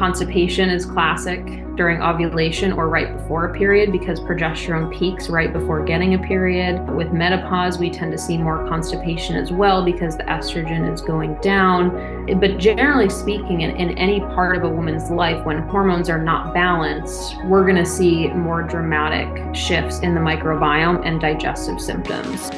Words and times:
Constipation 0.00 0.70
is 0.70 0.86
classic 0.86 1.44
during 1.76 2.00
ovulation 2.00 2.72
or 2.72 2.88
right 2.88 3.14
before 3.14 3.44
a 3.44 3.54
period 3.54 3.92
because 3.92 4.18
progesterone 4.18 4.90
peaks 4.90 5.28
right 5.28 5.52
before 5.52 5.84
getting 5.84 6.14
a 6.14 6.18
period. 6.18 6.80
With 6.88 7.12
menopause, 7.12 7.78
we 7.78 7.90
tend 7.90 8.10
to 8.12 8.16
see 8.16 8.38
more 8.38 8.66
constipation 8.66 9.36
as 9.36 9.52
well 9.52 9.84
because 9.84 10.16
the 10.16 10.22
estrogen 10.22 10.90
is 10.90 11.02
going 11.02 11.34
down. 11.42 12.38
But 12.40 12.56
generally 12.56 13.10
speaking, 13.10 13.60
in, 13.60 13.76
in 13.76 13.98
any 13.98 14.20
part 14.20 14.56
of 14.56 14.64
a 14.64 14.70
woman's 14.70 15.10
life, 15.10 15.44
when 15.44 15.58
hormones 15.68 16.08
are 16.08 16.22
not 16.22 16.54
balanced, 16.54 17.36
we're 17.44 17.64
going 17.64 17.76
to 17.76 17.84
see 17.84 18.28
more 18.28 18.62
dramatic 18.62 19.54
shifts 19.54 19.98
in 19.98 20.14
the 20.14 20.20
microbiome 20.20 21.04
and 21.04 21.20
digestive 21.20 21.78
symptoms. 21.78 22.48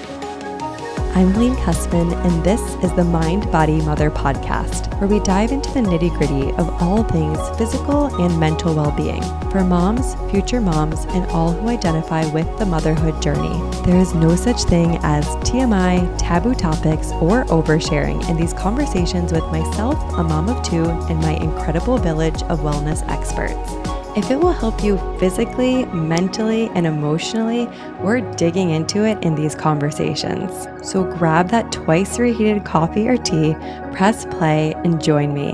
I'm 1.14 1.30
Helene 1.32 1.56
Kusman, 1.56 2.14
and 2.24 2.42
this 2.42 2.62
is 2.82 2.90
the 2.94 3.04
Mind 3.04 3.50
Body 3.52 3.82
Mother 3.82 4.10
podcast, 4.10 4.98
where 4.98 5.06
we 5.06 5.20
dive 5.20 5.52
into 5.52 5.70
the 5.72 5.80
nitty 5.80 6.08
gritty 6.16 6.52
of 6.54 6.70
all 6.82 7.04
things 7.04 7.38
physical 7.58 8.06
and 8.18 8.40
mental 8.40 8.74
well 8.74 8.92
being 8.92 9.20
for 9.50 9.62
moms, 9.62 10.14
future 10.30 10.58
moms, 10.58 11.04
and 11.10 11.26
all 11.26 11.52
who 11.52 11.68
identify 11.68 12.24
with 12.32 12.58
the 12.58 12.64
motherhood 12.64 13.20
journey. 13.20 13.60
There 13.84 13.98
is 13.98 14.14
no 14.14 14.34
such 14.34 14.62
thing 14.62 14.98
as 15.02 15.26
TMI, 15.44 16.16
taboo 16.16 16.54
topics, 16.54 17.12
or 17.20 17.44
oversharing 17.44 18.26
in 18.30 18.38
these 18.38 18.54
conversations 18.54 19.34
with 19.34 19.44
myself, 19.48 19.98
a 20.14 20.24
mom 20.24 20.48
of 20.48 20.62
two, 20.62 20.82
and 20.82 21.20
my 21.20 21.32
incredible 21.32 21.98
village 21.98 22.42
of 22.44 22.60
wellness 22.60 23.06
experts. 23.10 24.01
If 24.14 24.30
it 24.30 24.38
will 24.38 24.52
help 24.52 24.84
you 24.84 24.98
physically, 25.18 25.86
mentally, 25.86 26.68
and 26.74 26.86
emotionally, 26.86 27.66
we're 28.02 28.20
digging 28.36 28.68
into 28.68 29.06
it 29.06 29.24
in 29.24 29.34
these 29.34 29.54
conversations. 29.54 30.68
So 30.86 31.04
grab 31.04 31.48
that 31.48 31.72
twice 31.72 32.18
reheated 32.18 32.66
coffee 32.66 33.08
or 33.08 33.16
tea, 33.16 33.54
press 33.90 34.26
play, 34.26 34.74
and 34.84 35.02
join 35.02 35.32
me. 35.32 35.52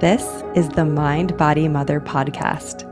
This 0.00 0.24
is 0.56 0.68
the 0.70 0.84
Mind 0.84 1.36
Body 1.36 1.68
Mother 1.68 2.00
podcast. 2.00 2.88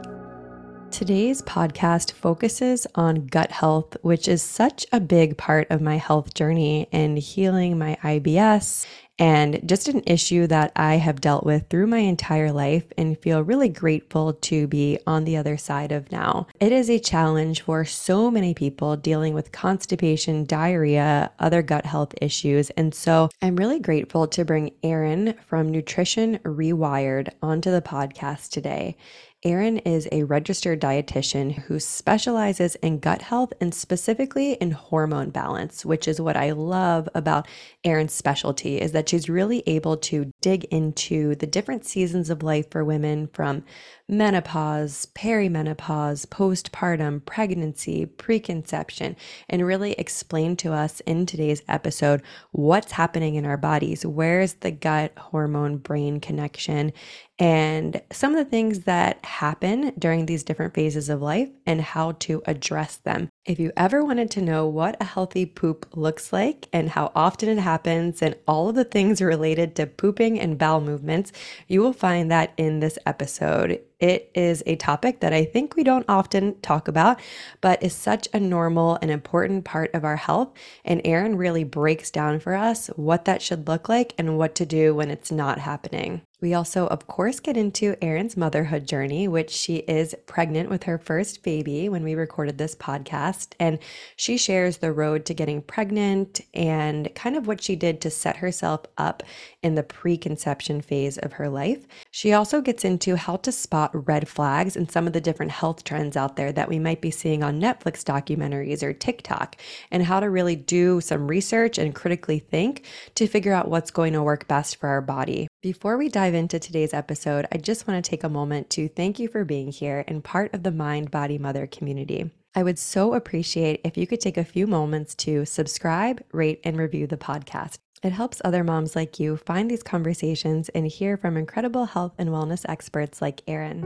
Today's 0.93 1.43
podcast 1.43 2.13
focuses 2.13 2.87
on 2.95 3.27
gut 3.27 3.51
health, 3.51 3.97
which 4.03 4.29
is 4.29 4.41
such 4.41 4.87
a 4.93 5.01
big 5.01 5.37
part 5.37 5.67
of 5.69 5.81
my 5.81 5.97
health 5.97 6.35
journey 6.35 6.87
and 6.93 7.19
healing 7.19 7.77
my 7.77 7.99
IBS 8.05 8.87
and 9.19 9.61
just 9.67 9.89
an 9.89 10.03
issue 10.07 10.47
that 10.47 10.73
I 10.77 10.97
have 10.97 11.21
dealt 11.21 11.45
with 11.45 11.69
through 11.69 11.87
my 11.87 11.99
entire 11.99 12.53
life 12.53 12.85
and 12.97 13.19
feel 13.19 13.43
really 13.43 13.69
grateful 13.69 14.35
to 14.35 14.67
be 14.67 14.99
on 15.07 15.25
the 15.25 15.37
other 15.37 15.57
side 15.57 15.93
of 15.93 16.11
now. 16.13 16.47
It 16.61 16.73
is 16.73 16.89
a 16.89 16.99
challenge 16.99 17.63
for 17.63 17.85
so 17.85 18.31
many 18.31 18.55
people 18.55 18.97
dealing 18.97 19.35
with 19.35 19.53
constipation, 19.53 20.45
diarrhea, 20.45 21.31
other 21.39 21.63
gut 21.63 21.87
health 21.87 22.15
issues. 22.21 22.71
And 22.71 22.95
so 22.95 23.29
I'm 23.43 23.57
really 23.57 23.81
grateful 23.81 24.27
to 24.29 24.45
bring 24.45 24.73
Erin 24.83 25.35
from 25.47 25.71
Nutrition 25.71 26.39
Rewired 26.39 27.31
onto 27.43 27.71
the 27.71 27.83
podcast 27.83 28.51
today. 28.51 28.97
Erin 29.45 29.79
is 29.79 30.09
a 30.11 30.25
registered 30.25 30.81
dietitian 30.81 31.53
who 31.53 31.79
specializes 31.79 32.75
in 32.77 32.99
gut 32.99 33.23
health 33.23 33.53
and 33.61 33.73
specifically 33.73 34.55
in 34.55 34.73
hormone 34.73 35.31
balance, 35.31 35.85
which 35.85 36.09
is 36.09 36.21
what 36.21 36.37
I 36.37 36.51
love 36.51 37.09
about 37.15 37.47
Erin's 37.85 38.13
specialty 38.13 38.81
is 38.81 38.91
that 38.93 39.09
she's 39.09 39.29
really 39.29 39.63
able 39.69 39.97
to 39.99 40.33
dig 40.41 40.65
into 40.65 41.37
the 41.37 41.47
different 41.47 41.85
seasons 41.85 42.31
of 42.31 42.43
life 42.43 42.69
for 42.69 42.85
women 42.85 43.29
from 43.33 43.63
menopause, 44.09 45.07
perimenopause, 45.15 46.27
postpartum, 46.27 47.25
pregnancy, 47.25 48.07
preconception, 48.07 49.15
and 49.49 49.65
really 49.65 49.93
explain 49.93 50.57
to 50.57 50.73
us 50.73 50.99
in 51.01 51.27
today's 51.27 51.63
episode 51.69 52.23
what's 52.51 52.91
happening 52.91 53.37
in 53.37 53.47
our 53.47 53.57
bodies. 53.57 54.05
Where's 54.05 54.55
the 54.55 54.73
gut 54.73 55.17
hormone 55.17 55.77
brain 55.77 56.19
connection? 56.19 56.93
And 57.39 58.03
some 58.11 58.35
of 58.35 58.39
the 58.45 58.51
things 58.51 58.81
that 58.81 59.25
happen 59.25 59.93
during 59.99 60.27
these 60.27 60.43
different 60.43 60.75
phases 60.75 61.09
of 61.09 61.23
life 61.23 61.51
and 61.67 61.81
how 61.81 62.13
to 62.21 62.43
address 62.47 62.97
them. 62.97 63.29
If 63.49 63.59
you 63.59 63.73
ever 63.79 64.05
wanted 64.05 64.31
to 64.33 64.43
know 64.43 64.67
what 64.67 64.99
a 65.01 65.05
healthy 65.05 65.47
poop 65.47 65.87
looks 65.97 66.35
like 66.35 66.69
and 66.71 66.91
how 66.91 67.11
often 67.15 67.49
it 67.49 67.59
happens 67.59 68.21
and 68.21 68.37
all 68.47 68.69
of 68.69 68.75
the 68.75 68.85
things 68.85 69.23
related 69.23 69.75
to 69.77 69.87
pooping 69.87 70.39
and 70.39 70.59
bowel 70.59 70.83
movements, 70.83 71.33
you 71.67 71.81
will 71.81 71.95
find 71.95 72.31
that 72.31 72.53
in 72.59 72.81
this 72.81 72.99
episode. 73.07 73.81
It 74.01 74.31
is 74.35 74.63
a 74.67 74.77
topic 74.77 75.21
that 75.21 75.33
I 75.33 75.47
think 75.47 75.75
we 75.75 75.83
don't 75.83 76.05
often 76.09 76.61
talk 76.61 76.89
about, 76.89 77.19
but 77.63 77.83
is 77.83 77.95
such 77.95 78.29
a 78.35 78.39
normal 78.39 78.99
and 79.01 79.11
important 79.11 79.65
part 79.65 79.93
of 79.95 80.05
our 80.05 80.17
health. 80.17 80.53
And 80.85 81.01
Erin 81.05 81.37
really 81.37 81.65
breaks 81.65 82.11
down 82.11 82.41
for 82.41 82.55
us 82.55 82.89
what 82.97 83.25
that 83.25 83.41
should 83.41 83.67
look 83.67 83.89
like 83.89 84.15
and 84.19 84.37
what 84.37 84.55
to 84.57 84.67
do 84.67 84.95
when 84.95 85.11
it's 85.11 85.33
not 85.33 85.59
happening. 85.59 86.21
We 86.41 86.55
also, 86.55 86.87
of 86.87 87.09
course, 87.09 87.41
get 87.41 87.57
into 87.57 87.97
Erin's 88.01 88.37
motherhood 88.37 88.87
journey, 88.87 89.27
which 89.27 89.51
she 89.51 89.79
is 89.79 90.15
pregnant 90.27 90.71
with 90.71 90.85
her 90.85 90.97
first 90.97 91.43
baby 91.43 91.89
when 91.89 92.05
we 92.05 92.15
recorded 92.15 92.59
this 92.59 92.77
podcast. 92.77 93.38
And 93.61 93.79
she 94.17 94.37
shares 94.37 94.79
the 94.79 94.93
road 94.93 95.25
to 95.27 95.35
getting 95.35 95.63
pregnant 95.63 96.41
and 96.55 97.15
kind 97.15 97.37
of 97.37 97.47
what 97.47 97.63
she 97.63 97.77
did 97.77 98.01
to 98.01 98.11
set 98.11 98.37
herself 98.37 98.87
up 98.97 99.23
in 99.63 99.75
the 99.75 99.83
preconception 99.83 100.81
phase 100.81 101.19
of 101.19 101.35
her 101.35 101.49
life. 101.49 101.87
She 102.11 102.33
also 102.33 102.61
gets 102.61 102.85
into 102.85 103.17
how 103.17 103.37
to 103.37 103.53
spot 103.53 103.91
red 104.07 104.29
flags 104.29 104.77
and 104.77 104.91
some 104.91 105.07
of 105.07 105.13
the 105.13 105.21
different 105.21 105.53
health 105.53 105.85
trends 105.85 106.17
out 106.17 106.37
there 106.37 106.53
that 106.53 106.69
we 106.69 106.79
might 106.79 107.01
be 107.01 107.11
seeing 107.11 107.43
on 107.43 107.61
Netflix 107.61 108.03
documentaries 108.05 108.83
or 108.83 108.93
TikTok, 108.93 109.57
and 109.91 110.03
how 110.03 110.21
to 110.21 110.31
really 110.31 110.57
do 110.57 111.01
some 111.01 111.29
research 111.29 111.79
and 111.79 111.95
critically 111.95 112.39
think 112.39 112.85
to 113.15 113.27
figure 113.27 113.53
out 113.53 113.69
what's 113.69 113.91
going 113.91 114.13
to 114.13 114.23
work 114.23 114.49
best 114.49 114.77
for 114.77 114.89
our 114.89 115.01
body. 115.01 115.49
Before 115.61 115.97
we 115.97 116.09
dive 116.09 116.35
into 116.35 116.59
today's 116.59 116.95
episode, 116.95 117.47
I 117.51 117.59
just 117.59 117.89
want 117.89 118.03
to 118.03 118.11
take 118.11 118.23
a 118.23 118.29
moment 118.29 118.71
to 118.71 118.89
thank 118.89 119.19
you 119.19 119.29
for 119.29 119.45
being 119.45 119.73
here 119.73 120.05
and 120.07 120.23
part 120.23 120.55
of 120.55 120.63
the 120.63 120.71
Mind 120.71 121.11
Body 121.11 121.39
Mother 121.39 121.67
community. 121.67 122.31
I 122.55 122.63
would 122.63 122.79
so 122.79 123.15
appreciate 123.15 123.83
if 123.85 123.97
you 123.97 124.07
could 124.07 124.21
take 124.21 124.37
a 124.37 124.45
few 124.45 124.67
moments 124.67 125.15
to 125.17 125.45
subscribe, 125.45 126.25
rate, 126.33 126.61
and 126.65 126.79
review 126.79 127.07
the 127.07 127.19
podcast. 127.19 127.79
It 128.03 128.13
helps 128.13 128.41
other 128.45 128.65
moms 128.65 128.97
like 128.97 129.21
you 129.21 129.37
find 129.37 129.71
these 129.71 129.83
conversations 129.83 130.69
and 130.71 130.87
hear 130.87 131.17
from 131.17 131.37
incredible 131.37 131.85
health 131.85 132.15
and 132.17 132.31
wellness 132.31 132.65
experts 132.69 133.21
like 133.21 133.43
Erin. 133.47 133.83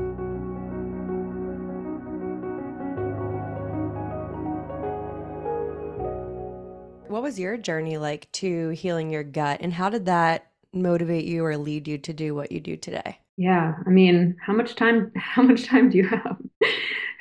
What 7.09 7.23
was 7.23 7.39
your 7.39 7.57
journey 7.57 7.99
like 7.99 8.31
to 8.33 8.71
healing 8.71 9.11
your 9.11 9.25
gut, 9.25 9.59
and 9.61 9.73
how 9.73 9.91
did 9.91 10.07
that 10.07 10.51
motivate 10.73 11.25
you 11.25 11.45
or 11.45 11.57
lead 11.59 11.89
you 11.89 11.99
to 11.99 12.13
do 12.13 12.35
what 12.35 12.53
you 12.53 12.61
do 12.61 12.77
today? 12.77 13.19
Yeah, 13.37 13.75
I 13.87 13.91
mean, 13.91 14.37
how 14.41 14.53
much 14.53 14.77
time 14.77 15.11
how 15.17 15.43
much 15.43 15.65
time 15.65 15.91
do 15.91 15.99
you 15.99 16.09
have? 16.09 16.39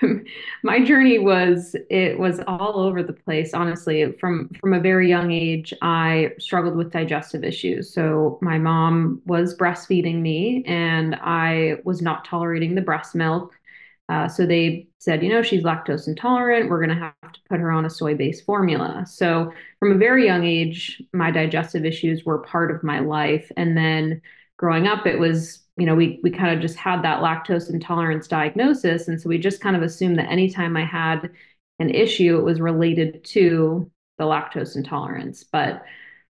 My 0.63 0.83
journey 0.83 1.19
was 1.19 1.75
it 1.89 2.17
was 2.17 2.39
all 2.47 2.79
over 2.79 3.03
the 3.03 3.13
place, 3.13 3.53
honestly. 3.53 4.11
From 4.19 4.49
from 4.59 4.73
a 4.73 4.79
very 4.79 5.07
young 5.09 5.31
age, 5.31 5.73
I 5.81 6.31
struggled 6.39 6.75
with 6.75 6.91
digestive 6.91 7.43
issues. 7.43 7.93
So 7.93 8.39
my 8.41 8.57
mom 8.57 9.21
was 9.25 9.55
breastfeeding 9.55 10.21
me 10.21 10.63
and 10.65 11.15
I 11.15 11.77
was 11.85 12.01
not 12.01 12.25
tolerating 12.25 12.75
the 12.75 12.81
breast 12.81 13.15
milk. 13.15 13.53
Uh, 14.09 14.27
so 14.27 14.45
they 14.45 14.87
said, 14.97 15.23
you 15.23 15.29
know, 15.29 15.41
she's 15.41 15.63
lactose 15.63 16.07
intolerant. 16.07 16.69
We're 16.69 16.85
going 16.85 16.97
to 16.97 17.13
have 17.21 17.31
to 17.31 17.39
put 17.47 17.61
her 17.61 17.71
on 17.71 17.85
a 17.85 17.89
soy 17.89 18.15
based 18.15 18.45
formula. 18.45 19.05
So 19.07 19.53
from 19.79 19.93
a 19.93 19.97
very 19.97 20.25
young 20.25 20.43
age, 20.43 21.01
my 21.13 21.31
digestive 21.31 21.85
issues 21.85 22.25
were 22.25 22.39
part 22.39 22.71
of 22.71 22.83
my 22.83 22.99
life. 22.99 23.49
And 23.55 23.77
then 23.77 24.21
growing 24.57 24.85
up, 24.85 25.05
it 25.07 25.17
was, 25.17 25.63
you 25.77 25.85
know, 25.85 25.95
we, 25.95 26.19
we 26.23 26.31
kind 26.31 26.53
of 26.53 26.61
just 26.61 26.77
had 26.77 27.01
that 27.03 27.21
lactose 27.21 27.69
intolerance 27.69 28.27
diagnosis. 28.27 29.07
And 29.07 29.19
so 29.19 29.29
we 29.29 29.37
just 29.37 29.61
kind 29.61 29.75
of 29.75 29.81
assumed 29.81 30.17
that 30.19 30.29
anytime 30.29 30.75
I 30.75 30.85
had 30.85 31.31
an 31.79 31.89
issue, 31.89 32.37
it 32.37 32.43
was 32.43 32.61
related 32.61 33.23
to 33.25 33.89
the 34.17 34.25
lactose 34.25 34.75
intolerance. 34.75 35.43
But 35.43 35.83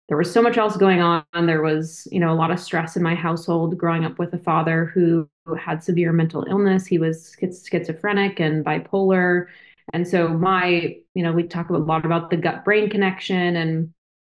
there 0.07 0.17
was 0.17 0.31
so 0.31 0.41
much 0.41 0.57
else 0.57 0.77
going 0.77 1.01
on. 1.01 1.23
There 1.33 1.61
was, 1.61 2.07
you 2.11 2.19
know, 2.19 2.31
a 2.31 2.35
lot 2.35 2.51
of 2.51 2.59
stress 2.59 2.95
in 2.95 3.03
my 3.03 3.15
household 3.15 3.77
growing 3.77 4.05
up 4.05 4.19
with 4.19 4.33
a 4.33 4.39
father 4.39 4.85
who 4.85 5.27
had 5.57 5.83
severe 5.83 6.13
mental 6.13 6.45
illness. 6.49 6.85
He 6.85 6.97
was 6.97 7.35
schizophrenic 7.39 8.39
and 8.39 8.63
bipolar. 8.63 9.47
And 9.93 10.07
so 10.07 10.27
my, 10.27 10.97
you 11.13 11.23
know, 11.23 11.31
we 11.31 11.43
talk 11.43 11.69
a 11.69 11.73
lot 11.73 12.05
about 12.05 12.29
the 12.29 12.37
gut 12.37 12.63
brain 12.63 12.89
connection. 12.89 13.55
And 13.55 13.93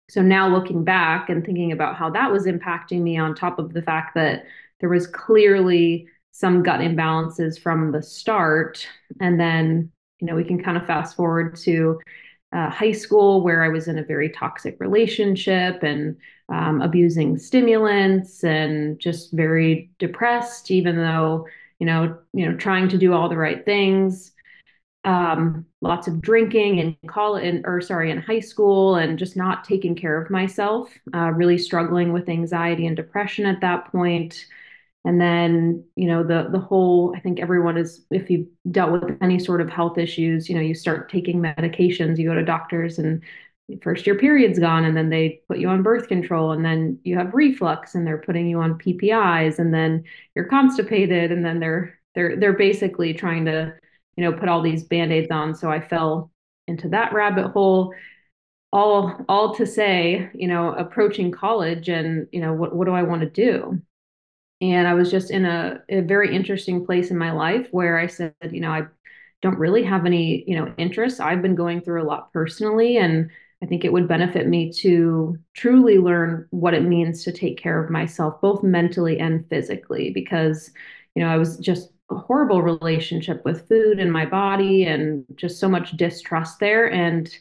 so 0.10 0.22
now 0.22 0.48
looking 0.48 0.84
back 0.84 1.30
and 1.30 1.46
thinking 1.46 1.72
about 1.72 1.96
how 1.96 2.10
that 2.12 2.32
was 2.32 2.46
impacting 2.46 3.02
me 3.02 3.18
on 3.18 3.36
top 3.36 3.60
of 3.60 3.74
the 3.74 3.82
fact 3.82 4.16
that 4.16 4.44
there 4.82 4.90
was 4.90 5.08
clearly 5.08 6.08
some 6.32 6.64
gut 6.64 6.80
imbalances 6.80 7.60
from 7.60 7.92
the 7.92 8.02
start. 8.02 8.86
And 9.20 9.40
then, 9.40 9.92
you 10.20 10.28
know, 10.28 10.36
we 10.36 10.44
can 10.44 10.62
kind 10.62 10.78
of 10.78 10.86
fast 10.86 11.16
forward 11.16 11.56
to 11.58 12.00
uh, 12.54 12.70
high 12.70 12.92
school 12.92 13.44
where 13.44 13.64
I 13.64 13.70
was 13.70 13.88
in 13.88 13.98
a 13.98 14.04
very 14.04 14.30
toxic 14.30 14.78
relationship 14.80 15.84
and 15.84 16.18
um, 16.50 16.82
abusing 16.82 17.38
stimulants 17.38 18.44
and 18.44 19.00
just 19.00 19.32
very 19.32 19.90
depressed, 20.00 20.70
even 20.70 20.98
though 20.98 21.48
you 21.80 21.86
know 21.86 22.18
you 22.34 22.50
know 22.50 22.58
trying 22.58 22.90
to 22.90 22.98
do 22.98 23.14
all 23.14 23.30
the 23.30 23.38
right 23.38 23.64
things. 23.64 24.34
Um, 25.04 25.66
lots 25.82 26.08
of 26.08 26.22
drinking 26.22 26.78
in 26.78 26.98
college, 27.08 27.62
or 27.66 27.82
sorry, 27.82 28.12
in 28.12 28.20
high 28.20 28.42
school, 28.42 28.98
and 28.98 29.18
just 29.18 29.36
not 29.36 29.64
taking 29.64 29.96
care 29.96 30.22
of 30.22 30.30
myself. 30.30 30.90
Uh, 31.14 31.32
really 31.32 31.58
struggling 31.58 32.12
with 32.12 32.30
anxiety 32.30 32.86
and 32.86 32.98
depression 32.98 33.46
at 33.46 33.62
that 33.62 33.92
point. 33.92 34.46
And 35.04 35.20
then, 35.20 35.84
you 35.96 36.08
know, 36.08 36.24
the 36.24 36.50
the 36.52 36.60
whole, 36.60 37.14
I 37.16 37.20
think 37.20 37.40
everyone 37.40 37.78
is, 37.78 38.06
if 38.12 38.30
you've 38.30 38.48
dealt 38.70 38.92
with 38.92 39.18
any 39.22 39.40
sort 39.40 39.62
of 39.62 39.70
health 39.70 39.98
issues, 39.98 40.48
you 40.48 40.56
know, 40.56 40.62
you 40.62 40.76
start 40.76 41.10
taking 41.10 41.42
medications, 41.42 42.18
you 42.18 42.28
go 42.30 42.36
to 42.36 42.46
doctors 42.46 43.00
and 43.00 43.24
first 43.82 44.06
your 44.06 44.18
period's 44.18 44.60
gone 44.60 44.84
and 44.86 44.98
then 44.98 45.10
they 45.10 45.42
put 45.48 45.58
you 45.60 45.70
on 45.70 45.82
birth 45.84 46.08
control 46.08 46.52
and 46.52 46.66
then 46.66 47.00
you 47.04 47.18
have 47.18 47.34
reflux 47.34 47.96
and 47.96 48.06
they're 48.06 48.18
putting 48.18 48.48
you 48.48 48.60
on 48.60 48.78
PPIs 48.78 49.60
and 49.60 49.74
then 49.74 50.04
you're 50.36 50.46
constipated 50.46 51.32
and 51.32 51.46
then 51.46 51.60
they're 51.60 51.98
they're 52.16 52.36
they're 52.38 52.54
basically 52.54 53.14
trying 53.14 53.46
to, 53.46 53.74
you 54.18 54.24
know, 54.24 54.34
put 54.38 54.50
all 54.50 54.62
these 54.62 54.84
band-aids 54.84 55.32
on. 55.32 55.56
So 55.56 55.70
I 55.72 55.80
fell 55.80 56.32
into 56.68 56.90
that 56.90 57.14
rabbit 57.14 57.50
hole 57.52 57.94
all 58.74 59.26
all 59.30 59.56
to 59.56 59.66
say, 59.66 60.30
you 60.34 60.48
know, 60.48 60.74
approaching 60.74 61.32
college 61.32 61.90
and, 61.90 62.28
you 62.32 62.42
know, 62.42 62.54
what 62.54 62.76
what 62.76 62.86
do 62.86 62.94
I 62.94 63.04
want 63.04 63.22
to 63.22 63.30
do? 63.30 63.82
And 64.62 64.88
I 64.88 64.94
was 64.94 65.10
just 65.10 65.32
in 65.32 65.46
a, 65.46 65.82
a 65.90 66.02
very 66.02 66.36
interesting 66.36 66.86
place 66.86 67.10
in 67.10 67.18
my 67.18 67.32
life 67.32 67.68
where 67.72 67.98
I 67.98 68.08
said, 68.08 68.34
you 68.52 68.62
know, 68.62 68.72
I 68.72 68.84
don't 69.42 69.58
really 69.58 69.84
have 69.84 70.06
any, 70.06 70.44
you 70.48 70.56
know, 70.56 70.72
interests. 70.78 71.20
I've 71.20 71.42
been 71.42 71.56
going 71.56 71.82
through 71.82 72.04
a 72.04 72.06
lot 72.06 72.32
personally, 72.32 72.98
and 72.98 73.32
I 73.64 73.66
think 73.66 73.84
it 73.84 73.92
would 73.92 74.08
benefit 74.08 74.48
me 74.48 74.72
to 74.74 75.38
truly 75.56 75.98
learn 75.98 76.48
what 76.52 76.76
it 76.76 76.84
means 76.84 77.24
to 77.24 77.32
take 77.32 77.58
care 77.58 77.84
of 77.84 77.90
myself, 77.90 78.40
both 78.40 78.64
mentally 78.64 79.20
and 79.20 79.48
physically, 79.50 80.12
because, 80.12 80.72
you 81.16 81.24
know, 81.24 81.30
I 81.30 81.38
was 81.38 81.58
just 81.58 81.90
a 82.12 82.16
horrible 82.16 82.62
relationship 82.62 83.44
with 83.44 83.68
food 83.68 84.00
and 84.00 84.12
my 84.12 84.26
body 84.26 84.86
and 84.86 85.26
just 85.36 85.60
so 85.60 85.68
much 85.70 85.98
distrust 85.98 86.60
there. 86.60 86.92
And 86.92 87.36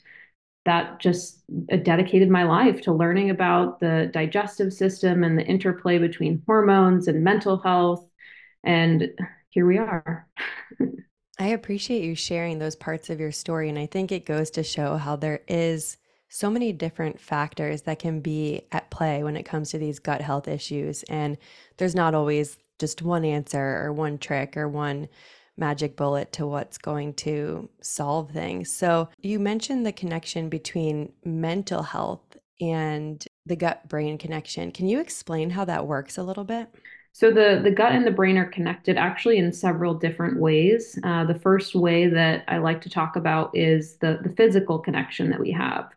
that 0.64 1.00
just 1.00 1.42
uh, 1.72 1.76
dedicated 1.76 2.28
my 2.28 2.44
life 2.44 2.82
to 2.82 2.92
learning 2.92 3.30
about 3.30 3.80
the 3.80 4.10
digestive 4.12 4.72
system 4.72 5.24
and 5.24 5.38
the 5.38 5.46
interplay 5.46 5.98
between 5.98 6.42
hormones 6.46 7.08
and 7.08 7.24
mental 7.24 7.58
health. 7.58 8.06
And 8.62 9.08
here 9.48 9.66
we 9.66 9.78
are. 9.78 10.28
I 11.38 11.48
appreciate 11.48 12.04
you 12.04 12.14
sharing 12.14 12.58
those 12.58 12.76
parts 12.76 13.08
of 13.08 13.18
your 13.18 13.32
story. 13.32 13.70
And 13.70 13.78
I 13.78 13.86
think 13.86 14.12
it 14.12 14.26
goes 14.26 14.50
to 14.50 14.62
show 14.62 14.96
how 14.98 15.16
there 15.16 15.40
is 15.48 15.96
so 16.28 16.50
many 16.50 16.72
different 16.72 17.18
factors 17.18 17.82
that 17.82 17.98
can 17.98 18.20
be 18.20 18.62
at 18.70 18.90
play 18.90 19.24
when 19.24 19.36
it 19.36 19.44
comes 19.44 19.70
to 19.70 19.78
these 19.78 19.98
gut 19.98 20.20
health 20.20 20.46
issues. 20.46 21.02
And 21.04 21.38
there's 21.78 21.94
not 21.94 22.14
always 22.14 22.58
just 22.78 23.02
one 23.02 23.24
answer 23.24 23.82
or 23.82 23.92
one 23.92 24.18
trick 24.18 24.56
or 24.56 24.68
one 24.68 25.08
magic 25.60 25.96
bullet 25.96 26.32
to 26.32 26.46
what's 26.46 26.78
going 26.78 27.14
to 27.14 27.68
solve 27.80 28.30
things. 28.30 28.72
So, 28.72 29.08
you 29.20 29.38
mentioned 29.38 29.86
the 29.86 29.92
connection 29.92 30.48
between 30.48 31.12
mental 31.24 31.82
health 31.82 32.36
and 32.60 33.24
the 33.46 33.56
gut 33.56 33.88
brain 33.88 34.18
connection. 34.18 34.72
Can 34.72 34.88
you 34.88 35.00
explain 35.00 35.50
how 35.50 35.64
that 35.66 35.86
works 35.86 36.18
a 36.18 36.22
little 36.22 36.44
bit? 36.44 36.68
So 37.12 37.30
the 37.30 37.60
the 37.62 37.70
gut 37.70 37.92
and 37.92 38.06
the 38.06 38.12
brain 38.12 38.38
are 38.38 38.46
connected 38.46 38.96
actually 38.96 39.38
in 39.38 39.52
several 39.52 39.94
different 39.94 40.38
ways. 40.38 40.98
Uh, 41.02 41.24
the 41.24 41.38
first 41.38 41.74
way 41.74 42.06
that 42.08 42.44
I 42.46 42.58
like 42.58 42.80
to 42.82 42.90
talk 42.90 43.16
about 43.16 43.50
is 43.56 43.96
the 43.96 44.20
the 44.22 44.30
physical 44.30 44.78
connection 44.78 45.30
that 45.30 45.40
we 45.40 45.50
have. 45.50 45.90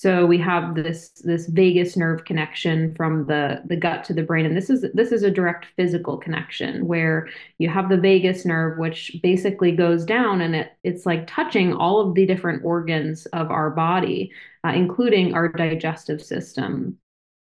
So 0.00 0.24
we 0.24 0.38
have 0.38 0.76
this 0.76 1.10
this 1.24 1.46
vagus 1.46 1.94
nerve 1.94 2.24
connection 2.24 2.94
from 2.94 3.26
the 3.26 3.60
the 3.66 3.76
gut 3.76 4.02
to 4.04 4.14
the 4.14 4.22
brain, 4.22 4.46
and 4.46 4.56
this 4.56 4.70
is 4.70 4.86
this 4.94 5.12
is 5.12 5.22
a 5.22 5.30
direct 5.30 5.66
physical 5.76 6.16
connection 6.16 6.86
where 6.86 7.28
you 7.58 7.68
have 7.68 7.90
the 7.90 7.98
vagus 7.98 8.46
nerve, 8.46 8.78
which 8.78 9.14
basically 9.22 9.72
goes 9.72 10.06
down 10.06 10.40
and 10.40 10.56
it 10.56 10.72
it's 10.84 11.04
like 11.04 11.26
touching 11.26 11.74
all 11.74 12.00
of 12.00 12.14
the 12.14 12.24
different 12.24 12.64
organs 12.64 13.26
of 13.26 13.50
our 13.50 13.68
body, 13.68 14.32
uh, 14.64 14.70
including 14.70 15.34
our 15.34 15.48
digestive 15.48 16.22
system. 16.22 16.96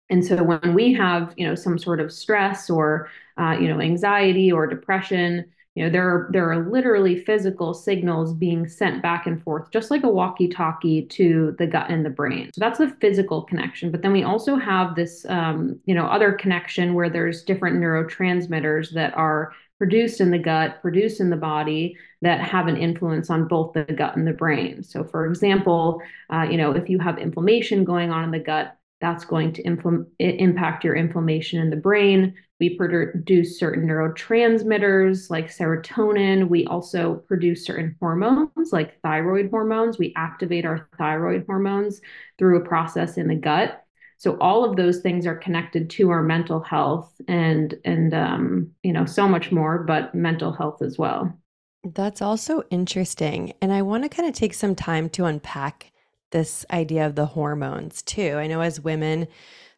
And 0.09 0.25
so 0.25 0.41
when 0.45 0.75
we 0.75 0.93
have 0.93 1.35
you 1.37 1.49
know 1.49 1.57
some 1.57 1.77
sort 1.77 1.99
of 1.99 2.13
stress 2.13 2.71
or 2.71 3.09
uh, 3.37 3.57
you 3.61 3.67
know 3.67 3.81
anxiety 3.81 4.53
or 4.53 4.69
depression, 4.69 5.47
you 5.75 5.85
know, 5.85 5.91
there 5.91 6.09
are 6.09 6.29
there 6.33 6.51
are 6.53 6.71
literally 6.71 7.25
physical 7.25 7.75
signals 7.75 8.33
being 8.33 8.69
sent 8.69 9.03
back 9.03 9.27
and 9.27 9.43
forth, 9.43 9.71
just 9.73 9.91
like 9.91 10.05
a 10.05 10.09
walkie-talkie 10.09 11.07
to 11.07 11.55
the 11.59 11.67
gut 11.67 11.91
and 11.91 12.05
the 12.05 12.11
brain. 12.11 12.51
So 12.55 12.61
that's 12.61 12.79
the 12.79 12.95
physical 13.01 13.43
connection. 13.43 13.91
But 13.91 14.03
then 14.03 14.13
we 14.13 14.23
also 14.23 14.57
have 14.57 14.95
this, 14.95 15.27
um, 15.29 15.81
you 15.85 15.95
know, 15.95 16.07
other 16.07 16.33
connection 16.33 16.95
where 16.95 17.11
there's 17.11 17.43
different 17.43 17.79
neurotransmitters 17.79 18.93
that 18.93 19.17
are 19.17 19.53
produced 19.79 20.21
in 20.21 20.31
the 20.31 20.39
gut, 20.39 20.81
produced 20.81 21.21
in 21.21 21.31
the 21.31 21.37
body 21.37 21.97
that 22.23 22.41
have 22.41 22.69
an 22.69 22.77
influence 22.77 23.29
on 23.29 23.49
both 23.49 23.73
the 23.73 23.83
gut 23.83 24.17
and 24.17 24.27
the 24.27 24.33
brain. 24.33 24.83
So, 24.85 25.03
for 25.03 25.27
example, 25.27 26.01
uh, 26.31 26.47
you 26.49 26.57
know, 26.57 26.71
if 26.71 26.89
you 26.89 27.01
have 27.01 27.19
inflammation 27.19 27.85
going 27.85 28.13
on 28.13 28.23
in 28.23 28.31
the 28.31 28.39
gut, 28.39 28.77
that's 29.05 29.27
going 29.27 29.53
to 29.53 29.63
impl- 29.65 30.07
impact 30.19 30.83
your 30.83 30.95
inflammation 30.95 31.61
in 31.61 31.69
the 31.69 31.77
brain. 31.77 32.35
We 32.59 32.71
produce 32.75 33.59
certain 33.59 33.87
neurotransmitters 33.87 35.29
like 35.29 35.55
serotonin. 35.55 36.49
We 36.49 36.65
also 36.65 37.17
produce 37.17 37.67
certain 37.67 37.97
hormones 38.01 38.73
like 38.73 38.99
thyroid 39.03 39.51
hormones. 39.51 39.99
We 39.99 40.15
activate 40.17 40.65
our 40.65 40.89
thyroid 40.97 41.45
hormones 41.47 42.01
through 42.39 42.63
a 42.63 42.65
process 42.67 43.19
in 43.19 43.29
the 43.29 43.35
gut. 43.35 43.85
So 44.17 44.39
all 44.39 44.65
of 44.65 44.77
those 44.77 45.01
things 45.01 45.27
are 45.27 45.37
connected 45.37 45.91
to 45.91 46.09
our 46.09 46.23
mental 46.23 46.61
health 46.61 47.13
and 47.29 47.75
and 47.85 48.15
um, 48.15 48.71
you 48.83 48.95
know 48.95 49.05
so 49.05 49.29
much 49.29 49.53
more, 49.53 49.85
but 49.85 50.15
mental 50.15 50.51
health 50.51 50.81
as 50.81 50.97
well. 50.97 51.39
That's 51.85 52.23
also 52.23 52.63
interesting, 52.71 53.53
and 53.61 53.71
I 53.71 53.83
want 53.83 54.05
to 54.05 54.09
kind 54.09 54.27
of 54.27 54.35
take 54.35 54.55
some 54.55 54.75
time 54.75 55.11
to 55.11 55.27
unpack 55.27 55.93
this 56.35 56.67
idea 56.73 57.07
of 57.07 57.15
the 57.15 57.27
hormones 57.27 58.03
too. 58.03 58.35
I 58.37 58.49
know 58.49 58.61
as 58.61 58.81
women, 58.81 59.29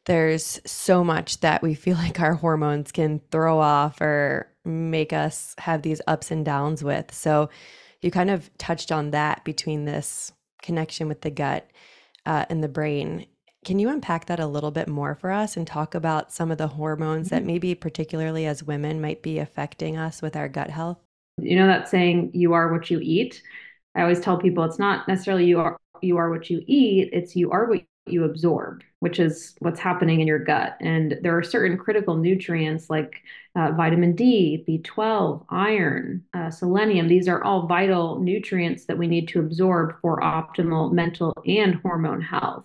there's 0.07 0.59
so 0.65 1.05
much 1.05 1.41
that 1.41 1.63
we 1.63 1.75
feel 1.75 1.97
like 2.07 2.19
our 2.19 2.33
hormones 2.33 2.91
can 2.91 3.21
throw 3.31 3.61
off 3.61 4.01
or 4.01 4.51
make 4.65 5.13
us 5.13 5.55
have 5.59 5.83
these 5.83 6.01
ups 6.07 6.31
and 6.31 6.45
downs 6.45 6.83
with. 6.83 7.13
So 7.15 7.51
you 8.01 8.11
kind 8.11 8.31
of 8.31 8.51
touched 8.57 8.91
on 8.91 9.11
that 9.11 9.45
between 9.45 9.85
this 9.85 10.33
connection 10.63 11.09
with 11.09 11.21
the 11.21 11.31
gut 11.31 11.71
uh, 12.25 12.47
and 12.49 12.65
the 12.65 12.69
brain. 12.69 13.27
Can 13.65 13.79
you 13.79 13.91
unpack 13.91 14.27
that 14.27 14.41
a 14.41 14.47
little 14.47 14.71
bit 14.71 14.89
more 14.89 15.15
for 15.15 15.31
us 15.31 15.57
and 15.57 15.67
talk 15.67 15.95
about 15.95 16.33
some 16.33 16.51
of 16.51 16.57
the 16.57 16.69
hormones 16.69 17.27
mm-hmm. 17.27 17.37
that 17.37 17.45
maybe, 17.45 17.75
particularly 17.75 18.47
as 18.47 18.63
women, 18.63 19.01
might 19.01 19.23
be 19.23 19.39
affecting 19.39 19.99
us 19.99 20.23
with 20.23 20.37
our 20.37 20.49
gut 20.49 20.71
health? 20.71 20.99
You 21.37 21.57
know 21.57 21.67
that 21.67 21.89
saying, 21.89 22.31
you 22.33 22.55
are 22.55 22.73
what 22.73 22.91
you 22.91 22.99
eat? 23.03 23.43
I 23.95 24.03
always 24.03 24.21
tell 24.21 24.39
people 24.39 24.65
it's 24.65 24.79
not 24.79 25.07
necessarily 25.07 25.45
you 25.45 25.61
are 25.61 25.77
you 26.03 26.17
are 26.17 26.31
what 26.31 26.51
you 26.51 26.63
eat, 26.67 27.11
it's 27.13 27.37
you 27.37 27.51
are 27.51 27.67
what 27.69 27.83
you 28.07 28.25
absorb, 28.25 28.83
which 29.01 29.19
is 29.19 29.55
what's 29.59 29.81
happening 29.81 30.21
in 30.21 30.27
your 30.27 30.39
gut. 30.39 30.77
And 30.81 31.19
there 31.23 31.37
are 31.37 31.43
certain 31.43 31.77
critical 31.77 32.17
nutrients 32.17 32.89
like 32.89 33.23
uh, 33.57 33.73
vitamin 33.73 34.15
D, 34.15 34.65
B12, 34.67 35.45
iron, 35.49 36.25
uh, 36.33 36.51
selenium. 36.51 37.09
These 37.09 37.29
are 37.29 37.43
all 37.43 37.67
vital 37.67 38.21
nutrients 38.21 38.87
that 38.87 38.99
we 38.99 39.07
need 39.07 39.29
to 39.29 39.41
absorb 39.41 40.01
for 40.01 40.21
optimal 40.21 40.93
mental 40.93 41.35
and 41.47 41.77
hormone 41.77 42.21
health. 42.23 42.65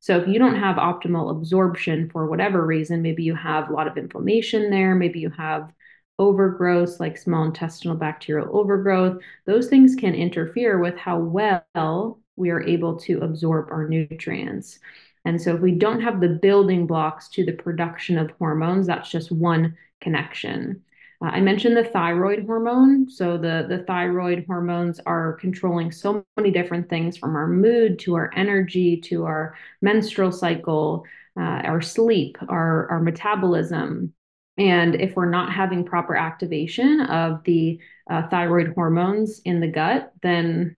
So 0.00 0.18
if 0.18 0.28
you 0.28 0.38
don't 0.38 0.60
have 0.60 0.76
optimal 0.76 1.30
absorption 1.30 2.10
for 2.10 2.26
whatever 2.26 2.64
reason, 2.64 3.02
maybe 3.02 3.24
you 3.24 3.34
have 3.34 3.70
a 3.70 3.72
lot 3.72 3.88
of 3.88 3.96
inflammation 3.96 4.70
there, 4.70 4.94
maybe 4.94 5.20
you 5.20 5.30
have 5.30 5.72
overgrowth, 6.18 7.00
like 7.00 7.16
small 7.16 7.44
intestinal 7.44 7.96
bacterial 7.96 8.56
overgrowth, 8.56 9.22
those 9.46 9.68
things 9.68 9.94
can 9.94 10.14
interfere 10.14 10.78
with 10.78 10.96
how 10.96 11.18
well 11.18 12.20
we 12.36 12.50
are 12.50 12.62
able 12.62 12.96
to 13.00 13.20
absorb 13.20 13.68
our 13.70 13.88
nutrients. 13.88 14.78
And 15.24 15.40
so, 15.40 15.54
if 15.54 15.60
we 15.60 15.72
don't 15.72 16.00
have 16.00 16.20
the 16.20 16.28
building 16.28 16.86
blocks 16.86 17.28
to 17.30 17.44
the 17.44 17.52
production 17.52 18.16
of 18.16 18.30
hormones, 18.38 18.86
that's 18.86 19.10
just 19.10 19.32
one 19.32 19.76
connection. 20.00 20.82
Uh, 21.20 21.26
I 21.28 21.40
mentioned 21.40 21.76
the 21.76 21.84
thyroid 21.84 22.46
hormone. 22.46 23.08
So, 23.10 23.36
the, 23.36 23.66
the 23.68 23.84
thyroid 23.86 24.44
hormones 24.46 25.00
are 25.04 25.32
controlling 25.34 25.90
so 25.90 26.24
many 26.36 26.52
different 26.52 26.88
things 26.88 27.16
from 27.16 27.34
our 27.34 27.48
mood 27.48 27.98
to 28.00 28.14
our 28.14 28.30
energy 28.36 29.00
to 29.02 29.24
our 29.24 29.56
menstrual 29.82 30.30
cycle, 30.30 31.04
uh, 31.36 31.62
our 31.64 31.80
sleep, 31.80 32.38
our, 32.48 32.88
our 32.90 33.00
metabolism. 33.00 34.12
And 34.58 34.94
if 34.94 35.16
we're 35.16 35.28
not 35.28 35.52
having 35.52 35.84
proper 35.84 36.16
activation 36.16 37.00
of 37.00 37.42
the 37.44 37.78
uh, 38.08 38.28
thyroid 38.28 38.74
hormones 38.74 39.40
in 39.44 39.60
the 39.60 39.68
gut, 39.68 40.12
then 40.22 40.76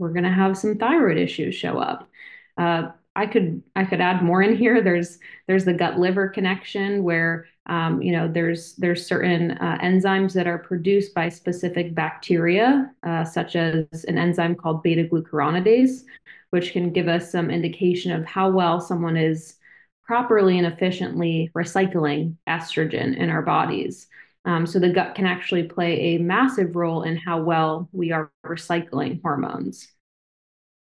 we're 0.00 0.12
going 0.12 0.24
to 0.24 0.30
have 0.30 0.56
some 0.56 0.76
thyroid 0.76 1.18
issues 1.18 1.54
show 1.54 1.78
up. 1.78 2.08
Uh, 2.56 2.88
I 3.14 3.26
could 3.26 3.62
I 3.76 3.84
could 3.84 4.00
add 4.00 4.22
more 4.22 4.42
in 4.42 4.56
here. 4.56 4.80
There's 4.80 5.18
there's 5.46 5.64
the 5.64 5.74
gut 5.74 5.98
liver 5.98 6.28
connection 6.28 7.02
where 7.02 7.46
um, 7.66 8.00
you 8.00 8.12
know 8.12 8.28
there's 8.28 8.74
there's 8.76 9.06
certain 9.06 9.52
uh, 9.52 9.78
enzymes 9.82 10.32
that 10.34 10.46
are 10.46 10.58
produced 10.58 11.12
by 11.14 11.28
specific 11.28 11.94
bacteria, 11.94 12.90
uh, 13.02 13.24
such 13.24 13.56
as 13.56 14.04
an 14.04 14.16
enzyme 14.16 14.54
called 14.54 14.82
beta 14.82 15.04
glucuronidase, 15.04 16.02
which 16.50 16.72
can 16.72 16.92
give 16.92 17.08
us 17.08 17.30
some 17.30 17.50
indication 17.50 18.12
of 18.12 18.24
how 18.24 18.48
well 18.50 18.80
someone 18.80 19.16
is 19.16 19.56
properly 20.04 20.58
and 20.58 20.66
efficiently 20.66 21.50
recycling 21.54 22.36
estrogen 22.48 23.16
in 23.16 23.28
our 23.28 23.42
bodies. 23.42 24.06
Um, 24.44 24.66
so 24.66 24.78
the 24.78 24.90
gut 24.90 25.14
can 25.14 25.26
actually 25.26 25.64
play 25.64 26.00
a 26.00 26.18
massive 26.18 26.74
role 26.74 27.02
in 27.02 27.16
how 27.16 27.42
well 27.42 27.88
we 27.92 28.10
are 28.12 28.32
recycling 28.44 29.20
hormones. 29.22 29.88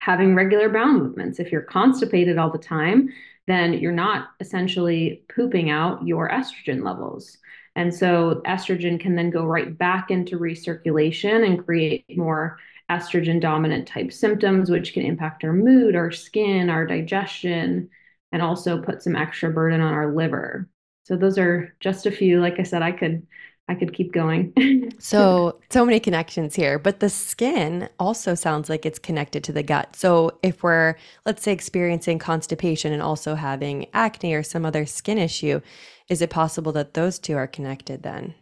Having 0.01 0.35
regular 0.35 0.69
bowel 0.69 0.93
movements. 0.93 1.39
If 1.39 1.51
you're 1.51 1.61
constipated 1.61 2.37
all 2.37 2.51
the 2.51 2.57
time, 2.57 3.09
then 3.47 3.73
you're 3.73 3.91
not 3.91 4.29
essentially 4.39 5.23
pooping 5.33 5.69
out 5.69 6.05
your 6.05 6.29
estrogen 6.29 6.85
levels. 6.85 7.37
And 7.75 7.93
so 7.93 8.41
estrogen 8.45 8.99
can 8.99 9.15
then 9.15 9.29
go 9.29 9.43
right 9.43 9.75
back 9.77 10.11
into 10.11 10.37
recirculation 10.37 11.45
and 11.45 11.65
create 11.65 12.05
more 12.17 12.59
estrogen 12.89 13.39
dominant 13.39 13.87
type 13.87 14.11
symptoms, 14.11 14.69
which 14.69 14.93
can 14.93 15.03
impact 15.03 15.43
our 15.43 15.53
mood, 15.53 15.95
our 15.95 16.11
skin, 16.11 16.69
our 16.69 16.85
digestion, 16.85 17.89
and 18.31 18.41
also 18.41 18.81
put 18.81 19.01
some 19.01 19.15
extra 19.15 19.49
burden 19.51 19.81
on 19.81 19.93
our 19.93 20.13
liver. 20.13 20.67
So 21.09 21.17
those 21.17 21.39
are 21.39 21.75
just 21.79 22.05
a 22.05 22.11
few. 22.11 22.39
Like 22.39 22.59
I 22.59 22.63
said, 22.63 22.83
I 22.83 22.91
could 22.91 23.25
I 23.67 23.73
could 23.73 23.93
keep 23.93 24.13
going. 24.13 24.53
so, 24.99 25.59
so 25.71 25.85
many 25.85 25.99
connections 25.99 26.53
here, 26.53 26.77
but 26.77 26.99
the 26.99 27.09
skin 27.09 27.89
also 27.99 28.35
sounds 28.35 28.69
like 28.69 28.85
it's 28.85 28.99
connected 28.99 29.43
to 29.43 29.51
the 29.51 29.63
gut. 29.63 29.95
So, 29.95 30.37
if 30.43 30.61
we're, 30.61 30.95
let's 31.25 31.41
say, 31.41 31.51
experiencing 31.51 32.19
constipation 32.19 32.93
and 32.93 33.01
also 33.01 33.33
having 33.33 33.87
acne 33.93 34.35
or 34.35 34.43
some 34.43 34.65
other 34.65 34.85
skin 34.85 35.17
issue, 35.17 35.61
is 36.09 36.21
it 36.21 36.29
possible 36.29 36.71
that 36.73 36.93
those 36.93 37.17
two 37.17 37.35
are 37.37 37.47
connected 37.47 38.03
then? 38.03 38.35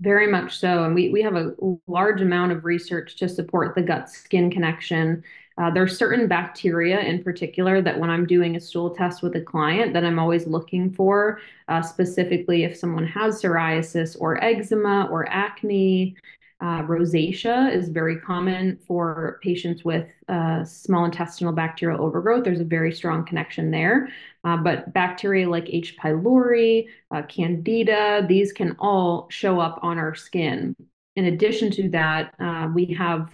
Very 0.00 0.26
much 0.26 0.58
so. 0.58 0.84
And 0.84 0.94
we, 0.94 1.10
we 1.10 1.22
have 1.22 1.36
a 1.36 1.54
large 1.86 2.20
amount 2.20 2.52
of 2.52 2.64
research 2.64 3.16
to 3.16 3.28
support 3.28 3.74
the 3.74 3.82
gut 3.82 4.10
skin 4.10 4.50
connection. 4.50 5.22
Uh, 5.58 5.70
there 5.70 5.82
are 5.82 5.88
certain 5.88 6.26
bacteria 6.26 7.00
in 7.00 7.22
particular 7.22 7.82
that 7.82 7.98
when 7.98 8.10
I'm 8.10 8.26
doing 8.26 8.56
a 8.56 8.60
stool 8.60 8.94
test 8.94 9.22
with 9.22 9.36
a 9.36 9.40
client 9.40 9.92
that 9.92 10.04
I'm 10.04 10.18
always 10.18 10.46
looking 10.46 10.92
for, 10.92 11.40
uh, 11.68 11.82
specifically 11.82 12.64
if 12.64 12.76
someone 12.76 13.06
has 13.06 13.42
psoriasis 13.42 14.16
or 14.18 14.42
eczema 14.42 15.08
or 15.10 15.28
acne. 15.28 16.16
Uh, 16.60 16.80
rosacea 16.84 17.74
is 17.74 17.88
very 17.88 18.16
common 18.20 18.78
for 18.86 19.40
patients 19.42 19.84
with 19.84 20.06
uh, 20.28 20.64
small 20.64 21.04
intestinal 21.04 21.52
bacterial 21.52 22.00
overgrowth. 22.00 22.44
There's 22.44 22.60
a 22.60 22.64
very 22.64 22.92
strong 22.92 23.24
connection 23.26 23.72
there. 23.72 24.08
Uh, 24.44 24.56
but 24.56 24.92
bacteria 24.92 25.48
like 25.48 25.68
H. 25.68 25.96
pylori, 25.96 26.86
uh, 27.10 27.22
candida, 27.22 28.24
these 28.28 28.52
can 28.52 28.76
all 28.78 29.26
show 29.28 29.58
up 29.58 29.80
on 29.82 29.98
our 29.98 30.14
skin. 30.14 30.76
In 31.16 31.24
addition 31.24 31.72
to 31.72 31.88
that, 31.90 32.32
we 32.74 32.86
have 32.96 33.28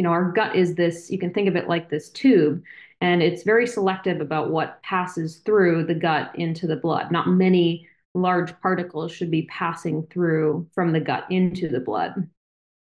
you 0.00 0.04
know, 0.04 0.12
our 0.12 0.32
gut 0.32 0.56
is 0.56 0.76
this, 0.76 1.10
you 1.10 1.18
can 1.18 1.30
think 1.30 1.46
of 1.46 1.56
it 1.56 1.68
like 1.68 1.90
this 1.90 2.08
tube, 2.08 2.62
and 3.02 3.22
it's 3.22 3.42
very 3.42 3.66
selective 3.66 4.22
about 4.22 4.50
what 4.50 4.82
passes 4.82 5.42
through 5.44 5.84
the 5.84 5.94
gut 5.94 6.34
into 6.36 6.66
the 6.66 6.76
blood. 6.76 7.12
Not 7.12 7.28
many 7.28 7.86
large 8.14 8.58
particles 8.62 9.12
should 9.12 9.30
be 9.30 9.46
passing 9.50 10.06
through 10.06 10.66
from 10.74 10.92
the 10.92 11.00
gut 11.00 11.26
into 11.30 11.68
the 11.68 11.80
blood. 11.80 12.26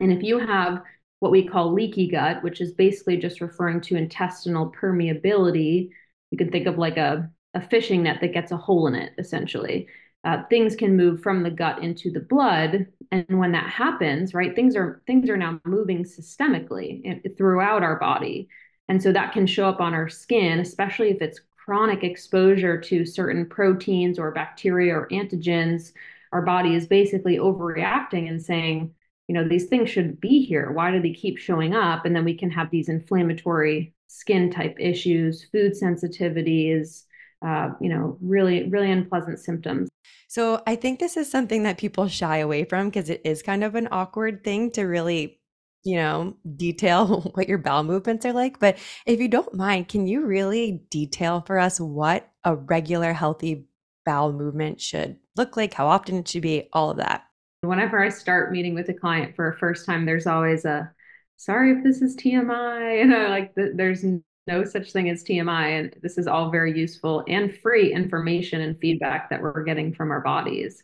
And 0.00 0.10
if 0.10 0.24
you 0.24 0.40
have 0.40 0.82
what 1.20 1.30
we 1.30 1.46
call 1.46 1.72
leaky 1.72 2.08
gut, 2.08 2.42
which 2.42 2.60
is 2.60 2.72
basically 2.72 3.18
just 3.18 3.40
referring 3.40 3.82
to 3.82 3.94
intestinal 3.94 4.72
permeability, 4.72 5.90
you 6.32 6.38
can 6.38 6.50
think 6.50 6.66
of 6.66 6.76
like 6.76 6.96
a, 6.96 7.30
a 7.54 7.60
fishing 7.68 8.02
net 8.02 8.18
that 8.20 8.34
gets 8.34 8.50
a 8.50 8.56
hole 8.56 8.88
in 8.88 8.96
it, 8.96 9.12
essentially 9.16 9.86
uh, 10.26 10.42
things 10.50 10.74
can 10.74 10.96
move 10.96 11.22
from 11.22 11.44
the 11.44 11.50
gut 11.50 11.84
into 11.84 12.10
the 12.10 12.18
blood 12.18 12.86
and 13.12 13.38
when 13.38 13.52
that 13.52 13.68
happens 13.68 14.34
right 14.34 14.54
things 14.54 14.76
are 14.76 15.02
things 15.06 15.28
are 15.28 15.36
now 15.36 15.60
moving 15.64 16.04
systemically 16.04 17.36
throughout 17.36 17.82
our 17.82 17.98
body. 17.98 18.48
And 18.88 19.02
so 19.02 19.12
that 19.12 19.32
can 19.32 19.46
show 19.46 19.68
up 19.68 19.80
on 19.80 19.94
our 19.94 20.08
skin 20.08 20.60
especially 20.60 21.10
if 21.10 21.22
it's 21.22 21.40
chronic 21.56 22.04
exposure 22.04 22.80
to 22.80 23.04
certain 23.04 23.46
proteins 23.46 24.18
or 24.18 24.30
bacteria 24.30 24.94
or 24.94 25.08
antigens. 25.08 25.92
Our 26.32 26.42
body 26.42 26.74
is 26.74 26.86
basically 26.86 27.38
overreacting 27.38 28.28
and 28.28 28.42
saying 28.42 28.94
you 29.28 29.34
know 29.34 29.48
these 29.48 29.66
things 29.66 29.90
should 29.90 30.20
be 30.20 30.44
here. 30.44 30.70
Why 30.70 30.90
do 30.92 31.02
they 31.02 31.12
keep 31.12 31.38
showing 31.38 31.74
up? 31.74 32.04
And 32.04 32.14
then 32.14 32.24
we 32.24 32.34
can 32.34 32.50
have 32.50 32.70
these 32.70 32.88
inflammatory 32.88 33.92
skin 34.08 34.50
type 34.50 34.76
issues 34.78 35.44
food 35.50 35.72
sensitivities 35.72 37.04
uh, 37.46 37.70
you 37.80 37.88
know 37.88 38.18
really 38.20 38.68
really 38.68 38.90
unpleasant 38.90 39.38
symptoms 39.38 39.88
so 40.28 40.62
I 40.66 40.76
think 40.76 40.98
this 40.98 41.16
is 41.16 41.30
something 41.30 41.62
that 41.62 41.78
people 41.78 42.08
shy 42.08 42.38
away 42.38 42.64
from 42.64 42.88
because 42.88 43.10
it 43.10 43.20
is 43.24 43.42
kind 43.42 43.62
of 43.62 43.74
an 43.74 43.88
awkward 43.90 44.42
thing 44.42 44.70
to 44.72 44.84
really, 44.84 45.40
you 45.84 45.96
know, 45.96 46.36
detail 46.56 47.22
what 47.34 47.48
your 47.48 47.58
bowel 47.58 47.84
movements 47.84 48.26
are 48.26 48.32
like. 48.32 48.58
But 48.58 48.78
if 49.06 49.20
you 49.20 49.28
don't 49.28 49.54
mind, 49.54 49.88
can 49.88 50.06
you 50.06 50.26
really 50.26 50.82
detail 50.90 51.42
for 51.46 51.58
us 51.58 51.80
what 51.80 52.28
a 52.44 52.56
regular 52.56 53.12
healthy 53.12 53.66
bowel 54.04 54.32
movement 54.32 54.80
should 54.80 55.16
look 55.36 55.56
like, 55.56 55.74
how 55.74 55.86
often 55.86 56.16
it 56.16 56.28
should 56.28 56.42
be, 56.42 56.68
all 56.72 56.90
of 56.90 56.96
that? 56.98 57.24
Whenever 57.62 58.02
I 58.02 58.08
start 58.08 58.52
meeting 58.52 58.74
with 58.74 58.88
a 58.88 58.94
client 58.94 59.34
for 59.34 59.50
a 59.50 59.58
first 59.58 59.86
time, 59.86 60.06
there's 60.06 60.26
always 60.26 60.64
a 60.64 60.90
sorry 61.36 61.72
if 61.72 61.84
this 61.84 62.02
is 62.02 62.16
TMI. 62.16 62.98
You 62.98 63.06
know, 63.06 63.28
like 63.28 63.54
the, 63.54 63.72
there's 63.74 64.04
no 64.46 64.64
such 64.64 64.92
thing 64.92 65.10
as 65.10 65.24
TMI. 65.24 65.78
And 65.78 65.96
this 66.02 66.18
is 66.18 66.26
all 66.26 66.50
very 66.50 66.76
useful 66.78 67.24
and 67.28 67.56
free 67.58 67.92
information 67.92 68.60
and 68.60 68.78
feedback 68.78 69.30
that 69.30 69.42
we're 69.42 69.64
getting 69.64 69.94
from 69.94 70.10
our 70.10 70.20
bodies. 70.20 70.82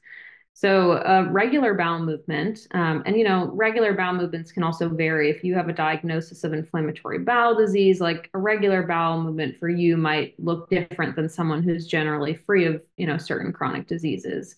So, 0.55 0.93
uh, 0.93 1.29
regular 1.31 1.73
bowel 1.75 2.01
movement, 2.01 2.67
um, 2.73 3.03
and 3.07 3.17
you 3.17 3.25
know, 3.25 3.51
regular 3.55 3.95
bowel 3.95 4.15
movements 4.15 4.53
can 4.53 4.63
also 4.63 4.89
vary. 4.89 5.31
If 5.31 5.43
you 5.43 5.55
have 5.55 5.69
a 5.69 5.73
diagnosis 5.73 6.45
of 6.45 6.53
inflammatory 6.53 7.21
bowel 7.21 7.55
disease, 7.55 8.01
like 8.03 8.29
a 8.35 8.39
regular 8.39 8.83
bowel 8.83 9.23
movement 9.23 9.59
for 9.59 9.71
you 9.71 9.97
might 9.97 10.35
look 10.39 10.69
different 10.69 11.17
than 11.17 11.29
someone 11.31 11.63
who's 11.63 11.87
generally 11.87 12.35
free 12.35 12.67
of, 12.67 12.83
you 12.99 13.07
know, 13.07 13.17
certain 13.17 13.53
chronic 13.53 13.87
diseases. 13.89 14.55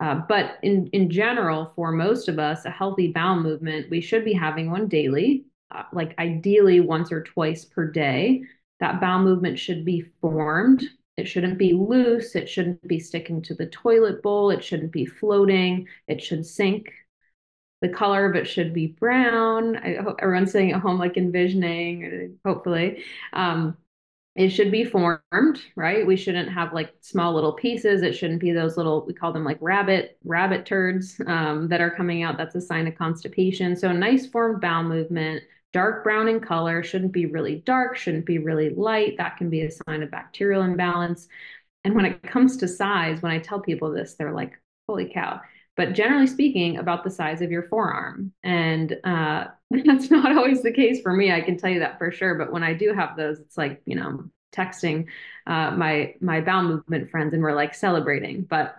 Uh, 0.00 0.20
but 0.28 0.58
in 0.62 0.88
in 0.88 1.10
general, 1.10 1.72
for 1.74 1.92
most 1.92 2.28
of 2.28 2.38
us, 2.38 2.64
a 2.66 2.70
healthy 2.70 3.10
bowel 3.10 3.40
movement, 3.40 3.88
we 3.90 4.00
should 4.02 4.24
be 4.24 4.34
having 4.34 4.70
one 4.70 4.86
daily. 4.86 5.44
Uh, 5.70 5.82
like 5.92 6.18
ideally 6.18 6.80
once 6.80 7.12
or 7.12 7.22
twice 7.22 7.64
per 7.64 7.90
day. 7.90 8.42
That 8.80 9.00
bowel 9.00 9.22
movement 9.22 9.58
should 9.58 9.84
be 9.84 10.00
formed. 10.20 10.82
It 11.18 11.28
shouldn't 11.28 11.58
be 11.58 11.72
loose. 11.72 12.34
It 12.36 12.48
shouldn't 12.48 12.86
be 12.86 13.00
sticking 13.00 13.42
to 13.42 13.54
the 13.54 13.66
toilet 13.66 14.22
bowl. 14.22 14.50
It 14.50 14.64
shouldn't 14.64 14.92
be 14.92 15.04
floating. 15.04 15.86
It 16.06 16.22
should 16.22 16.46
sink. 16.46 16.90
The 17.82 17.88
color 17.88 18.24
of 18.24 18.34
it 18.34 18.46
should 18.46 18.72
be 18.72 18.86
brown. 18.86 19.76
I 19.76 19.96
hope 19.96 20.20
everyone's 20.22 20.52
sitting 20.52 20.72
at 20.72 20.80
home, 20.80 20.98
like 20.98 21.16
envisioning, 21.16 22.38
hopefully. 22.46 23.04
Um, 23.32 23.76
it 24.34 24.50
should 24.50 24.70
be 24.70 24.84
formed, 24.84 25.60
right? 25.76 26.06
We 26.06 26.16
shouldn't 26.16 26.48
have 26.50 26.72
like 26.72 26.94
small 27.00 27.34
little 27.34 27.52
pieces. 27.52 28.02
It 28.02 28.14
shouldn't 28.14 28.40
be 28.40 28.52
those 28.52 28.76
little, 28.76 29.04
we 29.04 29.12
call 29.12 29.32
them 29.32 29.44
like 29.44 29.58
rabbit, 29.60 30.16
rabbit 30.24 30.64
turds 30.64 31.20
um, 31.26 31.68
that 31.68 31.80
are 31.80 31.90
coming 31.90 32.22
out. 32.22 32.36
That's 32.38 32.54
a 32.54 32.60
sign 32.60 32.86
of 32.86 32.94
constipation. 32.96 33.76
So 33.76 33.92
nice 33.92 34.26
formed 34.26 34.60
bowel 34.60 34.84
movement 34.84 35.42
dark 35.72 36.02
brown 36.04 36.28
in 36.28 36.40
color, 36.40 36.82
shouldn't 36.82 37.12
be 37.12 37.26
really 37.26 37.56
dark, 37.56 37.96
shouldn't 37.96 38.26
be 38.26 38.38
really 38.38 38.70
light. 38.70 39.16
That 39.18 39.36
can 39.36 39.50
be 39.50 39.62
a 39.62 39.70
sign 39.70 40.02
of 40.02 40.10
bacterial 40.10 40.62
imbalance. 40.62 41.28
And 41.84 41.94
when 41.94 42.04
it 42.04 42.22
comes 42.22 42.56
to 42.58 42.68
size, 42.68 43.22
when 43.22 43.32
I 43.32 43.38
tell 43.38 43.60
people 43.60 43.90
this, 43.90 44.14
they're 44.14 44.32
like, 44.32 44.60
holy 44.88 45.10
cow. 45.12 45.40
But 45.76 45.92
generally 45.92 46.26
speaking, 46.26 46.78
about 46.78 47.04
the 47.04 47.10
size 47.10 47.40
of 47.40 47.52
your 47.52 47.68
forearm. 47.68 48.32
And 48.42 48.96
uh, 49.04 49.46
that's 49.84 50.10
not 50.10 50.36
always 50.36 50.62
the 50.62 50.72
case 50.72 51.00
for 51.00 51.12
me. 51.12 51.32
I 51.32 51.40
can 51.40 51.56
tell 51.56 51.70
you 51.70 51.80
that 51.80 51.98
for 51.98 52.10
sure. 52.10 52.34
But 52.34 52.52
when 52.52 52.64
I 52.64 52.74
do 52.74 52.92
have 52.92 53.16
those, 53.16 53.38
it's 53.38 53.56
like, 53.56 53.80
you 53.84 53.94
know, 53.94 54.24
texting 54.52 55.06
uh, 55.46 55.70
my 55.72 56.14
my 56.20 56.40
bowel 56.40 56.64
movement 56.64 57.10
friends 57.10 57.34
and 57.34 57.42
we're 57.42 57.54
like 57.54 57.74
celebrating. 57.74 58.42
But 58.42 58.76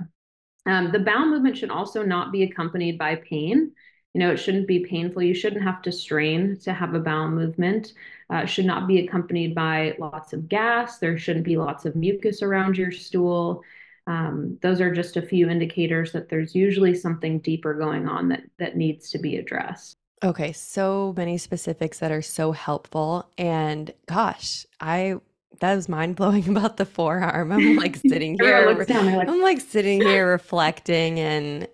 um, 0.65 0.91
the 0.91 0.99
bowel 0.99 1.27
movement 1.27 1.57
should 1.57 1.71
also 1.71 2.03
not 2.03 2.31
be 2.31 2.43
accompanied 2.43 2.97
by 2.97 3.15
pain. 3.15 3.71
You 4.13 4.19
know, 4.19 4.31
it 4.31 4.37
shouldn't 4.37 4.67
be 4.67 4.79
painful. 4.79 5.21
You 5.21 5.35
shouldn't 5.35 5.63
have 5.63 5.81
to 5.83 5.91
strain 5.91 6.57
to 6.63 6.73
have 6.73 6.93
a 6.95 6.99
bowel 6.99 7.29
movement. 7.29 7.93
Uh, 8.29 8.45
should 8.45 8.65
not 8.65 8.87
be 8.87 9.05
accompanied 9.05 9.53
by 9.53 9.95
lots 9.99 10.33
of 10.33 10.49
gas. 10.49 10.97
There 10.97 11.17
shouldn't 11.17 11.45
be 11.45 11.57
lots 11.57 11.85
of 11.85 11.95
mucus 11.95 12.41
around 12.41 12.77
your 12.77 12.91
stool. 12.91 13.63
Um, 14.07 14.57
those 14.61 14.81
are 14.81 14.93
just 14.93 15.17
a 15.17 15.21
few 15.21 15.49
indicators 15.49 16.11
that 16.13 16.29
there's 16.29 16.55
usually 16.55 16.95
something 16.95 17.39
deeper 17.39 17.75
going 17.75 18.07
on 18.07 18.29
that 18.29 18.43
that 18.57 18.75
needs 18.75 19.11
to 19.11 19.19
be 19.19 19.37
addressed. 19.37 19.95
Okay, 20.23 20.51
so 20.51 21.13
many 21.15 21.37
specifics 21.37 21.99
that 21.99 22.11
are 22.11 22.21
so 22.21 22.51
helpful. 22.51 23.29
And 23.37 23.93
gosh, 24.07 24.65
I 24.79 25.17
that 25.59 25.75
was 25.75 25.87
mind 25.87 26.15
blowing 26.15 26.49
about 26.55 26.77
the 26.77 26.85
forearm. 26.85 27.51
I'm 27.51 27.75
like 27.75 27.95
sitting 28.07 28.37
here. 28.39 28.69
I'm 28.69 29.41
like 29.41 29.61
sitting 29.61 30.01
here 30.01 30.27
reflecting 30.31 31.19
and 31.19 31.67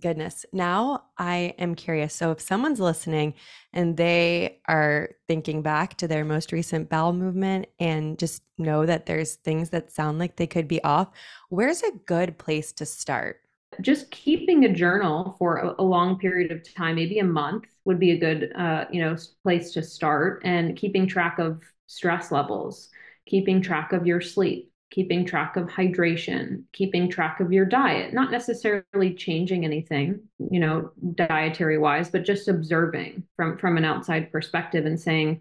goodness. 0.00 0.44
Now 0.52 1.04
I 1.18 1.54
am 1.58 1.74
curious. 1.74 2.14
So 2.14 2.32
if 2.32 2.40
someone's 2.40 2.80
listening 2.80 3.34
and 3.72 3.96
they 3.96 4.60
are 4.66 5.10
thinking 5.28 5.62
back 5.62 5.96
to 5.98 6.08
their 6.08 6.24
most 6.24 6.52
recent 6.52 6.88
bowel 6.88 7.12
movement 7.12 7.66
and 7.78 8.18
just 8.18 8.42
know 8.58 8.86
that 8.86 9.06
there's 9.06 9.36
things 9.36 9.70
that 9.70 9.92
sound 9.92 10.18
like 10.18 10.36
they 10.36 10.46
could 10.46 10.66
be 10.66 10.82
off, 10.82 11.08
where's 11.48 11.82
a 11.82 11.92
good 12.06 12.38
place 12.38 12.72
to 12.72 12.86
start? 12.86 13.40
Just 13.80 14.10
keeping 14.10 14.64
a 14.64 14.72
journal 14.72 15.36
for 15.38 15.74
a, 15.78 15.82
long 15.82 16.18
period 16.18 16.50
of 16.50 16.74
time, 16.74 16.96
maybe 16.96 17.20
a 17.20 17.24
month, 17.24 17.66
would 17.84 18.00
be 18.00 18.10
a 18.10 18.18
good, 18.18 18.52
uh, 18.56 18.84
you 18.90 19.00
know, 19.00 19.16
place 19.42 19.72
to 19.72 19.82
start. 19.82 20.42
And 20.44 20.76
keeping 20.76 21.06
track 21.06 21.38
of 21.38 21.62
stress 21.86 22.32
levels, 22.32 22.88
keeping 23.26 23.62
track 23.62 23.92
of 23.92 24.06
your 24.06 24.20
sleep, 24.20 24.69
keeping 24.90 25.24
track 25.24 25.56
of 25.56 25.68
hydration, 25.68 26.64
keeping 26.72 27.08
track 27.08 27.40
of 27.40 27.52
your 27.52 27.64
diet, 27.64 28.12
not 28.12 28.30
necessarily 28.30 29.14
changing 29.14 29.64
anything, 29.64 30.20
you 30.50 30.60
know, 30.60 30.90
dietary 31.14 31.78
wise, 31.78 32.10
but 32.10 32.24
just 32.24 32.48
observing 32.48 33.22
from 33.36 33.56
from 33.58 33.76
an 33.76 33.84
outside 33.84 34.32
perspective 34.32 34.86
and 34.86 35.00
saying, 35.00 35.40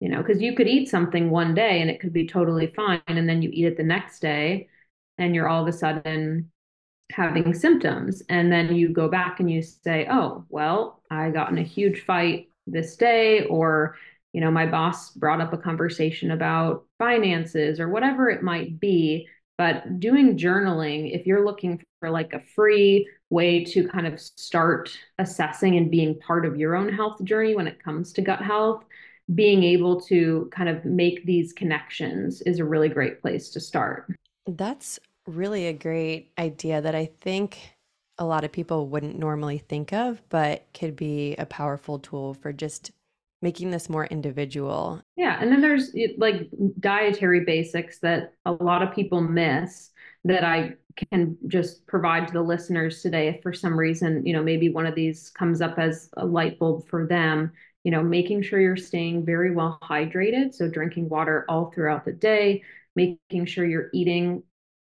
you 0.00 0.08
know, 0.08 0.22
because 0.22 0.40
you 0.40 0.54
could 0.54 0.68
eat 0.68 0.88
something 0.88 1.30
one 1.30 1.54
day 1.54 1.80
and 1.80 1.90
it 1.90 2.00
could 2.00 2.12
be 2.12 2.26
totally 2.26 2.68
fine 2.68 3.02
and 3.06 3.28
then 3.28 3.42
you 3.42 3.50
eat 3.52 3.66
it 3.66 3.76
the 3.76 3.82
next 3.82 4.20
day 4.20 4.68
and 5.18 5.34
you're 5.34 5.48
all 5.48 5.62
of 5.62 5.68
a 5.68 5.76
sudden 5.76 6.50
having 7.12 7.52
symptoms. 7.52 8.22
And 8.28 8.50
then 8.50 8.74
you 8.74 8.88
go 8.88 9.08
back 9.08 9.40
and 9.40 9.50
you 9.50 9.62
say, 9.62 10.06
oh, 10.10 10.44
well, 10.48 11.02
I 11.10 11.30
got 11.30 11.50
in 11.50 11.58
a 11.58 11.62
huge 11.62 12.04
fight 12.04 12.48
this 12.66 12.96
day, 12.96 13.44
or, 13.46 13.96
you 14.32 14.40
know, 14.40 14.50
my 14.50 14.66
boss 14.66 15.10
brought 15.10 15.40
up 15.40 15.52
a 15.52 15.58
conversation 15.58 16.30
about 16.30 16.84
finances 16.98 17.80
or 17.80 17.88
whatever 17.88 18.28
it 18.30 18.42
might 18.42 18.78
be. 18.78 19.28
But 19.58 20.00
doing 20.00 20.38
journaling, 20.38 21.14
if 21.14 21.26
you're 21.26 21.44
looking 21.44 21.82
for 21.98 22.10
like 22.10 22.32
a 22.32 22.42
free 22.54 23.08
way 23.28 23.64
to 23.64 23.86
kind 23.88 24.06
of 24.06 24.18
start 24.18 24.90
assessing 25.18 25.76
and 25.76 25.90
being 25.90 26.18
part 26.18 26.46
of 26.46 26.56
your 26.56 26.74
own 26.74 26.92
health 26.92 27.22
journey 27.24 27.54
when 27.54 27.66
it 27.66 27.82
comes 27.82 28.12
to 28.14 28.22
gut 28.22 28.40
health, 28.40 28.84
being 29.34 29.62
able 29.62 30.00
to 30.00 30.48
kind 30.52 30.68
of 30.68 30.84
make 30.84 31.24
these 31.24 31.52
connections 31.52 32.40
is 32.42 32.58
a 32.58 32.64
really 32.64 32.88
great 32.88 33.20
place 33.20 33.50
to 33.50 33.60
start. 33.60 34.10
That's 34.46 34.98
really 35.26 35.66
a 35.66 35.72
great 35.72 36.32
idea 36.38 36.80
that 36.80 36.94
I 36.94 37.10
think 37.20 37.58
a 38.18 38.24
lot 38.24 38.44
of 38.44 38.52
people 38.52 38.88
wouldn't 38.88 39.18
normally 39.18 39.58
think 39.58 39.92
of, 39.92 40.22
but 40.28 40.66
could 40.74 40.96
be 40.96 41.36
a 41.36 41.46
powerful 41.46 41.98
tool 41.98 42.34
for 42.34 42.52
just 42.52 42.90
making 43.42 43.70
this 43.70 43.88
more 43.88 44.06
individual. 44.06 45.02
Yeah. 45.16 45.38
And 45.40 45.50
then 45.50 45.60
there's 45.60 45.94
like 46.18 46.50
dietary 46.78 47.44
basics 47.44 47.98
that 48.00 48.34
a 48.44 48.52
lot 48.52 48.82
of 48.82 48.94
people 48.94 49.20
miss 49.20 49.90
that 50.24 50.44
I 50.44 50.74
can 51.10 51.38
just 51.46 51.86
provide 51.86 52.26
to 52.28 52.32
the 52.34 52.42
listeners 52.42 53.00
today. 53.00 53.28
If 53.28 53.42
for 53.42 53.52
some 53.52 53.78
reason, 53.78 54.24
you 54.26 54.32
know, 54.32 54.42
maybe 54.42 54.68
one 54.68 54.86
of 54.86 54.94
these 54.94 55.30
comes 55.30 55.62
up 55.62 55.78
as 55.78 56.10
a 56.16 56.26
light 56.26 56.58
bulb 56.58 56.86
for 56.88 57.06
them, 57.06 57.52
you 57.84 57.90
know, 57.90 58.02
making 58.02 58.42
sure 58.42 58.60
you're 58.60 58.76
staying 58.76 59.24
very 59.24 59.54
well 59.54 59.78
hydrated. 59.82 60.52
So 60.52 60.68
drinking 60.68 61.08
water 61.08 61.46
all 61.48 61.70
throughout 61.70 62.04
the 62.04 62.12
day, 62.12 62.62
making 62.94 63.46
sure 63.46 63.64
you're 63.64 63.88
eating 63.94 64.42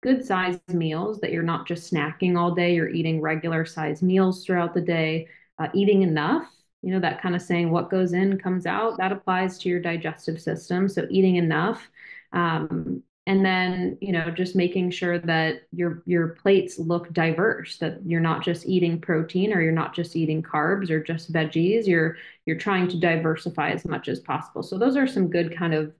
good 0.03 0.25
sized 0.25 0.75
meals 0.75 1.21
that 1.21 1.31
you're 1.31 1.45
not 1.45 1.69
just 1.69 1.93
snacking 1.93 2.37
all 2.37 2.55
day, 2.55 2.75
you're 2.75 2.89
eating 2.89 3.21
regular 3.21 3.65
sized 3.65 4.03
meals 4.03 4.45
throughout 4.45 4.75
the 4.75 4.81
day, 4.81 5.29
uh, 5.61 5.69
eating 5.75 6.03
enough. 6.03 6.52
You 6.83 6.93
know, 6.93 7.01
that 7.01 7.23
kind 7.23 7.35
of 7.35 7.43
saying 7.43 7.71
what 7.71 7.91
goes 7.91 8.13
in 8.13 8.39
comes 8.39 8.67
out, 8.67 8.99
that 8.99 9.13
applies 9.13 9.59
to 9.59 9.69
your 9.69 9.81
digestive 9.81 10.41
system. 10.41 10.89
So, 10.89 11.07
eating 11.11 11.37
enough. 11.37 11.91
Um, 12.33 13.03
and 13.27 13.45
then 13.45 13.97
you 14.01 14.13
know 14.13 14.31
just 14.31 14.57
making 14.57 14.91
sure 14.91 15.19
that 15.19 15.63
your 15.73 16.03
your 16.07 16.29
plates 16.29 16.79
look 16.79 17.13
diverse 17.13 17.79
that 17.79 17.99
you're 18.05 18.21
not 18.21 18.43
just 18.43 18.67
eating 18.67 19.01
protein 19.01 19.53
or 19.53 19.61
you're 19.61 19.73
not 19.73 19.95
just 19.95 20.17
eating 20.17 20.43
carbs 20.43 20.91
or 20.91 21.03
just 21.03 21.33
veggies 21.33 21.87
you're 21.87 22.17
you're 22.47 22.59
trying 22.59 22.89
to 22.89 22.99
diversify 22.99 23.71
as 23.71 23.85
much 23.85 24.09
as 24.09 24.21
possible 24.21 24.63
so 24.63 24.77
those 24.77 24.97
are 24.97 25.07
some 25.07 25.29
good 25.29 25.57
kind 25.57 25.75
of 25.75 25.93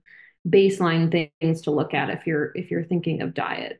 baseline 0.47 1.09
things 1.39 1.61
to 1.61 1.71
look 1.71 1.93
at 1.93 2.09
if 2.09 2.27
you're 2.27 2.51
if 2.55 2.69
you're 2.69 2.83
thinking 2.83 3.21
of 3.21 3.33
diet 3.33 3.79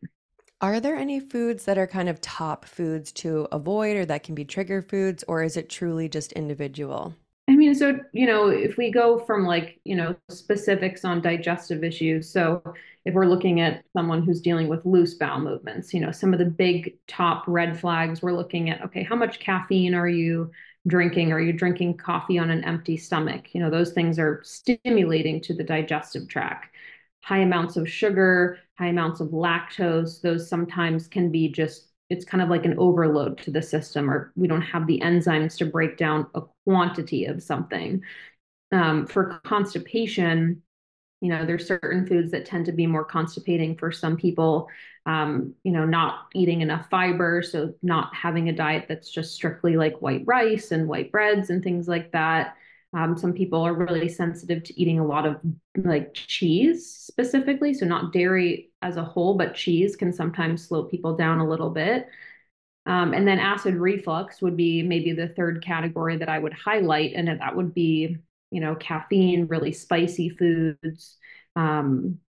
are 0.64 0.80
there 0.80 0.96
any 0.96 1.20
foods 1.20 1.66
that 1.66 1.78
are 1.78 1.86
kind 1.86 2.08
of 2.08 2.22
top 2.22 2.64
foods 2.64 3.12
to 3.12 3.46
avoid 3.52 3.98
or 3.98 4.06
that 4.06 4.24
can 4.24 4.34
be 4.34 4.46
trigger 4.46 4.82
foods 4.82 5.22
or 5.28 5.44
is 5.44 5.58
it 5.58 5.70
truly 5.70 6.08
just 6.08 6.32
individual 6.32 7.14
I 7.50 7.58
mean, 7.58 7.76
so, 7.76 8.00
you 8.14 8.26
know, 8.26 8.48
if 8.48 8.78
we 8.78 8.90
go 8.90 9.20
from 9.20 9.46
like, 9.46 9.78
you 9.84 9.98
know, 9.98 10.16
specifics 10.30 11.04
on 11.04 11.22
digestive 11.22 11.84
issues, 11.84 12.32
so 12.32 12.64
if 13.04 13.14
we're 13.14 13.26
looking 13.26 13.60
at 13.60 13.84
someone 13.92 14.24
who's 14.24 14.40
dealing 14.40 14.70
with 14.70 14.86
loose 14.86 15.16
bowel 15.16 15.42
movements, 15.42 15.94
you 15.94 16.00
know, 16.00 16.12
some 16.12 16.32
of 16.32 16.40
the 16.40 16.46
big 16.46 16.96
top 17.06 17.44
red 17.46 17.78
flags, 17.78 18.22
we're 18.22 18.32
looking 18.32 18.70
at, 18.70 18.82
okay, 18.86 19.04
how 19.04 19.18
much 19.18 19.42
caffeine 19.42 19.94
are 19.94 20.08
you 20.08 20.52
drinking? 20.88 21.34
Are 21.34 21.42
you 21.42 21.52
drinking 21.52 21.98
coffee 21.98 22.40
on 22.40 22.50
an 22.50 22.64
empty 22.64 22.96
stomach? 22.96 23.54
You 23.54 23.60
know, 23.60 23.70
those 23.70 23.92
things 23.92 24.18
are 24.20 24.42
stimulating 24.46 25.42
to 25.42 25.54
the 25.54 25.66
digestive 25.66 26.30
tract. 26.30 26.73
High 27.24 27.40
amounts 27.40 27.78
of 27.78 27.90
sugar, 27.90 28.60
high 28.78 28.88
amounts 28.88 29.20
of 29.20 29.30
lactose, 29.30 30.22
those 30.22 30.48
sometimes 30.50 31.08
can 31.08 31.32
be 31.32 31.50
just 31.50 31.88
it's 32.10 32.26
kind 32.26 32.44
of 32.44 32.50
like 32.50 32.66
an 32.66 32.78
overload 32.78 33.38
to 33.40 33.50
the 33.50 33.62
system 33.62 34.10
or 34.10 34.32
we 34.36 34.48
don't 34.48 34.62
have 34.62 34.86
the 34.88 35.00
enzymes 35.00 35.58
to 35.58 35.66
break 35.66 35.98
down 35.98 36.28
a 36.36 36.42
quantity 36.66 37.26
of 37.26 37.42
something. 37.42 38.02
Um, 38.72 39.06
for 39.06 39.40
constipation 39.46 40.64
you 41.22 41.30
know 41.30 41.46
there's 41.46 41.66
certain 41.66 42.06
foods 42.06 42.32
that 42.32 42.46
tend 42.46 42.66
to 42.66 42.74
be 42.74 42.86
more 42.86 43.06
constipating 43.06 43.78
for 43.78 43.92
some 43.92 44.18
people 44.18 44.68
um, 45.06 45.54
you 45.64 45.72
know 45.72 45.86
not 45.86 46.28
eating 46.36 46.62
enough 46.62 46.90
fiber 46.90 47.42
so 47.42 47.74
not 47.82 48.14
having 48.14 48.50
a 48.50 48.54
diet 48.54 48.86
that's 48.90 49.10
just 49.10 49.34
strictly 49.34 49.78
like 49.78 50.02
white 50.02 50.24
rice 50.26 50.72
and 50.72 50.88
white 50.88 51.12
breads 51.12 51.50
and 51.50 51.64
things 51.64 51.88
like 51.88 52.12
that 52.12 52.58
um, 52.94 53.18
some 53.18 53.34
people 53.34 53.62
are 53.62 53.74
really 53.74 54.08
sensitive 54.08 54.64
to 54.64 54.80
eating 54.80 55.00
a 55.00 55.06
lot 55.06 55.26
of 55.26 55.38
like 55.78 56.14
cheese 56.14 56.88
specifically. 56.88 57.74
So, 57.74 57.86
not 57.86 58.14
dairy 58.14 58.72
as 58.82 58.98
a 58.98 59.04
whole, 59.04 59.36
but 59.36 59.56
cheese 59.56 59.96
can 59.96 60.14
sometimes 60.14 60.68
slow 60.68 60.84
people 60.84 61.16
down 61.16 61.40
a 61.40 61.48
little 61.48 61.72
bit. 61.72 62.08
Um, 62.86 63.14
and 63.14 63.28
then 63.28 63.40
acid 63.40 63.76
reflux 63.76 64.42
would 64.42 64.58
be 64.58 64.84
maybe 64.84 65.14
the 65.14 65.30
third 65.30 65.64
category 65.64 66.18
that 66.18 66.30
I 66.30 66.38
would 66.38 66.54
highlight. 66.54 67.14
And 67.16 67.28
that 67.28 67.56
would 67.56 67.74
be, 67.74 68.18
you 68.52 68.60
know, 68.60 68.76
caffeine, 68.76 69.48
really 69.48 69.72
spicy 69.72 70.30
foods, 70.30 71.18
um, 71.56 72.20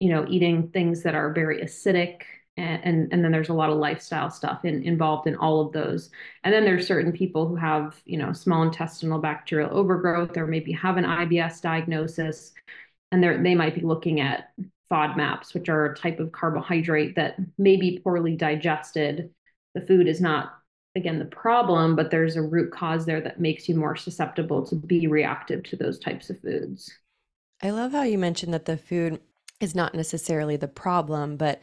you 0.00 0.10
know, 0.10 0.24
eating 0.28 0.70
things 0.70 1.02
that 1.02 1.14
are 1.14 1.32
very 1.32 1.62
acidic, 1.62 2.22
and, 2.56 3.12
and 3.12 3.24
then 3.24 3.32
there's 3.32 3.48
a 3.48 3.54
lot 3.54 3.70
of 3.70 3.78
lifestyle 3.78 4.30
stuff 4.30 4.64
in, 4.64 4.82
involved 4.84 5.26
in 5.26 5.34
all 5.36 5.60
of 5.60 5.72
those. 5.72 6.10
And 6.44 6.54
then 6.54 6.64
there's 6.64 6.86
certain 6.86 7.12
people 7.12 7.48
who 7.48 7.56
have 7.56 8.00
you 8.04 8.16
know 8.16 8.32
small 8.32 8.62
intestinal 8.62 9.18
bacterial 9.18 9.76
overgrowth 9.76 10.36
or 10.36 10.46
maybe 10.46 10.72
have 10.72 10.96
an 10.96 11.04
ibs 11.04 11.60
diagnosis 11.60 12.52
and 13.10 13.22
they 13.22 13.36
they 13.38 13.54
might 13.54 13.74
be 13.74 13.80
looking 13.80 14.20
at 14.20 14.52
fodmaps 14.90 15.54
which 15.54 15.68
are 15.68 15.86
a 15.86 15.96
type 15.96 16.20
of 16.20 16.30
carbohydrate 16.30 17.16
that 17.16 17.36
may 17.58 17.76
be 17.76 17.98
poorly 17.98 18.36
digested. 18.36 19.30
The 19.74 19.80
food 19.80 20.06
is 20.06 20.20
not 20.20 20.52
again 20.94 21.18
the 21.18 21.24
problem 21.24 21.96
but 21.96 22.12
there's 22.12 22.36
a 22.36 22.42
root 22.42 22.72
cause 22.72 23.04
there 23.04 23.20
that 23.20 23.40
makes 23.40 23.68
you 23.68 23.74
more 23.74 23.96
susceptible 23.96 24.64
to 24.66 24.76
be 24.76 25.08
reactive 25.08 25.64
to 25.64 25.76
those 25.76 25.98
types 25.98 26.30
of 26.30 26.40
foods. 26.40 26.92
I 27.62 27.70
love 27.70 27.92
how 27.92 28.02
you 28.02 28.18
mentioned 28.18 28.54
that 28.54 28.66
the 28.66 28.76
food 28.76 29.20
is 29.60 29.74
not 29.74 29.94
necessarily 29.94 30.56
the 30.56 30.68
problem 30.68 31.36
but 31.36 31.60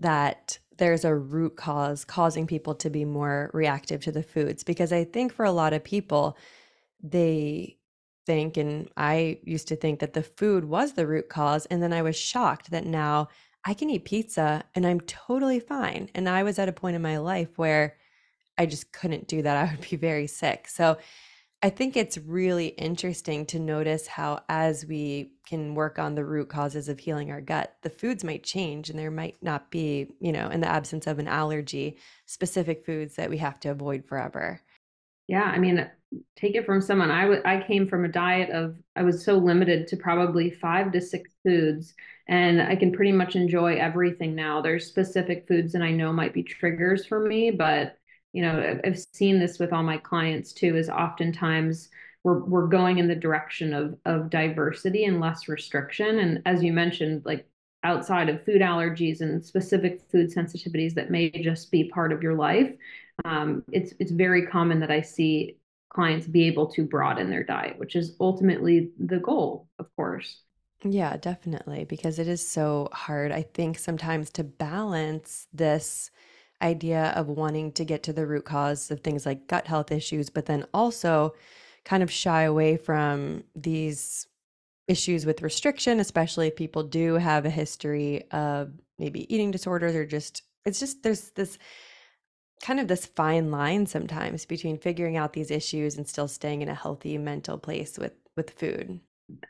that 0.00 0.58
there's 0.76 1.04
a 1.04 1.14
root 1.14 1.56
cause 1.56 2.04
causing 2.04 2.46
people 2.46 2.74
to 2.74 2.90
be 2.90 3.04
more 3.04 3.50
reactive 3.52 4.00
to 4.02 4.12
the 4.12 4.22
foods 4.22 4.64
because 4.64 4.92
I 4.92 5.04
think 5.04 5.32
for 5.32 5.44
a 5.44 5.52
lot 5.52 5.72
of 5.72 5.84
people, 5.84 6.36
they 7.02 7.76
think, 8.26 8.56
and 8.56 8.88
I 8.96 9.38
used 9.42 9.68
to 9.68 9.76
think 9.76 10.00
that 10.00 10.14
the 10.14 10.22
food 10.22 10.64
was 10.64 10.92
the 10.92 11.06
root 11.06 11.28
cause. 11.28 11.66
And 11.66 11.82
then 11.82 11.92
I 11.92 12.02
was 12.02 12.16
shocked 12.16 12.70
that 12.70 12.86
now 12.86 13.28
I 13.64 13.74
can 13.74 13.90
eat 13.90 14.04
pizza 14.04 14.64
and 14.74 14.86
I'm 14.86 15.00
totally 15.02 15.60
fine. 15.60 16.08
And 16.14 16.28
I 16.28 16.42
was 16.42 16.58
at 16.58 16.68
a 16.68 16.72
point 16.72 16.96
in 16.96 17.02
my 17.02 17.18
life 17.18 17.56
where 17.56 17.96
I 18.56 18.66
just 18.66 18.92
couldn't 18.92 19.28
do 19.28 19.42
that. 19.42 19.56
I 19.56 19.70
would 19.70 19.88
be 19.88 19.96
very 19.96 20.26
sick. 20.26 20.68
So 20.68 20.96
I 21.62 21.68
think 21.68 21.94
it's 21.94 22.16
really 22.16 22.68
interesting 22.68 23.44
to 23.46 23.58
notice 23.58 24.06
how, 24.06 24.40
as 24.48 24.86
we 24.86 25.32
can 25.46 25.74
work 25.74 25.98
on 25.98 26.14
the 26.14 26.24
root 26.24 26.48
causes 26.48 26.88
of 26.88 26.98
healing 26.98 27.30
our 27.30 27.42
gut, 27.42 27.74
the 27.82 27.90
foods 27.90 28.24
might 28.24 28.44
change 28.44 28.88
and 28.88 28.98
there 28.98 29.10
might 29.10 29.36
not 29.42 29.70
be, 29.70 30.08
you 30.20 30.32
know, 30.32 30.48
in 30.48 30.60
the 30.60 30.66
absence 30.68 31.06
of 31.06 31.18
an 31.18 31.28
allergy, 31.28 31.98
specific 32.24 32.86
foods 32.86 33.16
that 33.16 33.28
we 33.28 33.36
have 33.36 33.60
to 33.60 33.68
avoid 33.68 34.06
forever. 34.06 34.62
Yeah. 35.28 35.44
I 35.44 35.58
mean, 35.58 35.86
take 36.34 36.54
it 36.54 36.64
from 36.64 36.80
someone. 36.80 37.10
I, 37.10 37.22
w- 37.22 37.42
I 37.44 37.62
came 37.66 37.86
from 37.86 38.06
a 38.06 38.08
diet 38.08 38.48
of, 38.50 38.76
I 38.96 39.02
was 39.02 39.22
so 39.22 39.36
limited 39.36 39.86
to 39.88 39.98
probably 39.98 40.50
five 40.50 40.90
to 40.92 41.00
six 41.00 41.30
foods, 41.44 41.94
and 42.26 42.62
I 42.62 42.74
can 42.74 42.90
pretty 42.90 43.12
much 43.12 43.36
enjoy 43.36 43.76
everything 43.76 44.34
now. 44.34 44.62
There's 44.62 44.86
specific 44.86 45.46
foods 45.46 45.74
that 45.74 45.82
I 45.82 45.92
know 45.92 46.10
might 46.10 46.32
be 46.32 46.42
triggers 46.42 47.04
for 47.04 47.20
me, 47.20 47.50
but 47.50 47.98
you 48.32 48.42
know 48.42 48.78
i've 48.84 48.98
seen 49.12 49.38
this 49.38 49.58
with 49.58 49.72
all 49.72 49.82
my 49.82 49.98
clients 49.98 50.52
too 50.52 50.76
is 50.76 50.88
oftentimes 50.88 51.88
we're 52.22 52.44
we're 52.44 52.66
going 52.66 52.98
in 52.98 53.08
the 53.08 53.14
direction 53.14 53.72
of 53.72 53.96
of 54.04 54.30
diversity 54.30 55.04
and 55.04 55.20
less 55.20 55.48
restriction. 55.48 56.18
And 56.18 56.42
as 56.44 56.62
you 56.62 56.72
mentioned 56.72 57.22
like 57.24 57.46
outside 57.82 58.28
of 58.28 58.44
food 58.44 58.60
allergies 58.60 59.20
and 59.20 59.44
specific 59.44 60.02
food 60.10 60.32
sensitivities 60.32 60.94
that 60.94 61.10
may 61.10 61.30
just 61.30 61.70
be 61.70 61.84
part 61.88 62.12
of 62.12 62.22
your 62.22 62.34
life 62.34 62.70
um, 63.24 63.62
it's 63.72 63.94
it's 63.98 64.10
very 64.10 64.46
common 64.46 64.80
that 64.80 64.90
i 64.90 65.00
see 65.00 65.56
clients 65.88 66.26
be 66.26 66.46
able 66.46 66.66
to 66.66 66.84
broaden 66.84 67.30
their 67.30 67.42
diet 67.42 67.78
which 67.78 67.96
is 67.96 68.16
ultimately 68.20 68.90
the 68.98 69.18
goal 69.18 69.66
of 69.78 69.86
course. 69.96 70.42
Yeah 70.82 71.16
definitely 71.16 71.84
because 71.84 72.18
it 72.18 72.28
is 72.28 72.46
so 72.46 72.88
hard 72.92 73.32
i 73.32 73.42
think 73.42 73.78
sometimes 73.78 74.30
to 74.32 74.44
balance 74.44 75.46
this 75.52 76.10
idea 76.62 77.12
of 77.16 77.28
wanting 77.28 77.72
to 77.72 77.84
get 77.84 78.02
to 78.04 78.12
the 78.12 78.26
root 78.26 78.44
cause 78.44 78.90
of 78.90 79.00
things 79.00 79.26
like 79.26 79.46
gut 79.46 79.66
health 79.66 79.90
issues, 79.90 80.30
but 80.30 80.46
then 80.46 80.64
also 80.74 81.34
kind 81.84 82.02
of 82.02 82.10
shy 82.10 82.42
away 82.42 82.76
from 82.76 83.44
these 83.54 84.26
issues 84.88 85.24
with 85.24 85.42
restriction, 85.42 86.00
especially 86.00 86.48
if 86.48 86.56
people 86.56 86.82
do 86.82 87.14
have 87.14 87.46
a 87.46 87.50
history 87.50 88.24
of 88.32 88.72
maybe 88.98 89.32
eating 89.32 89.50
disorders 89.50 89.94
or 89.94 90.04
just, 90.04 90.42
it's 90.64 90.80
just, 90.80 91.02
there's 91.02 91.30
this 91.30 91.58
kind 92.62 92.78
of 92.78 92.88
this 92.88 93.06
fine 93.06 93.50
line 93.50 93.86
sometimes 93.86 94.44
between 94.44 94.78
figuring 94.78 95.16
out 95.16 95.32
these 95.32 95.50
issues 95.50 95.96
and 95.96 96.06
still 96.06 96.28
staying 96.28 96.62
in 96.62 96.68
a 96.68 96.74
healthy 96.74 97.16
mental 97.18 97.58
place 97.58 97.98
with 97.98 98.12
with 98.36 98.50
food. 98.50 99.00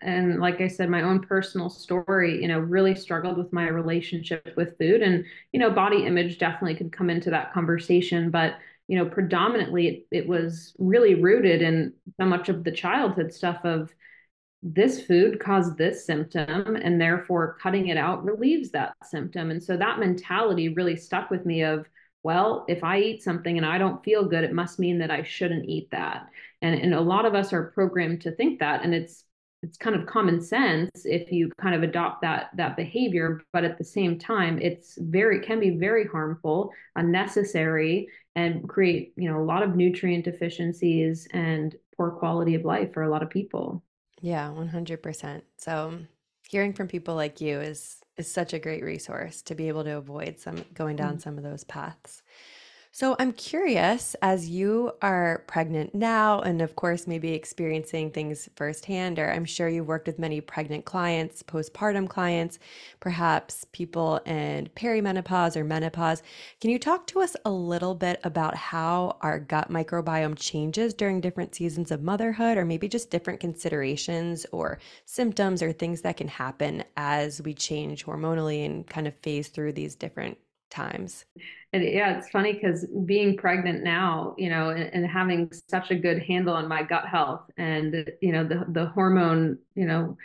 And 0.00 0.40
like 0.40 0.60
I 0.60 0.68
said, 0.68 0.88
my 0.88 1.02
own 1.02 1.20
personal 1.20 1.70
story, 1.70 2.40
you 2.40 2.48
know, 2.48 2.58
really 2.58 2.94
struggled 2.94 3.38
with 3.38 3.52
my 3.52 3.68
relationship 3.68 4.52
with 4.56 4.78
food. 4.78 5.02
And, 5.02 5.24
you 5.52 5.60
know, 5.60 5.70
body 5.70 6.06
image 6.06 6.38
definitely 6.38 6.76
could 6.76 6.92
come 6.92 7.10
into 7.10 7.30
that 7.30 7.52
conversation. 7.52 8.30
But, 8.30 8.54
you 8.88 8.96
know, 8.96 9.06
predominantly 9.06 9.88
it, 9.88 10.06
it 10.10 10.28
was 10.28 10.74
really 10.78 11.14
rooted 11.14 11.62
in 11.62 11.92
so 12.20 12.26
much 12.26 12.48
of 12.48 12.64
the 12.64 12.72
childhood 12.72 13.32
stuff 13.32 13.60
of 13.64 13.92
this 14.62 15.06
food 15.06 15.40
caused 15.40 15.78
this 15.78 16.04
symptom, 16.04 16.76
and 16.76 17.00
therefore 17.00 17.56
cutting 17.62 17.88
it 17.88 17.96
out 17.96 18.24
relieves 18.24 18.70
that 18.72 18.94
symptom. 19.04 19.50
And 19.50 19.62
so 19.62 19.76
that 19.76 19.98
mentality 19.98 20.68
really 20.68 20.96
stuck 20.96 21.30
with 21.30 21.46
me 21.46 21.62
of, 21.62 21.86
well, 22.22 22.66
if 22.68 22.84
I 22.84 22.98
eat 22.98 23.22
something 23.22 23.56
and 23.56 23.64
I 23.64 23.78
don't 23.78 24.04
feel 24.04 24.26
good, 24.26 24.44
it 24.44 24.52
must 24.52 24.78
mean 24.78 24.98
that 24.98 25.10
I 25.10 25.22
shouldn't 25.22 25.66
eat 25.66 25.90
that. 25.92 26.26
And, 26.60 26.78
and 26.78 26.92
a 26.92 27.00
lot 27.00 27.24
of 27.24 27.34
us 27.34 27.54
are 27.54 27.70
programmed 27.70 28.20
to 28.20 28.32
think 28.32 28.58
that. 28.58 28.84
And 28.84 28.94
it's 28.94 29.24
it's 29.62 29.76
kind 29.76 29.94
of 29.94 30.06
common 30.06 30.40
sense 30.40 30.90
if 31.04 31.30
you 31.30 31.50
kind 31.60 31.74
of 31.74 31.82
adopt 31.82 32.22
that 32.22 32.50
that 32.56 32.76
behavior 32.76 33.42
but 33.52 33.64
at 33.64 33.78
the 33.78 33.84
same 33.84 34.18
time 34.18 34.58
it's 34.60 34.96
very 35.00 35.40
can 35.40 35.60
be 35.60 35.70
very 35.70 36.06
harmful 36.06 36.72
unnecessary 36.96 38.08
and 38.36 38.68
create 38.68 39.12
you 39.16 39.28
know 39.30 39.40
a 39.40 39.44
lot 39.44 39.62
of 39.62 39.76
nutrient 39.76 40.24
deficiencies 40.24 41.26
and 41.32 41.76
poor 41.96 42.10
quality 42.10 42.54
of 42.54 42.64
life 42.64 42.92
for 42.94 43.02
a 43.02 43.10
lot 43.10 43.22
of 43.22 43.30
people. 43.30 43.82
Yeah 44.20 44.48
100% 44.48 45.42
so 45.56 45.98
hearing 46.48 46.72
from 46.72 46.88
people 46.88 47.14
like 47.14 47.40
you 47.40 47.60
is 47.60 47.96
is 48.16 48.30
such 48.30 48.52
a 48.52 48.58
great 48.58 48.82
resource 48.82 49.40
to 49.42 49.54
be 49.54 49.68
able 49.68 49.84
to 49.84 49.96
avoid 49.96 50.38
some 50.38 50.64
going 50.74 50.96
down 50.96 51.12
mm-hmm. 51.12 51.20
some 51.20 51.38
of 51.38 51.44
those 51.44 51.64
paths 51.64 52.22
so 52.92 53.14
I'm 53.20 53.32
curious, 53.32 54.16
as 54.20 54.48
you 54.48 54.92
are 55.00 55.44
pregnant 55.46 55.94
now, 55.94 56.40
and 56.40 56.60
of 56.60 56.74
course, 56.74 57.06
maybe 57.06 57.32
experiencing 57.32 58.10
things 58.10 58.48
firsthand, 58.56 59.20
or 59.20 59.30
I'm 59.30 59.44
sure 59.44 59.68
you've 59.68 59.86
worked 59.86 60.08
with 60.08 60.18
many 60.18 60.40
pregnant 60.40 60.84
clients, 60.84 61.42
postpartum 61.44 62.08
clients, 62.08 62.58
perhaps 62.98 63.64
people 63.70 64.16
in 64.26 64.68
perimenopause 64.74 65.56
or 65.56 65.62
menopause. 65.62 66.24
Can 66.60 66.70
you 66.70 66.80
talk 66.80 67.06
to 67.06 67.20
us 67.20 67.36
a 67.44 67.50
little 67.50 67.94
bit 67.94 68.18
about 68.24 68.56
how 68.56 69.18
our 69.20 69.38
gut 69.38 69.70
microbiome 69.70 70.36
changes 70.36 70.92
during 70.92 71.20
different 71.20 71.54
seasons 71.54 71.92
of 71.92 72.02
motherhood, 72.02 72.58
or 72.58 72.64
maybe 72.64 72.88
just 72.88 73.10
different 73.10 73.38
considerations 73.38 74.46
or 74.50 74.80
symptoms 75.04 75.62
or 75.62 75.72
things 75.72 76.00
that 76.02 76.16
can 76.16 76.28
happen 76.28 76.82
as 76.96 77.40
we 77.42 77.54
change 77.54 78.04
hormonally 78.04 78.66
and 78.66 78.86
kind 78.88 79.06
of 79.06 79.14
phase 79.22 79.46
through 79.48 79.72
these 79.72 79.94
different 79.94 80.36
times. 80.70 81.24
And 81.72 81.84
yeah, 81.84 82.16
it's 82.16 82.30
funny 82.30 82.54
because 82.54 82.86
being 83.04 83.36
pregnant 83.36 83.84
now, 83.84 84.34
you 84.38 84.50
know, 84.50 84.70
and, 84.70 84.92
and, 84.92 85.06
having 85.06 85.52
such 85.68 85.90
a 85.90 85.94
good 85.94 86.22
handle 86.22 86.54
on 86.54 86.66
my 86.66 86.82
gut 86.82 87.06
health 87.06 87.42
and, 87.56 88.10
you 88.20 88.32
know, 88.32 88.42
the, 88.44 88.64
the 88.68 88.86
hormone, 88.86 89.58
you 89.74 89.86
know, 89.86 90.16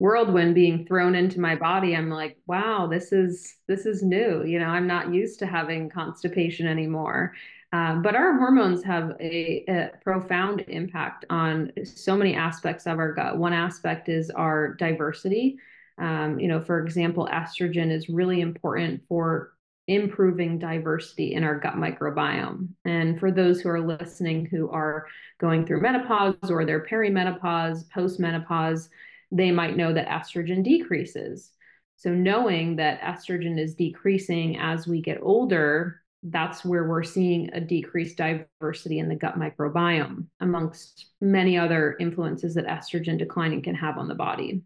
whirlwind 0.00 0.54
being 0.54 0.86
thrown 0.86 1.14
into 1.14 1.40
my 1.40 1.54
body, 1.54 1.94
I'm 1.94 2.10
like, 2.10 2.38
wow, 2.46 2.88
this 2.90 3.12
is, 3.12 3.56
this 3.68 3.86
is 3.86 4.02
new. 4.02 4.44
You 4.44 4.58
know, 4.58 4.66
I'm 4.66 4.86
not 4.86 5.12
used 5.12 5.38
to 5.40 5.46
having 5.46 5.88
constipation 5.88 6.66
anymore. 6.66 7.32
Um, 7.72 8.00
but 8.00 8.14
our 8.14 8.38
hormones 8.38 8.82
have 8.84 9.10
a, 9.20 9.64
a, 9.68 9.90
profound 10.02 10.64
impact 10.68 11.26
on 11.28 11.70
so 11.84 12.16
many 12.16 12.34
aspects 12.34 12.86
of 12.86 12.98
our 12.98 13.12
gut. 13.12 13.36
One 13.36 13.52
aspect 13.52 14.08
is 14.08 14.30
our 14.30 14.74
diversity. 14.74 15.58
Um, 15.98 16.40
you 16.40 16.48
know, 16.48 16.62
for 16.62 16.82
example, 16.82 17.28
estrogen 17.30 17.92
is 17.92 18.08
really 18.08 18.40
important 18.40 19.02
for 19.06 19.52
improving 19.88 20.58
diversity 20.58 21.32
in 21.34 21.42
our 21.42 21.58
gut 21.58 21.74
microbiome. 21.74 22.68
And 22.84 23.18
for 23.18 23.32
those 23.32 23.60
who 23.60 23.70
are 23.70 23.80
listening 23.80 24.46
who 24.46 24.70
are 24.70 25.06
going 25.40 25.66
through 25.66 25.80
menopause 25.80 26.36
or 26.50 26.64
their 26.64 26.84
perimenopause, 26.84 27.84
postmenopause, 27.88 28.88
they 29.32 29.50
might 29.50 29.76
know 29.76 29.92
that 29.92 30.08
estrogen 30.08 30.62
decreases. 30.62 31.50
So, 31.96 32.14
knowing 32.14 32.76
that 32.76 33.00
estrogen 33.00 33.58
is 33.58 33.74
decreasing 33.74 34.58
as 34.58 34.86
we 34.86 35.00
get 35.00 35.18
older, 35.20 36.02
that's 36.22 36.64
where 36.64 36.86
we're 36.86 37.02
seeing 37.02 37.52
a 37.52 37.60
decreased 37.60 38.18
diversity 38.18 39.00
in 39.00 39.08
the 39.08 39.16
gut 39.16 39.38
microbiome, 39.38 40.26
amongst 40.40 41.06
many 41.20 41.58
other 41.58 41.96
influences 41.98 42.54
that 42.54 42.66
estrogen 42.66 43.18
declining 43.18 43.62
can 43.62 43.74
have 43.74 43.98
on 43.98 44.06
the 44.06 44.14
body 44.14 44.62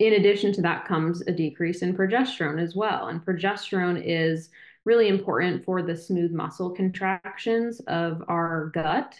in 0.00 0.14
addition 0.14 0.50
to 0.54 0.62
that 0.62 0.86
comes 0.86 1.20
a 1.26 1.32
decrease 1.32 1.82
in 1.82 1.94
progesterone 1.94 2.60
as 2.60 2.74
well. 2.74 3.08
And 3.08 3.24
progesterone 3.24 4.02
is 4.04 4.48
really 4.86 5.08
important 5.08 5.62
for 5.64 5.82
the 5.82 5.94
smooth 5.94 6.32
muscle 6.32 6.70
contractions 6.70 7.80
of 7.80 8.24
our 8.26 8.70
gut. 8.74 9.14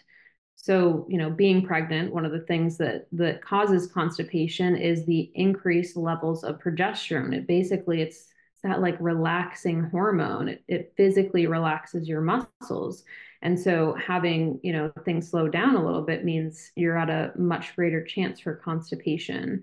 So, 0.56 1.06
you 1.08 1.18
know, 1.18 1.30
being 1.30 1.66
pregnant, 1.66 2.14
one 2.14 2.24
of 2.24 2.32
the 2.32 2.40
things 2.40 2.78
that 2.78 3.06
that 3.12 3.42
causes 3.42 3.92
constipation 3.92 4.74
is 4.74 5.04
the 5.04 5.30
increased 5.34 5.96
levels 5.98 6.44
of 6.44 6.58
progesterone. 6.58 7.34
It 7.34 7.46
basically 7.46 8.00
it's, 8.00 8.28
that 8.62 8.80
like 8.80 8.96
relaxing 9.00 9.84
hormone. 9.84 10.48
It, 10.48 10.64
it 10.66 10.92
physically 10.96 11.46
relaxes 11.46 12.08
your 12.08 12.20
muscles. 12.22 13.04
And 13.42 13.58
so 13.58 13.94
having, 13.94 14.60
you 14.62 14.72
know, 14.72 14.92
things 15.04 15.30
slow 15.30 15.48
down 15.48 15.76
a 15.76 15.84
little 15.84 16.02
bit 16.02 16.26
means 16.26 16.72
you're 16.74 16.98
at 16.98 17.08
a 17.08 17.32
much 17.36 17.74
greater 17.74 18.04
chance 18.04 18.40
for 18.40 18.56
constipation. 18.56 19.62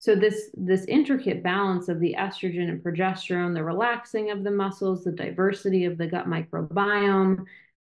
So 0.00 0.14
this 0.14 0.48
this 0.54 0.86
intricate 0.86 1.42
balance 1.42 1.88
of 1.88 2.00
the 2.00 2.16
estrogen 2.18 2.70
and 2.70 2.82
progesterone, 2.82 3.54
the 3.54 3.62
relaxing 3.62 4.30
of 4.30 4.42
the 4.42 4.50
muscles, 4.50 5.04
the 5.04 5.12
diversity 5.12 5.84
of 5.84 5.98
the 5.98 6.06
gut 6.06 6.26
microbiome, 6.26 7.44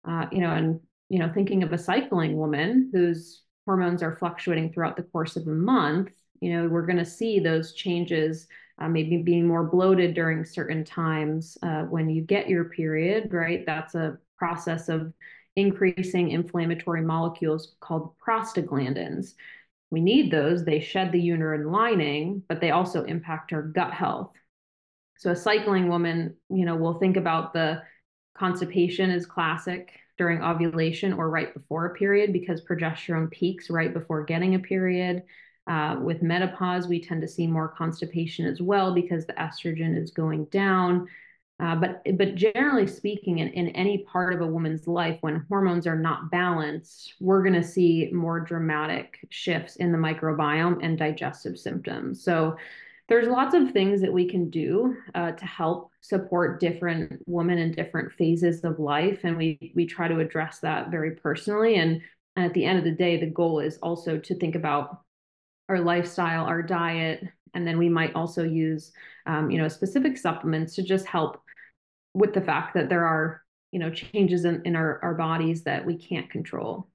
uh, 0.08 0.28
you 0.32 0.42
know, 0.42 0.52
and 0.52 0.80
you 1.10 1.20
know, 1.20 1.32
thinking 1.34 1.64
of 1.64 1.74
a 1.74 1.78
cycling 1.78 2.38
woman 2.38 2.90
whose 2.94 3.42
hormones 3.66 4.04
are 4.04 4.16
fluctuating 4.16 4.72
throughout 4.72 4.96
the 4.96 5.04
course 5.04 5.36
of 5.36 5.48
a 5.48 5.52
month, 5.52 6.12
you 6.40 6.54
know, 6.54 6.68
we're 6.68 6.86
going 6.86 6.98
to 6.98 7.06
see 7.06 7.40
those 7.40 7.74
changes, 7.74 8.48
uh, 8.80 8.88
maybe 8.88 9.18
being 9.18 9.48
more 9.48 9.64
bloated 9.64 10.14
during 10.14 10.46
certain 10.46 10.84
times 10.84 11.58
uh, 11.64 11.84
when 11.84 12.10
you 12.10 12.22
get 12.22 12.50
your 12.50 12.66
period, 12.66 13.34
right? 13.34 13.66
That's 13.66 13.96
a 13.96 14.18
process 14.38 14.88
of 14.88 15.14
increasing 15.56 16.32
inflammatory 16.32 17.02
molecules 17.02 17.76
called 17.80 18.14
prostaglandins 18.20 19.34
we 19.94 20.02
need 20.02 20.32
those. 20.32 20.66
They 20.66 20.80
shed 20.80 21.12
the 21.12 21.22
uterine 21.22 21.72
lining, 21.72 22.42
but 22.50 22.60
they 22.60 22.72
also 22.72 23.04
impact 23.04 23.54
our 23.54 23.62
gut 23.62 23.94
health. 23.94 24.32
So 25.18 25.30
a 25.30 25.36
cycling 25.36 25.88
woman, 25.88 26.36
you 26.50 26.66
know, 26.66 26.76
will 26.76 26.96
think 26.96 27.16
about 27.16 27.54
the 27.54 27.84
constipation 28.36 29.12
is 29.12 29.28
classic 29.28 29.92
during 30.18 30.42
ovulation 30.42 31.14
or 31.14 31.30
right 31.30 31.54
before 31.54 31.86
a 31.86 31.94
period 31.94 32.34
because 32.34 32.66
progesterone 32.66 33.30
peaks 33.30 33.70
right 33.70 33.94
before 33.94 34.24
getting 34.24 34.56
a 34.56 34.60
period. 34.60 35.22
Uh, 35.68 35.98
with 36.02 36.24
menopause, 36.24 36.88
we 36.88 37.00
tend 37.00 37.22
to 37.22 37.28
see 37.28 37.46
more 37.46 37.68
constipation 37.78 38.48
as 38.48 38.60
well 38.60 38.96
because 38.96 39.28
the 39.28 39.34
estrogen 39.34 39.96
is 39.96 40.10
going 40.10 40.46
down. 40.46 41.08
Uh, 41.64 41.76
but 41.76 42.02
but 42.18 42.36
generally 42.36 42.86
speaking, 42.86 43.40
in, 43.40 43.48
in 43.50 43.70
any 43.70 44.00
part 44.00 44.34
of 44.34 44.42
a 44.42 44.46
woman's 44.46 44.86
life, 44.86 45.18
when 45.22 45.46
hormones 45.48 45.88
are 45.88 45.98
not 45.98 46.30
balanced, 46.30 47.14
we're 47.22 47.42
going 47.42 47.54
to 47.54 47.64
see 47.64 48.10
more 48.12 48.42
dramatic 48.42 49.26
shifts 49.30 49.78
in 49.78 49.94
the 49.94 49.98
microbiome 49.98 50.84
and 50.84 50.98
digestive 50.98 51.58
symptoms. 51.58 52.22
So 52.22 52.58
there's 53.08 53.30
lots 53.30 53.56
of 53.56 53.72
things 53.72 54.02
that 54.02 54.12
we 54.12 54.28
can 54.28 54.50
do 54.50 54.98
uh, 55.16 55.32
to 55.32 55.46
help 55.46 55.92
support 56.02 56.60
different 56.60 57.22
women 57.28 57.58
in 57.58 57.72
different 57.72 58.12
phases 58.12 58.66
of 58.66 58.78
life, 58.78 59.22
and 59.24 59.38
we 59.38 59.72
we 59.74 59.86
try 59.86 60.10
to 60.10 60.20
address 60.20 60.60
that 60.60 60.92
very 60.92 61.12
personally. 61.12 61.76
And, 61.76 62.02
at 62.36 62.54
the 62.56 62.66
end 62.66 62.80
of 62.80 62.84
the 62.84 62.90
day, 62.90 63.20
the 63.20 63.30
goal 63.30 63.60
is 63.60 63.78
also 63.78 64.18
to 64.18 64.36
think 64.36 64.56
about 64.56 65.04
our 65.70 65.80
lifestyle, 65.80 66.46
our 66.46 66.64
diet, 66.64 67.24
and 67.54 67.68
then 67.68 67.78
we 67.78 67.90
might 67.90 68.16
also 68.16 68.44
use 68.44 68.92
um, 69.28 69.52
you 69.52 69.58
know 69.60 69.68
specific 69.68 70.18
supplements 70.18 70.76
to 70.76 70.84
just 70.84 71.06
help 71.06 71.43
with 72.14 72.34
the 72.34 72.42
fact 72.42 72.74
that 72.76 72.90
there 72.90 73.06
are 73.06 73.42
you 73.72 73.80
know 73.80 73.90
changes 73.90 74.46
in, 74.46 74.62
in 74.66 74.76
our, 74.76 75.00
our 75.04 75.16
bodies 75.16 75.64
that 75.64 75.86
we 75.86 75.96
can't 75.96 76.30
control. 76.30 76.88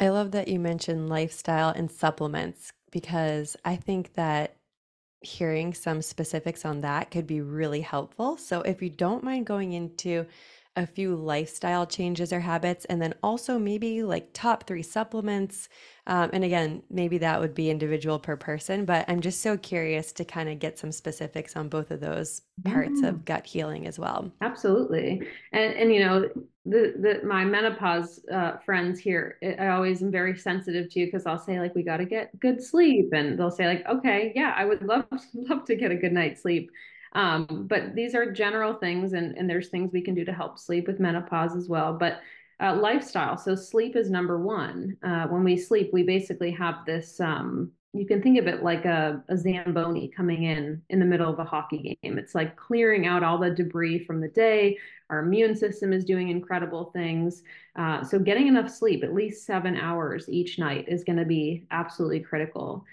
I 0.00 0.08
love 0.08 0.30
that 0.32 0.48
you 0.48 0.58
mentioned 0.58 1.08
lifestyle 1.08 1.70
and 1.70 1.90
supplements 1.90 2.72
because 2.90 3.56
i 3.64 3.76
think 3.76 4.14
that 4.14 4.56
hearing 5.20 5.74
some 5.74 6.00
specifics 6.02 6.64
on 6.64 6.80
that 6.80 7.10
could 7.10 7.26
be 7.26 7.40
really 7.40 7.82
helpful. 7.82 8.36
So 8.36 8.62
if 8.62 8.80
you 8.80 8.88
don't 8.88 9.22
mind 9.22 9.46
going 9.46 9.72
into 9.72 10.26
a 10.80 10.86
few 10.86 11.14
lifestyle 11.14 11.86
changes 11.86 12.32
or 12.32 12.40
habits, 12.40 12.86
and 12.86 13.00
then 13.00 13.14
also 13.22 13.58
maybe 13.58 14.02
like 14.02 14.30
top 14.32 14.66
three 14.66 14.82
supplements. 14.82 15.68
Um, 16.06 16.30
and 16.32 16.42
again, 16.42 16.82
maybe 16.90 17.18
that 17.18 17.38
would 17.38 17.54
be 17.54 17.70
individual 17.70 18.18
per 18.18 18.36
person, 18.36 18.84
but 18.84 19.04
I'm 19.08 19.20
just 19.20 19.42
so 19.42 19.56
curious 19.56 20.10
to 20.12 20.24
kind 20.24 20.48
of 20.48 20.58
get 20.58 20.78
some 20.78 20.90
specifics 20.90 21.54
on 21.54 21.68
both 21.68 21.90
of 21.90 22.00
those 22.00 22.42
parts 22.64 23.02
yeah. 23.02 23.10
of 23.10 23.24
gut 23.24 23.46
healing 23.46 23.86
as 23.86 23.98
well. 23.98 24.32
Absolutely. 24.40 25.22
And, 25.52 25.74
and 25.74 25.94
you 25.94 26.00
know, 26.00 26.28
the, 26.64 26.94
the 26.98 27.26
my 27.26 27.44
menopause 27.44 28.20
uh, 28.32 28.56
friends 28.58 28.98
here, 28.98 29.38
I 29.58 29.68
always 29.68 30.02
am 30.02 30.10
very 30.10 30.36
sensitive 30.36 30.90
to 30.90 31.04
because 31.04 31.26
I'll 31.26 31.38
say 31.38 31.60
like 31.60 31.74
we 31.74 31.82
got 31.82 31.98
to 31.98 32.04
get 32.04 32.38
good 32.40 32.62
sleep, 32.62 33.10
and 33.12 33.38
they'll 33.38 33.50
say 33.50 33.66
like, 33.66 33.86
okay, 33.86 34.32
yeah, 34.34 34.54
I 34.56 34.64
would 34.64 34.82
love 34.82 35.04
love 35.34 35.64
to 35.66 35.76
get 35.76 35.90
a 35.90 35.96
good 35.96 36.12
night's 36.12 36.42
sleep. 36.42 36.70
Um, 37.12 37.66
but 37.68 37.94
these 37.94 38.14
are 38.14 38.32
general 38.32 38.74
things, 38.74 39.12
and, 39.12 39.36
and 39.36 39.48
there's 39.48 39.68
things 39.68 39.92
we 39.92 40.02
can 40.02 40.14
do 40.14 40.24
to 40.24 40.32
help 40.32 40.58
sleep 40.58 40.86
with 40.86 41.00
menopause 41.00 41.56
as 41.56 41.68
well. 41.68 41.92
But 41.92 42.20
Uh, 42.62 42.76
lifestyle. 42.76 43.38
So 43.38 43.54
sleep 43.56 43.96
is 43.96 44.10
number 44.10 44.36
one. 44.36 44.94
Uh, 45.02 45.26
when 45.28 45.44
we 45.44 45.56
sleep, 45.56 45.88
we 45.94 46.02
basically 46.02 46.50
have 46.52 46.84
this. 46.84 47.18
Um, 47.18 47.72
you 47.94 48.06
can 48.06 48.20
think 48.20 48.38
of 48.38 48.46
it 48.46 48.62
like 48.62 48.84
a, 48.84 49.24
a 49.30 49.36
zamboni 49.36 50.08
coming 50.14 50.42
in 50.44 50.82
in 50.90 51.00
the 51.00 51.06
middle 51.06 51.32
of 51.32 51.38
a 51.38 51.44
hockey 51.44 51.98
game. 52.02 52.18
It's 52.18 52.34
like 52.34 52.56
clearing 52.56 53.06
out 53.06 53.22
all 53.22 53.38
the 53.38 53.50
debris 53.50 54.04
from 54.04 54.20
the 54.20 54.28
day. 54.28 54.76
Our 55.08 55.20
immune 55.20 55.56
system 55.56 55.94
is 55.94 56.04
doing 56.04 56.28
incredible 56.28 56.90
things. 56.92 57.42
Uh, 57.76 58.04
so 58.04 58.18
getting 58.18 58.46
enough 58.46 58.68
sleep, 58.68 59.02
at 59.04 59.14
least 59.14 59.46
seven 59.46 59.74
hours 59.76 60.28
each 60.28 60.58
night, 60.58 60.84
is 60.86 61.02
going 61.02 61.18
to 61.18 61.24
be 61.24 61.64
absolutely 61.70 62.20
critical. 62.20 62.84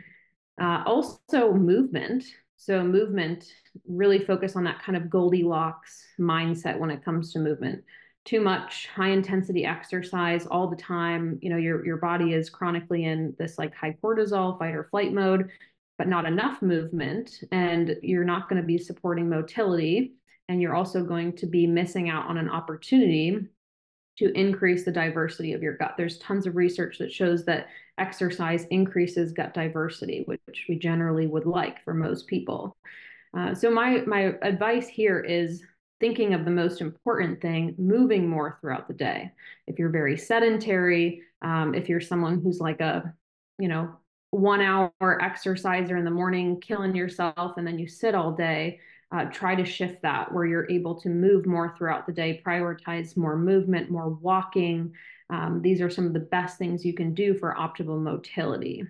Uh, 0.61 0.81
also, 0.85 1.53
movement. 1.53 2.23
So 2.57 2.83
movement, 2.83 3.53
really 3.87 4.19
focus 4.19 4.55
on 4.55 4.63
that 4.65 4.81
kind 4.81 4.97
of 4.97 5.09
Goldilocks 5.09 6.03
mindset 6.19 6.77
when 6.77 6.89
it 6.89 7.05
comes 7.05 7.31
to 7.33 7.39
movement. 7.39 7.83
Too 8.25 8.41
much 8.41 8.87
high 8.87 9.11
intensity 9.11 9.63
exercise 9.63 10.45
all 10.47 10.67
the 10.67 10.75
time, 10.75 11.39
you 11.41 11.49
know, 11.49 11.57
your 11.57 11.85
your 11.85 11.97
body 11.97 12.33
is 12.33 12.49
chronically 12.49 13.05
in 13.05 13.33
this 13.39 13.57
like 13.57 13.73
high 13.73 13.95
cortisol 14.03 14.59
fight 14.59 14.75
or 14.75 14.85
flight 14.85 15.13
mode, 15.13 15.49
but 15.97 16.07
not 16.07 16.25
enough 16.25 16.61
movement 16.61 17.43
and 17.51 17.95
you're 18.01 18.25
not 18.25 18.49
going 18.49 18.61
to 18.61 18.67
be 18.67 18.77
supporting 18.77 19.29
motility 19.29 20.13
and 20.49 20.61
you're 20.61 20.75
also 20.75 21.03
going 21.03 21.35
to 21.37 21.45
be 21.45 21.67
missing 21.67 22.09
out 22.09 22.27
on 22.27 22.37
an 22.37 22.49
opportunity 22.49 23.47
to 24.17 24.31
increase 24.33 24.83
the 24.83 24.91
diversity 24.91 25.53
of 25.53 25.61
your 25.61 25.77
gut. 25.77 25.95
There's 25.97 26.17
tons 26.19 26.47
of 26.47 26.55
research 26.55 26.97
that 26.97 27.11
shows 27.11 27.45
that 27.45 27.67
exercise 27.97 28.65
increases 28.65 29.31
gut 29.31 29.53
diversity, 29.53 30.23
which 30.25 30.65
we 30.67 30.77
generally 30.77 31.27
would 31.27 31.45
like 31.45 31.83
for 31.83 31.93
most 31.93 32.27
people. 32.27 32.75
Uh, 33.35 33.53
so 33.53 33.69
my 33.69 34.01
my 34.07 34.33
advice 34.41 34.87
here 34.87 35.19
is 35.19 35.63
thinking 35.99 36.33
of 36.33 36.45
the 36.45 36.51
most 36.51 36.81
important 36.81 37.41
thing, 37.41 37.75
moving 37.77 38.27
more 38.27 38.57
throughout 38.61 38.87
the 38.87 38.93
day. 38.93 39.31
If 39.65 39.79
you're 39.79 39.89
very 39.89 40.17
sedentary, 40.17 41.23
um, 41.41 41.73
if 41.73 41.89
you're 41.89 42.01
someone 42.01 42.39
who's 42.41 42.59
like 42.59 42.81
a, 42.81 43.13
you 43.59 43.67
know, 43.67 43.95
one 44.31 44.61
hour 44.61 45.21
exerciser 45.21 45.97
in 45.97 46.05
the 46.05 46.11
morning, 46.11 46.61
killing 46.61 46.95
yourself, 46.95 47.57
and 47.57 47.65
then 47.65 47.79
you 47.79 47.87
sit 47.87 48.13
all 48.13 48.31
day, 48.31 48.79
uh, 49.11 49.25
try 49.25 49.55
to 49.55 49.63
shift 49.63 50.01
that 50.01 50.33
where 50.33 50.45
you're 50.45 50.69
able 50.69 50.99
to 51.01 51.09
move 51.09 51.45
more 51.45 51.73
throughout 51.77 52.05
the 52.05 52.13
day, 52.13 52.41
prioritize 52.45 53.15
more 53.15 53.37
movement, 53.37 53.89
more 53.89 54.09
walking. 54.09 54.93
Um, 55.29 55.61
these 55.61 55.81
are 55.81 55.89
some 55.89 56.05
of 56.05 56.13
the 56.13 56.19
best 56.19 56.57
things 56.57 56.85
you 56.85 56.93
can 56.93 57.13
do 57.13 57.33
for 57.33 57.55
optimal 57.57 58.01
motility. 58.01 58.83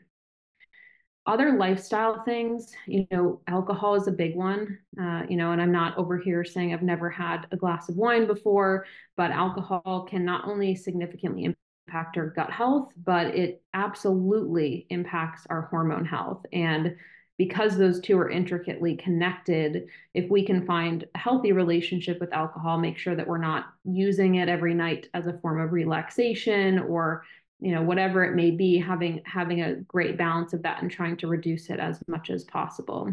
Other 1.27 1.57
lifestyle 1.57 2.23
things, 2.23 2.71
you 2.87 3.05
know, 3.11 3.41
alcohol 3.47 3.95
is 3.95 4.07
a 4.07 4.11
big 4.11 4.35
one, 4.35 4.79
uh, 4.99 5.23
you 5.27 5.35
know, 5.35 5.51
and 5.51 5.61
I'm 5.61 5.73
not 5.73 5.97
over 5.97 6.17
here 6.17 6.45
saying 6.45 6.73
I've 6.73 6.81
never 6.81 7.09
had 7.09 7.47
a 7.51 7.57
glass 7.57 7.89
of 7.89 7.97
wine 7.97 8.27
before, 8.27 8.85
but 9.17 9.31
alcohol 9.31 10.07
can 10.09 10.23
not 10.23 10.47
only 10.47 10.73
significantly 10.73 11.53
impact 11.87 12.17
our 12.17 12.27
gut 12.27 12.49
health, 12.49 12.93
but 13.03 13.27
it 13.27 13.61
absolutely 13.73 14.87
impacts 14.89 15.45
our 15.49 15.63
hormone 15.63 16.05
health. 16.05 16.45
And 16.53 16.95
because 17.37 17.77
those 17.77 17.99
two 17.99 18.17
are 18.17 18.29
intricately 18.29 18.95
connected, 18.95 19.87
if 20.13 20.29
we 20.29 20.43
can 20.43 20.65
find 20.65 21.05
a 21.13 21.17
healthy 21.17 21.51
relationship 21.51 22.19
with 22.19 22.33
alcohol, 22.33 22.79
make 22.79 22.97
sure 22.97 23.15
that 23.15 23.27
we're 23.27 23.37
not 23.37 23.67
using 23.85 24.35
it 24.35 24.49
every 24.49 24.73
night 24.73 25.07
as 25.13 25.27
a 25.27 25.37
form 25.39 25.61
of 25.61 25.71
relaxation 25.71 26.79
or 26.79 27.23
you 27.59 27.71
know 27.71 27.81
whatever 27.81 28.23
it 28.23 28.35
may 28.35 28.51
be 28.51 28.77
having 28.77 29.21
having 29.25 29.61
a 29.61 29.75
great 29.75 30.17
balance 30.17 30.53
of 30.53 30.61
that 30.61 30.81
and 30.81 30.91
trying 30.91 31.17
to 31.17 31.27
reduce 31.27 31.69
it 31.69 31.79
as 31.79 31.99
much 32.07 32.29
as 32.29 32.43
possible. 32.43 33.11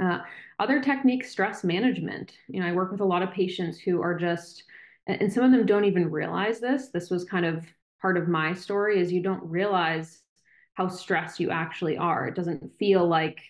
Uh, 0.00 0.18
other 0.58 0.80
techniques 0.80 1.30
stress 1.30 1.64
management. 1.64 2.32
You 2.48 2.60
know 2.60 2.66
i 2.66 2.72
work 2.72 2.92
with 2.92 3.00
a 3.00 3.04
lot 3.04 3.22
of 3.22 3.30
patients 3.30 3.78
who 3.78 4.02
are 4.02 4.14
just 4.14 4.64
and 5.08 5.32
some 5.32 5.44
of 5.44 5.52
them 5.52 5.66
don't 5.66 5.84
even 5.84 6.10
realize 6.10 6.58
this. 6.58 6.88
This 6.88 7.10
was 7.10 7.24
kind 7.24 7.46
of 7.46 7.64
part 8.00 8.16
of 8.16 8.28
my 8.28 8.52
story 8.52 9.00
is 9.00 9.12
you 9.12 9.22
don't 9.22 9.42
realize 9.42 10.22
how 10.76 10.88
stressed 10.88 11.40
you 11.40 11.50
actually 11.50 11.96
are. 11.98 12.28
It 12.28 12.34
doesn't 12.34 12.78
feel 12.78 13.06
like, 13.06 13.40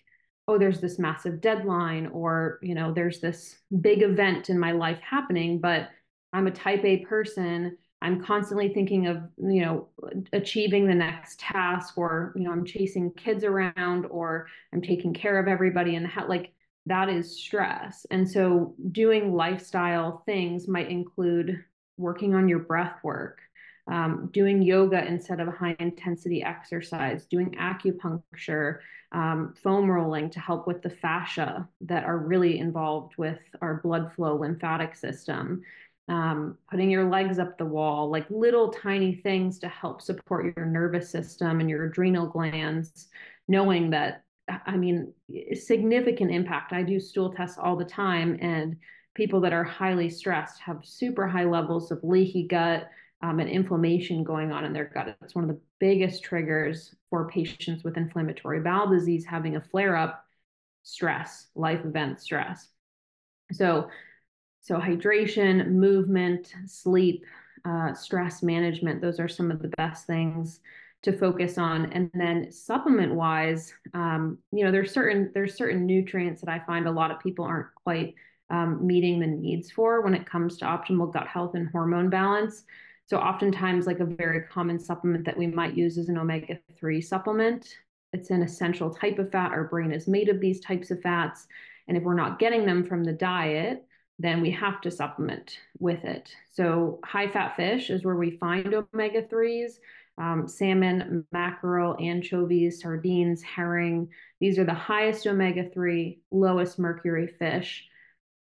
oh, 0.48 0.58
there's 0.58 0.80
this 0.80 0.98
massive 0.98 1.40
deadline 1.40 2.06
or, 2.06 2.58
you 2.62 2.74
know, 2.74 2.92
there's 2.92 3.20
this 3.20 3.56
big 3.80 4.02
event 4.02 4.48
in 4.48 4.58
my 4.58 4.72
life 4.72 5.00
happening, 5.00 5.58
but 5.60 5.88
I'm 6.32 6.46
a 6.46 6.52
type 6.52 6.84
A 6.84 6.98
person. 6.98 7.76
I'm 8.02 8.22
constantly 8.22 8.72
thinking 8.72 9.08
of, 9.08 9.22
you 9.38 9.64
know, 9.64 9.88
achieving 10.32 10.86
the 10.86 10.94
next 10.94 11.40
task 11.40 11.98
or, 11.98 12.32
you 12.36 12.42
know, 12.42 12.52
I'm 12.52 12.64
chasing 12.64 13.10
kids 13.12 13.42
around 13.42 14.06
or 14.06 14.46
I'm 14.72 14.82
taking 14.82 15.14
care 15.14 15.38
of 15.38 15.48
everybody 15.48 15.98
house. 16.04 16.28
Like 16.28 16.52
that 16.86 17.08
is 17.08 17.40
stress. 17.40 18.06
And 18.10 18.30
so 18.30 18.74
doing 18.92 19.34
lifestyle 19.34 20.22
things 20.26 20.68
might 20.68 20.90
include 20.90 21.64
working 21.96 22.34
on 22.34 22.48
your 22.48 22.60
breath 22.60 22.98
work, 23.02 23.40
um, 23.88 24.31
doing 24.33 24.62
yoga 24.62 25.05
instead 25.05 25.40
of 25.40 25.49
a 25.49 25.53
high 25.53 25.77
intensity 25.79 26.42
exercise, 26.42 27.27
doing 27.27 27.53
acupuncture, 27.53 28.79
um, 29.12 29.55
foam 29.62 29.90
rolling 29.90 30.29
to 30.31 30.40
help 30.40 30.66
with 30.66 30.83
the 30.83 30.90
fascia 30.90 31.68
that 31.83 32.05
are 32.05 32.18
really 32.18 32.59
involved 32.59 33.16
with 33.16 33.38
our 33.62 33.81
blood 33.83 34.12
flow 34.14 34.37
lymphatic 34.37 34.94
system. 34.96 35.62
Um, 36.09 36.57
putting 36.70 36.88
your 36.88 37.09
legs 37.09 37.40
up 37.40 37.59
the 37.59 37.64
wall, 37.64 38.11
like 38.11 38.31
little 38.31 38.70
tiny 38.70 39.16
things 39.16 39.59
to 39.59 39.68
help 39.68 40.01
support 40.01 40.57
your 40.57 40.64
nervous 40.64 41.11
system 41.11 41.59
and 41.59 41.68
your 41.68 41.87
adrenal 41.87 42.29
glands, 42.29 43.09
knowing 43.49 43.90
that, 43.90 44.22
I 44.49 44.77
mean, 44.77 45.12
significant 45.55 46.31
impact. 46.31 46.72
I 46.72 46.85
do 46.85 47.01
stool 47.01 47.33
tests 47.33 47.59
all 47.61 47.77
the 47.77 47.85
time, 47.85 48.38
and 48.40 48.77
people 49.14 49.40
that 49.40 49.53
are 49.53 49.64
highly 49.64 50.09
stressed 50.09 50.61
have 50.61 50.85
super 50.85 51.27
high 51.27 51.44
levels 51.44 51.90
of 51.90 52.05
leaky 52.05 52.46
gut, 52.46 52.88
um, 53.22 53.40
and 53.40 53.48
inflammation 53.48 54.24
going 54.24 54.52
on 54.52 54.64
in 54.64 54.72
their 54.72 54.90
gut. 54.92 55.16
It's 55.22 55.35
one 55.35 55.44
of 55.44 55.50
the 55.50 55.61
biggest 55.79 56.22
triggers 56.22 56.94
for 57.11 57.29
patients 57.29 57.83
with 57.83 57.96
inflammatory 57.96 58.61
bowel 58.61 58.88
disease 58.88 59.24
having 59.24 59.57
a 59.57 59.61
flare 59.61 59.96
up, 59.96 60.24
stress, 60.83 61.46
life 61.55 61.85
event 61.85 62.20
stress. 62.20 62.68
So, 63.52 63.88
so 64.61 64.76
hydration, 64.76 65.68
movement, 65.68 66.52
sleep, 66.66 67.24
uh, 67.64 67.94
stress 67.94 68.42
management, 68.42 69.00
those 69.00 69.18
are 69.18 69.29
some 69.29 69.50
of 69.50 69.61
the 69.62 69.68
best 69.76 70.07
things 70.07 70.61
to 71.02 71.16
focus 71.16 71.59
on. 71.59 71.92
And 71.92 72.11
then 72.14 72.50
supplement 72.50 73.14
wise, 73.14 73.72
um, 73.94 74.38
you 74.52 74.64
know, 74.64 74.72
there's 74.72 74.92
certain 74.92 75.31
there's 75.35 75.55
certain 75.55 75.87
nutrients 75.87 76.40
that 76.42 76.50
I 76.50 76.59
find 76.66 76.87
a 76.87 76.90
lot 76.90 77.11
of 77.11 77.20
people 77.20 77.44
aren't 77.44 77.74
quite 77.74 78.14
um, 78.50 78.87
meeting 78.87 79.20
the 79.20 79.26
needs 79.26 79.70
for 79.70 80.02
when 80.02 80.14
it 80.14 80.26
comes 80.26 80.57
to 80.59 80.64
optimal 80.64 81.12
gut 81.12 81.26
health 81.26 81.55
and 81.55 81.68
hormone 81.68 82.11
balance. 82.11 82.64
So 83.06 83.18
oftentimes, 83.18 83.86
like 83.86 84.00
a 84.00 84.04
very 84.04 84.42
common 84.42 84.78
supplement 84.78 85.24
that 85.24 85.38
we 85.38 85.46
might 85.46 85.76
use 85.76 85.96
is 85.96 86.08
an 86.08 86.18
omega-3 86.18 87.02
supplement. 87.02 87.76
It's 88.12 88.30
an 88.30 88.42
essential 88.42 88.92
type 88.92 89.18
of 89.18 89.30
fat. 89.30 89.52
Our 89.52 89.64
brain 89.64 89.92
is 89.92 90.08
made 90.08 90.28
of 90.28 90.40
these 90.40 90.60
types 90.60 90.90
of 90.90 91.00
fats. 91.02 91.46
And 91.86 91.96
if 91.96 92.02
we're 92.02 92.14
not 92.14 92.40
getting 92.40 92.66
them 92.66 92.84
from 92.84 93.04
the 93.04 93.12
diet, 93.12 93.84
then 94.18 94.40
we 94.40 94.50
have 94.50 94.80
to 94.80 94.90
supplement 94.90 95.58
with 95.78 96.04
it. 96.04 96.34
So 96.50 96.98
high 97.04 97.28
fat 97.28 97.54
fish 97.54 97.90
is 97.90 98.04
where 98.04 98.16
we 98.16 98.38
find 98.38 98.74
omega-3s. 98.74 99.74
Um, 100.18 100.48
salmon, 100.48 101.26
mackerel, 101.30 101.94
anchovies, 102.00 102.80
sardines, 102.80 103.42
herring. 103.42 104.08
These 104.40 104.58
are 104.58 104.64
the 104.64 104.72
highest 104.72 105.26
omega 105.26 105.68
3, 105.68 106.18
lowest 106.30 106.78
mercury 106.78 107.26
fish. 107.38 107.86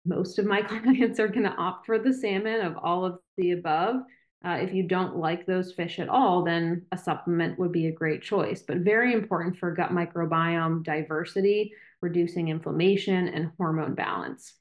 Most 0.07 0.39
of 0.39 0.47
my 0.47 0.63
clients 0.63 1.21
are 1.21 1.29
going 1.29 1.45
to 1.45 1.55
opt 1.57 1.87
for 1.87 1.99
the 1.99 2.13
salmon 2.13 2.63
of 2.63 2.77
all 2.83 3.05
of 3.05 3.19
the 3.37 3.51
above. 3.53 3.97
Uh, 4.45 4.59
if 4.61 4.73
you 4.73 4.85
don't 4.85 5.17
like 5.17 5.47
those 5.47 5.73
fish 5.73 5.99
at 5.99 6.09
all, 6.09 6.45
then 6.45 6.85
a 6.93 6.99
supplement 6.99 7.59
would 7.59 7.73
be 7.73 7.87
a 7.87 7.93
great 7.93 8.23
choice. 8.23 8.63
But 8.63 8.79
very 8.79 9.13
important 9.13 9.59
for 9.59 9.73
gut 9.73 9.91
microbiome 9.91 10.85
diversity, 10.85 11.73
reducing 12.01 12.49
inflammation, 12.49 13.29
and 13.29 13.51
hormone 13.57 13.95
balance. 13.95 14.55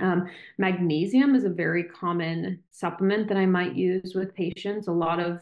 Um, 0.00 0.28
magnesium 0.56 1.34
is 1.34 1.44
a 1.44 1.50
very 1.50 1.84
common 1.84 2.62
supplement 2.70 3.28
that 3.28 3.36
I 3.36 3.46
might 3.46 3.74
use 3.74 4.14
with 4.14 4.34
patients. 4.34 4.86
A 4.86 4.92
lot 4.92 5.18
of 5.18 5.40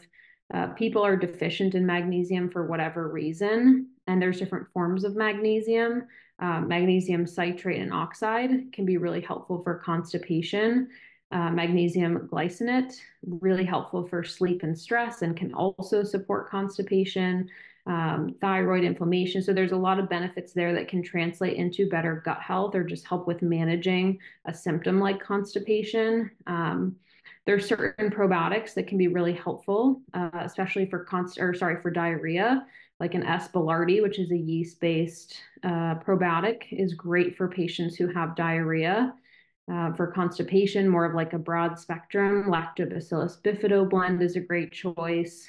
uh, 0.53 0.67
people 0.69 1.05
are 1.05 1.15
deficient 1.15 1.75
in 1.75 1.85
magnesium 1.85 2.49
for 2.49 2.65
whatever 2.65 3.09
reason, 3.09 3.89
and 4.07 4.21
there's 4.21 4.39
different 4.39 4.67
forms 4.73 5.03
of 5.03 5.15
magnesium. 5.15 6.07
Uh, 6.39 6.59
magnesium 6.61 7.27
citrate 7.27 7.79
and 7.79 7.93
oxide 7.93 8.73
can 8.73 8.85
be 8.85 8.97
really 8.97 9.21
helpful 9.21 9.61
for 9.63 9.75
constipation 9.75 10.89
uh, 11.31 11.49
magnesium 11.49 12.27
glycinate, 12.31 12.99
really 13.25 13.65
helpful 13.65 14.07
for 14.07 14.23
sleep 14.23 14.63
and 14.63 14.77
stress, 14.77 15.21
and 15.21 15.37
can 15.37 15.53
also 15.53 16.03
support 16.03 16.49
constipation, 16.49 17.47
um, 17.87 18.35
thyroid 18.41 18.83
inflammation. 18.83 19.41
So 19.41 19.53
there's 19.53 19.71
a 19.71 19.77
lot 19.77 19.99
of 19.99 20.09
benefits 20.09 20.53
there 20.53 20.73
that 20.73 20.87
can 20.87 21.01
translate 21.01 21.57
into 21.57 21.89
better 21.89 22.21
gut 22.25 22.41
health 22.41 22.75
or 22.75 22.83
just 22.83 23.07
help 23.07 23.27
with 23.27 23.41
managing 23.41 24.19
a 24.45 24.53
symptom 24.53 24.99
like 24.99 25.23
constipation. 25.23 26.29
Um, 26.47 26.95
there's 27.45 27.67
certain 27.67 28.11
probiotics 28.11 28.73
that 28.75 28.87
can 28.87 28.97
be 28.97 29.07
really 29.07 29.33
helpful, 29.33 30.01
uh, 30.13 30.29
especially 30.41 30.85
for 30.85 31.03
const 31.05 31.39
or 31.39 31.53
sorry 31.55 31.81
for 31.81 31.89
diarrhea, 31.89 32.65
like 32.99 33.15
an 33.15 33.23
S. 33.23 33.49
which 33.51 34.19
is 34.19 34.31
a 34.31 34.37
yeast-based 34.37 35.35
uh, 35.63 35.95
probiotic, 35.95 36.63
is 36.71 36.93
great 36.93 37.35
for 37.35 37.47
patients 37.47 37.95
who 37.95 38.07
have 38.07 38.35
diarrhea. 38.35 39.13
Uh, 39.71 39.93
for 39.93 40.07
constipation, 40.07 40.89
more 40.89 41.05
of 41.05 41.13
like 41.13 41.33
a 41.33 41.37
broad 41.37 41.79
spectrum, 41.79 42.45
Lactobacillus 42.45 43.41
bifido 43.41 43.89
blend 43.89 44.21
is 44.21 44.35
a 44.35 44.39
great 44.39 44.71
choice. 44.71 45.47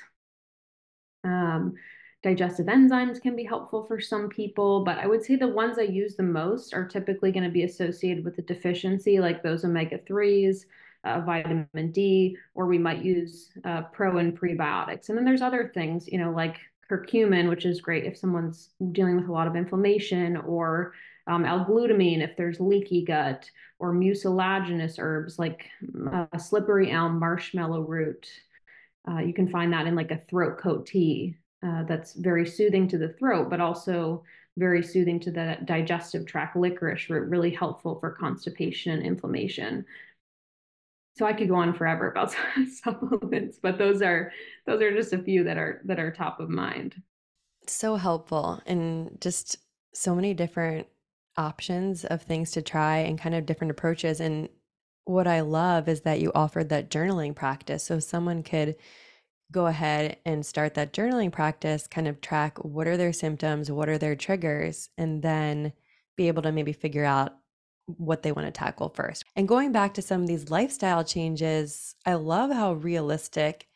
Um, 1.24 1.74
digestive 2.22 2.66
enzymes 2.66 3.20
can 3.20 3.34
be 3.34 3.44
helpful 3.44 3.84
for 3.84 4.00
some 4.00 4.28
people, 4.28 4.84
but 4.84 4.98
I 4.98 5.06
would 5.06 5.24
say 5.24 5.36
the 5.36 5.48
ones 5.48 5.78
I 5.78 5.82
use 5.82 6.14
the 6.14 6.22
most 6.22 6.72
are 6.72 6.86
typically 6.86 7.32
going 7.32 7.44
to 7.44 7.50
be 7.50 7.64
associated 7.64 8.24
with 8.24 8.38
a 8.38 8.42
deficiency, 8.42 9.18
like 9.18 9.42
those 9.42 9.64
omega 9.64 9.98
3s, 9.98 10.66
uh, 11.04 11.20
vitamin 11.20 11.90
D, 11.90 12.36
or 12.54 12.66
we 12.66 12.78
might 12.78 13.02
use 13.02 13.50
uh, 13.64 13.82
pro 13.82 14.18
and 14.18 14.38
prebiotics. 14.38 15.08
And 15.08 15.18
then 15.18 15.24
there's 15.24 15.42
other 15.42 15.70
things, 15.74 16.06
you 16.06 16.18
know, 16.18 16.30
like 16.30 16.58
curcumin, 16.88 17.48
which 17.48 17.64
is 17.64 17.80
great 17.80 18.04
if 18.04 18.16
someone's 18.16 18.70
dealing 18.92 19.16
with 19.16 19.28
a 19.28 19.32
lot 19.32 19.48
of 19.48 19.56
inflammation, 19.56 20.36
or 20.36 20.92
um, 21.26 21.44
L-glutamine 21.44 22.22
if 22.22 22.36
there's 22.36 22.60
leaky 22.60 23.04
gut, 23.04 23.50
or 23.82 23.92
mucilaginous 23.92 24.96
herbs 25.00 25.40
like 25.40 25.68
uh, 26.12 26.38
slippery 26.38 26.92
elm 26.92 27.18
marshmallow 27.18 27.80
root. 27.80 28.28
Uh, 29.08 29.18
you 29.18 29.34
can 29.34 29.48
find 29.48 29.72
that 29.72 29.88
in 29.88 29.96
like 29.96 30.12
a 30.12 30.22
throat 30.30 30.56
coat 30.58 30.86
tea 30.86 31.36
uh, 31.66 31.82
that's 31.82 32.12
very 32.14 32.46
soothing 32.46 32.86
to 32.86 32.96
the 32.96 33.08
throat, 33.14 33.50
but 33.50 33.60
also 33.60 34.22
very 34.56 34.84
soothing 34.84 35.18
to 35.18 35.32
the 35.32 35.58
digestive 35.64 36.26
tract. 36.26 36.56
Licorice 36.56 37.10
root 37.10 37.28
really 37.28 37.50
helpful 37.50 37.98
for 37.98 38.12
constipation 38.12 38.92
and 38.92 39.02
inflammation. 39.02 39.84
So 41.16 41.26
I 41.26 41.32
could 41.32 41.48
go 41.48 41.56
on 41.56 41.74
forever 41.74 42.08
about 42.10 42.34
supplements, 42.82 43.58
but 43.60 43.78
those 43.78 44.00
are 44.00 44.30
those 44.64 44.80
are 44.80 44.94
just 44.94 45.12
a 45.12 45.18
few 45.18 45.42
that 45.44 45.58
are 45.58 45.82
that 45.86 45.98
are 45.98 46.12
top 46.12 46.38
of 46.38 46.48
mind. 46.48 46.94
So 47.66 47.96
helpful 47.96 48.62
and 48.64 49.18
just 49.20 49.56
so 49.92 50.14
many 50.14 50.34
different 50.34 50.86
options 51.36 52.04
of 52.04 52.22
things 52.22 52.50
to 52.52 52.62
try 52.62 52.98
and 52.98 53.18
kind 53.18 53.34
of 53.34 53.46
different 53.46 53.70
approaches 53.70 54.20
and 54.20 54.48
what 55.04 55.26
I 55.26 55.40
love 55.40 55.88
is 55.88 56.02
that 56.02 56.20
you 56.20 56.30
offered 56.34 56.68
that 56.68 56.90
journaling 56.90 57.34
practice 57.34 57.84
so 57.84 57.98
someone 57.98 58.42
could 58.42 58.76
go 59.50 59.66
ahead 59.66 60.16
and 60.24 60.46
start 60.46 60.74
that 60.74 60.92
journaling 60.92 61.30
practice, 61.30 61.86
kind 61.86 62.08
of 62.08 62.20
track 62.20 62.64
what 62.64 62.86
are 62.86 62.96
their 62.96 63.12
symptoms, 63.12 63.70
what 63.70 63.88
are 63.88 63.98
their 63.98 64.16
triggers, 64.16 64.88
and 64.96 65.22
then 65.22 65.72
be 66.16 66.28
able 66.28 66.42
to 66.42 66.52
maybe 66.52 66.72
figure 66.72 67.04
out 67.04 67.36
what 67.86 68.22
they 68.22 68.32
want 68.32 68.46
to 68.46 68.52
tackle 68.52 68.88
first. 68.88 69.24
And 69.36 69.48
going 69.48 69.72
back 69.72 69.94
to 69.94 70.02
some 70.02 70.22
of 70.22 70.28
these 70.28 70.50
lifestyle 70.50 71.04
changes, 71.04 71.96
I 72.06 72.14
love 72.14 72.50
how 72.50 72.74
realistic 72.74 73.66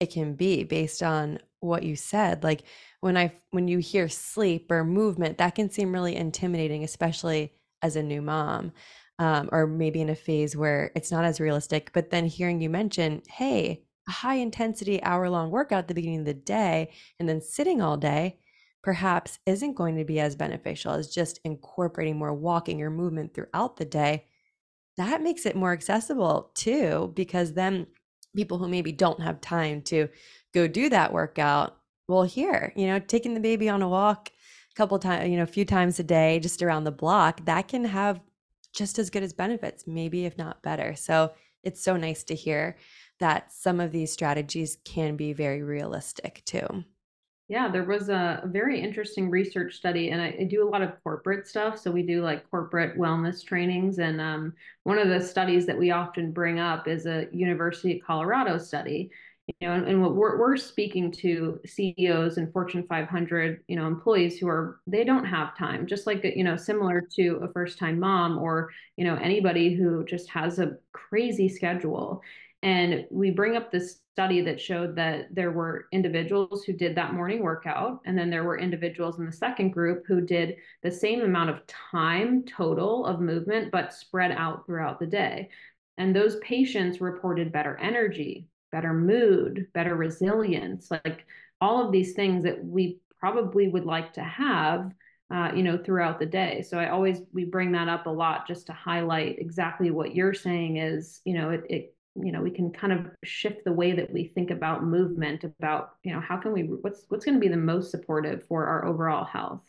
it 0.00 0.12
can 0.12 0.34
be 0.34 0.64
based 0.64 1.02
on 1.02 1.38
what 1.64 1.82
you 1.82 1.96
said. 1.96 2.42
Like 2.44 2.64
when 3.00 3.16
I 3.16 3.32
when 3.50 3.68
you 3.68 3.78
hear 3.78 4.08
sleep 4.08 4.70
or 4.70 4.84
movement, 4.84 5.38
that 5.38 5.54
can 5.54 5.70
seem 5.70 5.92
really 5.92 6.16
intimidating, 6.16 6.84
especially 6.84 7.52
as 7.82 7.96
a 7.96 8.02
new 8.02 8.22
mom. 8.22 8.72
Um, 9.20 9.48
or 9.52 9.68
maybe 9.68 10.00
in 10.00 10.08
a 10.08 10.16
phase 10.16 10.56
where 10.56 10.90
it's 10.96 11.12
not 11.12 11.24
as 11.24 11.38
realistic. 11.38 11.92
But 11.92 12.10
then 12.10 12.26
hearing 12.26 12.60
you 12.60 12.68
mention, 12.68 13.22
hey, 13.28 13.84
a 14.08 14.10
high 14.10 14.34
intensity 14.34 15.00
hour 15.04 15.30
long 15.30 15.50
workout 15.52 15.80
at 15.80 15.88
the 15.88 15.94
beginning 15.94 16.20
of 16.20 16.26
the 16.26 16.34
day 16.34 16.90
and 17.20 17.28
then 17.28 17.40
sitting 17.40 17.80
all 17.80 17.96
day 17.96 18.38
perhaps 18.82 19.38
isn't 19.46 19.76
going 19.76 19.96
to 19.96 20.04
be 20.04 20.20
as 20.20 20.36
beneficial 20.36 20.92
as 20.92 21.14
just 21.14 21.40
incorporating 21.44 22.18
more 22.18 22.34
walking 22.34 22.82
or 22.82 22.90
movement 22.90 23.32
throughout 23.32 23.76
the 23.76 23.84
day 23.84 24.26
that 24.96 25.22
makes 25.22 25.46
it 25.46 25.56
more 25.56 25.72
accessible 25.72 26.50
too 26.54 27.12
because 27.16 27.54
then 27.54 27.86
people 28.34 28.58
who 28.58 28.68
maybe 28.68 28.92
don't 28.92 29.20
have 29.20 29.40
time 29.40 29.82
to 29.82 30.08
go 30.52 30.66
do 30.66 30.88
that 30.88 31.12
workout 31.12 31.76
well 32.08 32.22
here 32.22 32.72
you 32.76 32.86
know 32.86 32.98
taking 32.98 33.34
the 33.34 33.40
baby 33.40 33.68
on 33.68 33.82
a 33.82 33.88
walk 33.88 34.30
a 34.70 34.74
couple 34.74 34.98
times 34.98 35.28
you 35.28 35.36
know 35.36 35.42
a 35.42 35.46
few 35.46 35.64
times 35.64 35.98
a 35.98 36.04
day 36.04 36.38
just 36.40 36.62
around 36.62 36.84
the 36.84 36.90
block 36.90 37.44
that 37.44 37.68
can 37.68 37.84
have 37.84 38.20
just 38.72 38.98
as 38.98 39.10
good 39.10 39.22
as 39.22 39.32
benefits 39.32 39.86
maybe 39.86 40.24
if 40.24 40.36
not 40.36 40.62
better 40.62 40.94
so 40.94 41.32
it's 41.64 41.82
so 41.82 41.96
nice 41.96 42.22
to 42.24 42.34
hear 42.34 42.76
that 43.20 43.52
some 43.52 43.80
of 43.80 43.92
these 43.92 44.12
strategies 44.12 44.76
can 44.84 45.16
be 45.16 45.32
very 45.32 45.62
realistic 45.62 46.42
too. 46.44 46.84
Yeah, 47.48 47.68
there 47.70 47.84
was 47.84 48.08
a 48.08 48.42
very 48.46 48.80
interesting 48.80 49.28
research 49.28 49.74
study, 49.74 50.08
and 50.10 50.20
I, 50.22 50.34
I, 50.40 50.44
do 50.44 50.66
a 50.66 50.70
lot 50.70 50.80
of 50.80 50.92
corporate 51.02 51.46
stuff. 51.46 51.78
So 51.78 51.90
we 51.90 52.02
do 52.02 52.22
like 52.22 52.50
corporate 52.50 52.96
wellness 52.98 53.44
trainings, 53.44 53.98
and 53.98 54.18
um, 54.18 54.54
one 54.84 54.98
of 54.98 55.08
the 55.08 55.20
studies 55.20 55.66
that 55.66 55.76
we 55.78 55.90
often 55.90 56.32
bring 56.32 56.58
up 56.58 56.88
is 56.88 57.04
a 57.04 57.28
University 57.32 57.98
of 57.98 58.06
Colorado 58.06 58.56
study. 58.56 59.10
You 59.46 59.68
know, 59.68 59.74
and, 59.74 59.86
and 59.86 60.00
what 60.00 60.14
we're 60.14 60.38
we're 60.38 60.56
speaking 60.56 61.12
to 61.12 61.60
CEOs 61.66 62.38
and 62.38 62.50
Fortune 62.50 62.86
500, 62.88 63.62
you 63.68 63.76
know, 63.76 63.86
employees 63.86 64.38
who 64.38 64.48
are 64.48 64.80
they 64.86 65.04
don't 65.04 65.26
have 65.26 65.54
time, 65.58 65.86
just 65.86 66.06
like 66.06 66.24
you 66.24 66.44
know, 66.44 66.56
similar 66.56 67.02
to 67.16 67.40
a 67.42 67.52
first 67.52 67.78
time 67.78 68.00
mom 68.00 68.38
or 68.38 68.70
you 68.96 69.04
know 69.04 69.16
anybody 69.16 69.74
who 69.74 70.02
just 70.06 70.30
has 70.30 70.58
a 70.58 70.78
crazy 70.92 71.50
schedule. 71.50 72.22
And 72.64 73.04
we 73.10 73.30
bring 73.30 73.56
up 73.56 73.70
this 73.70 74.00
study 74.14 74.40
that 74.40 74.58
showed 74.58 74.96
that 74.96 75.26
there 75.30 75.52
were 75.52 75.86
individuals 75.92 76.64
who 76.64 76.72
did 76.72 76.96
that 76.96 77.12
morning 77.12 77.42
workout, 77.42 78.00
and 78.06 78.16
then 78.16 78.30
there 78.30 78.42
were 78.42 78.58
individuals 78.58 79.18
in 79.18 79.26
the 79.26 79.32
second 79.32 79.70
group 79.70 80.04
who 80.06 80.22
did 80.22 80.56
the 80.82 80.90
same 80.90 81.20
amount 81.20 81.50
of 81.50 81.66
time 81.66 82.42
total 82.44 83.04
of 83.04 83.20
movement, 83.20 83.70
but 83.70 83.92
spread 83.92 84.32
out 84.32 84.64
throughout 84.64 84.98
the 84.98 85.06
day. 85.06 85.50
And 85.98 86.16
those 86.16 86.36
patients 86.36 87.02
reported 87.02 87.52
better 87.52 87.76
energy, 87.76 88.48
better 88.72 88.94
mood, 88.94 89.66
better 89.74 89.94
resilience, 89.94 90.90
like 90.90 91.26
all 91.60 91.84
of 91.84 91.92
these 91.92 92.14
things 92.14 92.44
that 92.44 92.64
we 92.64 92.98
probably 93.20 93.68
would 93.68 93.84
like 93.84 94.14
to 94.14 94.22
have 94.22 94.90
uh, 95.30 95.50
you 95.54 95.62
know 95.62 95.78
throughout 95.78 96.18
the 96.18 96.26
day 96.26 96.60
so 96.60 96.78
i 96.78 96.90
always 96.90 97.22
we 97.32 97.46
bring 97.46 97.72
that 97.72 97.88
up 97.88 98.04
a 98.04 98.10
lot 98.10 98.46
just 98.46 98.66
to 98.66 98.74
highlight 98.74 99.38
exactly 99.38 99.90
what 99.90 100.14
you're 100.14 100.34
saying 100.34 100.76
is 100.76 101.22
you 101.24 101.32
know 101.32 101.48
it, 101.48 101.62
it 101.70 101.94
you 102.16 102.30
know 102.32 102.40
we 102.40 102.50
can 102.50 102.70
kind 102.70 102.92
of 102.92 103.06
shift 103.24 103.64
the 103.64 103.72
way 103.72 103.92
that 103.92 104.12
we 104.12 104.24
think 104.24 104.50
about 104.50 104.84
movement 104.84 105.44
about 105.44 105.96
you 106.02 106.12
know 106.12 106.20
how 106.20 106.36
can 106.36 106.52
we 106.52 106.62
what's 106.62 107.04
what's 107.08 107.24
going 107.24 107.34
to 107.34 107.40
be 107.40 107.48
the 107.48 107.56
most 107.56 107.90
supportive 107.90 108.44
for 108.46 108.66
our 108.66 108.84
overall 108.84 109.24
health 109.24 109.62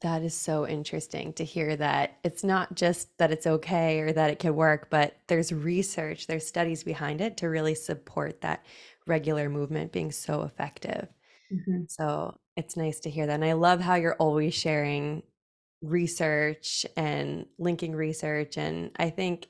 that 0.00 0.22
is 0.22 0.34
so 0.34 0.66
interesting 0.66 1.32
to 1.32 1.44
hear 1.44 1.74
that 1.74 2.18
it's 2.22 2.44
not 2.44 2.72
just 2.76 3.16
that 3.18 3.32
it's 3.32 3.48
okay 3.48 3.98
or 3.98 4.12
that 4.12 4.30
it 4.30 4.38
can 4.38 4.54
work 4.54 4.88
but 4.90 5.16
there's 5.26 5.52
research 5.52 6.26
there's 6.26 6.46
studies 6.46 6.84
behind 6.84 7.20
it 7.20 7.36
to 7.36 7.48
really 7.48 7.74
support 7.74 8.40
that 8.40 8.64
regular 9.06 9.48
movement 9.48 9.90
being 9.90 10.12
so 10.12 10.42
effective 10.42 11.08
mm-hmm. 11.52 11.82
so 11.88 12.38
it's 12.56 12.76
nice 12.76 13.00
to 13.00 13.10
hear 13.10 13.26
that 13.26 13.34
and 13.34 13.44
i 13.44 13.54
love 13.54 13.80
how 13.80 13.96
you're 13.96 14.14
always 14.14 14.54
sharing 14.54 15.22
research 15.82 16.86
and 16.96 17.46
linking 17.58 17.94
research 17.94 18.56
and 18.56 18.90
i 18.98 19.10
think 19.10 19.48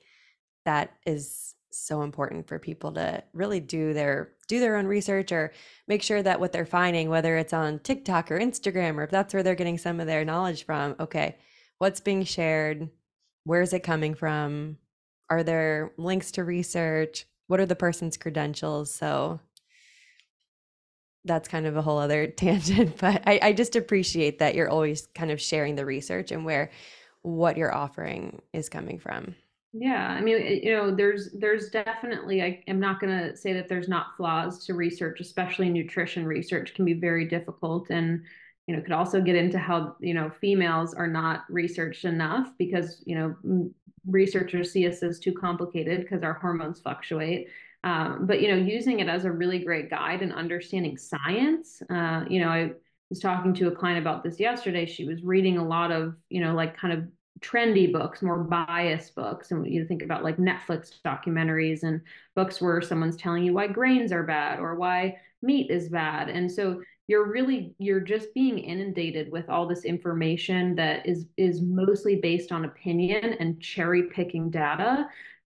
that 0.65 0.93
is 1.05 1.55
so 1.71 2.03
important 2.03 2.49
for 2.49 2.59
people 2.59 2.93
to 2.93 3.23
really 3.33 3.61
do 3.61 3.93
their 3.93 4.31
do 4.47 4.61
their 4.61 4.77
own 4.77 4.87
research 4.87 5.33
or 5.33 5.53
make 5.87 6.03
sure 6.03 6.23
that 6.23 6.41
what 6.41 6.53
they're 6.53 6.65
finding 6.65 7.11
whether 7.11 7.37
it's 7.37 7.53
on 7.53 7.79
TikTok 7.81 8.31
or 8.31 8.39
Instagram 8.39 8.97
or 8.97 9.05
if 9.05 9.11
that's 9.11 9.35
where 9.35 9.43
they're 9.43 9.55
getting 9.55 9.79
some 9.79 10.01
of 10.01 10.07
their 10.07 10.25
knowledge 10.25 10.65
from 10.65 10.97
okay 10.99 11.37
what's 11.79 12.01
being 12.01 12.25
shared? 12.25 12.89
Where 13.45 13.63
is 13.63 13.73
it 13.73 13.83
coming 13.83 14.15
from? 14.15 14.77
Are 15.31 15.43
there 15.43 15.93
links 15.97 16.33
to 16.33 16.45
research? 16.45 17.27
What 17.47 17.61
are 17.61 17.67
the 17.67 17.77
person's 17.77 18.17
credentials? 18.17 18.93
So 18.93 19.41
that's 21.25 21.49
kind 21.49 21.67
of 21.67 21.77
a 21.77 21.83
whole 21.83 21.99
other 21.99 22.27
tangent 22.37 22.97
but 22.99 23.23
I, 23.27 23.39
I 23.43 23.53
just 23.53 23.77
appreciate 23.77 24.39
that 24.39 24.55
you're 24.55 24.71
always 24.71 25.09
kind 25.15 25.31
of 25.31 25.41
sharing 25.41 25.75
the 25.75 25.85
research 25.85 26.31
and 26.31 26.45
where 26.45 26.71
what 27.23 27.57
you're 27.57 27.75
offering 27.75 28.41
is 28.53 28.69
coming 28.69 28.99
from 28.99 29.35
yeah, 29.73 30.09
I 30.09 30.21
mean, 30.21 30.63
you 30.63 30.73
know, 30.73 30.95
there's 30.95 31.31
there's 31.33 31.69
definitely 31.71 32.43
I 32.43 32.63
am 32.69 32.81
not 32.81 33.01
going 33.01 33.17
to 33.17 33.37
say 33.37 33.53
that 33.53 33.69
there's 33.69 33.89
not 33.89 34.17
flaws 34.17 34.65
to 34.67 34.75
research, 34.75 35.21
especially 35.21 35.69
nutrition 35.69 36.27
research 36.27 36.75
can 36.75 36.85
be 36.85 36.95
very 36.95 37.27
difficult 37.27 37.91
and 37.91 38.23
you 38.67 38.77
know, 38.77 38.83
could 38.83 38.93
also 38.93 39.23
get 39.23 39.35
into 39.35 39.59
how, 39.59 39.97
you 39.99 40.13
know, 40.13 40.31
females 40.43 40.93
are 40.93 41.07
not 41.07 41.45
researched 41.49 42.05
enough 42.05 42.49
because, 42.59 43.03
you 43.07 43.15
know, 43.17 43.71
researchers 44.07 44.71
see 44.71 44.87
us 44.87 45.03
as 45.03 45.19
too 45.19 45.33
complicated 45.33 46.03
because 46.03 46.23
our 46.23 46.35
hormones 46.35 46.79
fluctuate. 46.79 47.49
Um, 47.83 48.27
but 48.27 48.43
you 48.43 48.49
know, 48.49 48.57
using 48.57 49.01
it 49.01 49.09
as 49.09 49.25
a 49.25 49.33
really 49.33 49.61
great 49.61 49.89
guide 49.89 50.21
and 50.21 50.35
understanding 50.35 50.99
science. 50.99 51.83
Uh, 51.89 52.25
you 52.29 52.41
know, 52.41 52.49
I 52.49 52.73
was 53.09 53.21
talking 53.21 53.55
to 53.55 53.69
a 53.69 53.75
client 53.75 54.01
about 54.01 54.23
this 54.23 54.39
yesterday. 54.39 54.85
She 54.85 55.07
was 55.07 55.23
reading 55.23 55.57
a 55.57 55.67
lot 55.67 55.91
of, 55.91 56.17
you 56.29 56.43
know, 56.43 56.55
like 56.55 56.77
kind 56.77 56.93
of 56.93 57.05
trendy 57.41 57.93
books, 57.93 58.23
more 58.23 58.39
biased 58.39 59.15
books. 59.15 59.51
And 59.51 59.67
you 59.67 59.85
think 59.85 60.03
about 60.03 60.25
like 60.25 60.37
Netflix 60.37 60.93
documentaries 61.05 61.83
and 61.83 62.01
books 62.35 62.61
where 62.61 62.81
someone's 62.81 63.17
telling 63.17 63.45
you 63.45 63.53
why 63.53 63.67
grains 63.67 64.13
are 64.13 64.23
bad 64.23 64.61
or 64.61 64.75
why 64.75 65.17
meat 65.43 65.71
is 65.71 65.89
bad. 65.89 66.29
And 66.29 66.51
so 66.51 66.81
you're 67.07 67.27
really 67.27 67.75
you're 67.79 68.01
just 68.01 68.33
being 68.35 68.59
inundated 68.59 69.33
with 69.33 69.49
all 69.49 69.67
this 69.67 69.85
information 69.85 70.75
that 70.77 71.07
is 71.07 71.27
is 71.37 71.63
mostly 71.63 72.17
based 72.17 72.53
on 72.53 72.67
opinion 72.67 73.35
and 73.41 73.61
cherry 73.61 74.05
picking 74.05 74.51
data 74.51 75.09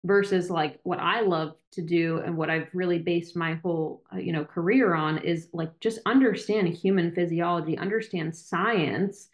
versus 0.05 0.51
like 0.51 0.81
what 0.83 0.99
I 0.99 1.21
love 1.21 1.55
to 1.73 1.83
do 1.83 2.19
and 2.25 2.37
what 2.37 2.51
I've 2.51 2.69
really 2.73 2.99
based 2.99 3.37
my 3.37 3.55
whole 3.57 4.03
uh, 4.13 4.17
you 4.17 4.33
know 4.33 4.45
career 4.45 4.95
on 4.95 5.19
is 5.19 5.49
like 5.53 5.79
just 5.81 5.99
understand 6.07 6.69
human 6.69 7.15
physiology, 7.15 7.77
understand 7.77 8.35
science 8.35 9.29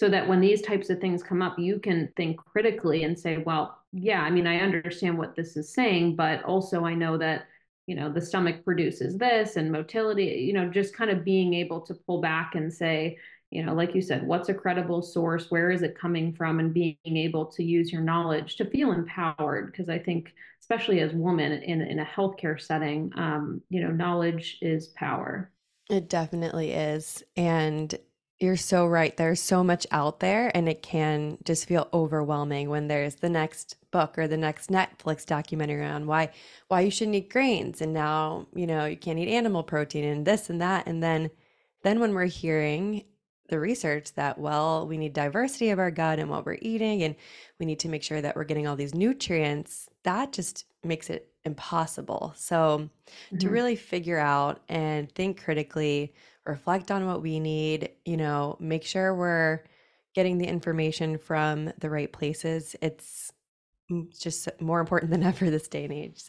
so 0.00 0.08
that 0.08 0.26
when 0.26 0.40
these 0.40 0.62
types 0.62 0.88
of 0.88 0.98
things 0.98 1.22
come 1.22 1.42
up, 1.42 1.58
you 1.58 1.78
can 1.78 2.10
think 2.16 2.38
critically 2.38 3.04
and 3.04 3.18
say, 3.18 3.36
well, 3.36 3.82
yeah, 3.92 4.22
I 4.22 4.30
mean, 4.30 4.46
I 4.46 4.60
understand 4.60 5.18
what 5.18 5.36
this 5.36 5.58
is 5.58 5.74
saying, 5.74 6.16
but 6.16 6.42
also 6.44 6.86
I 6.86 6.94
know 6.94 7.18
that, 7.18 7.48
you 7.86 7.94
know, 7.94 8.10
the 8.10 8.22
stomach 8.22 8.64
produces 8.64 9.18
this 9.18 9.56
and 9.56 9.70
motility, 9.70 10.42
you 10.46 10.54
know, 10.54 10.70
just 10.70 10.96
kind 10.96 11.10
of 11.10 11.22
being 11.22 11.52
able 11.52 11.82
to 11.82 11.92
pull 11.92 12.22
back 12.22 12.54
and 12.54 12.72
say, 12.72 13.18
you 13.50 13.62
know, 13.62 13.74
like 13.74 13.94
you 13.94 14.00
said, 14.00 14.26
what's 14.26 14.48
a 14.48 14.54
credible 14.54 15.02
source? 15.02 15.50
Where 15.50 15.70
is 15.70 15.82
it 15.82 15.98
coming 16.00 16.32
from? 16.32 16.60
And 16.60 16.72
being 16.72 16.96
able 17.04 17.44
to 17.44 17.62
use 17.62 17.92
your 17.92 18.00
knowledge 18.00 18.56
to 18.56 18.70
feel 18.70 18.92
empowered. 18.92 19.70
Because 19.70 19.90
I 19.90 19.98
think, 19.98 20.32
especially 20.62 21.00
as 21.00 21.12
women 21.12 21.52
in, 21.52 21.82
in 21.82 21.98
a 21.98 22.06
healthcare 22.06 22.58
setting, 22.58 23.12
um, 23.16 23.60
you 23.68 23.82
know, 23.82 23.90
knowledge 23.90 24.56
is 24.62 24.86
power. 24.86 25.50
It 25.90 26.08
definitely 26.08 26.70
is. 26.70 27.22
And 27.36 27.94
you're 28.40 28.56
so 28.56 28.86
right. 28.86 29.14
There's 29.16 29.40
so 29.40 29.62
much 29.62 29.86
out 29.90 30.20
there, 30.20 30.50
and 30.56 30.68
it 30.68 30.82
can 30.82 31.36
just 31.44 31.68
feel 31.68 31.88
overwhelming 31.92 32.70
when 32.70 32.88
there's 32.88 33.16
the 33.16 33.28
next 33.28 33.76
book 33.90 34.18
or 34.18 34.26
the 34.26 34.38
next 34.38 34.70
Netflix 34.70 35.26
documentary 35.26 35.84
on 35.84 36.06
why 36.06 36.30
why 36.68 36.80
you 36.80 36.90
shouldn't 36.90 37.16
eat 37.16 37.30
grains, 37.30 37.80
and 37.82 37.92
now 37.92 38.46
you 38.54 38.66
know 38.66 38.86
you 38.86 38.96
can't 38.96 39.18
eat 39.18 39.28
animal 39.28 39.62
protein, 39.62 40.04
and 40.04 40.26
this 40.26 40.48
and 40.48 40.60
that, 40.62 40.86
and 40.86 41.02
then 41.02 41.30
then 41.82 42.00
when 42.00 42.14
we're 42.14 42.24
hearing 42.24 43.04
the 43.48 43.58
research 43.60 44.14
that 44.14 44.38
well 44.38 44.86
we 44.86 44.96
need 44.96 45.12
diversity 45.12 45.70
of 45.70 45.78
our 45.78 45.90
gut 45.90 46.18
and 46.18 46.30
what 46.30 46.46
we're 46.46 46.58
eating, 46.62 47.02
and 47.02 47.16
we 47.58 47.66
need 47.66 47.80
to 47.80 47.88
make 47.88 48.02
sure 48.02 48.22
that 48.22 48.36
we're 48.36 48.44
getting 48.44 48.66
all 48.66 48.76
these 48.76 48.94
nutrients, 48.94 49.88
that 50.04 50.32
just 50.32 50.64
makes 50.82 51.10
it 51.10 51.29
impossible. 51.44 52.32
So 52.36 52.88
mm-hmm. 53.06 53.38
to 53.38 53.50
really 53.50 53.76
figure 53.76 54.18
out 54.18 54.62
and 54.68 55.10
think 55.12 55.42
critically 55.42 56.14
reflect 56.44 56.90
on 56.90 57.06
what 57.06 57.22
we 57.22 57.40
need, 57.40 57.90
you 58.04 58.16
know, 58.16 58.56
make 58.60 58.84
sure 58.84 59.14
we're 59.14 59.62
getting 60.14 60.38
the 60.38 60.46
information 60.46 61.18
from 61.18 61.72
the 61.78 61.90
right 61.90 62.12
places. 62.12 62.76
It's 62.82 63.32
just 64.18 64.48
more 64.60 64.80
important 64.80 65.10
than 65.10 65.22
ever 65.24 65.50
this 65.50 65.68
day 65.68 65.84
and 65.84 65.92
age. 65.92 66.24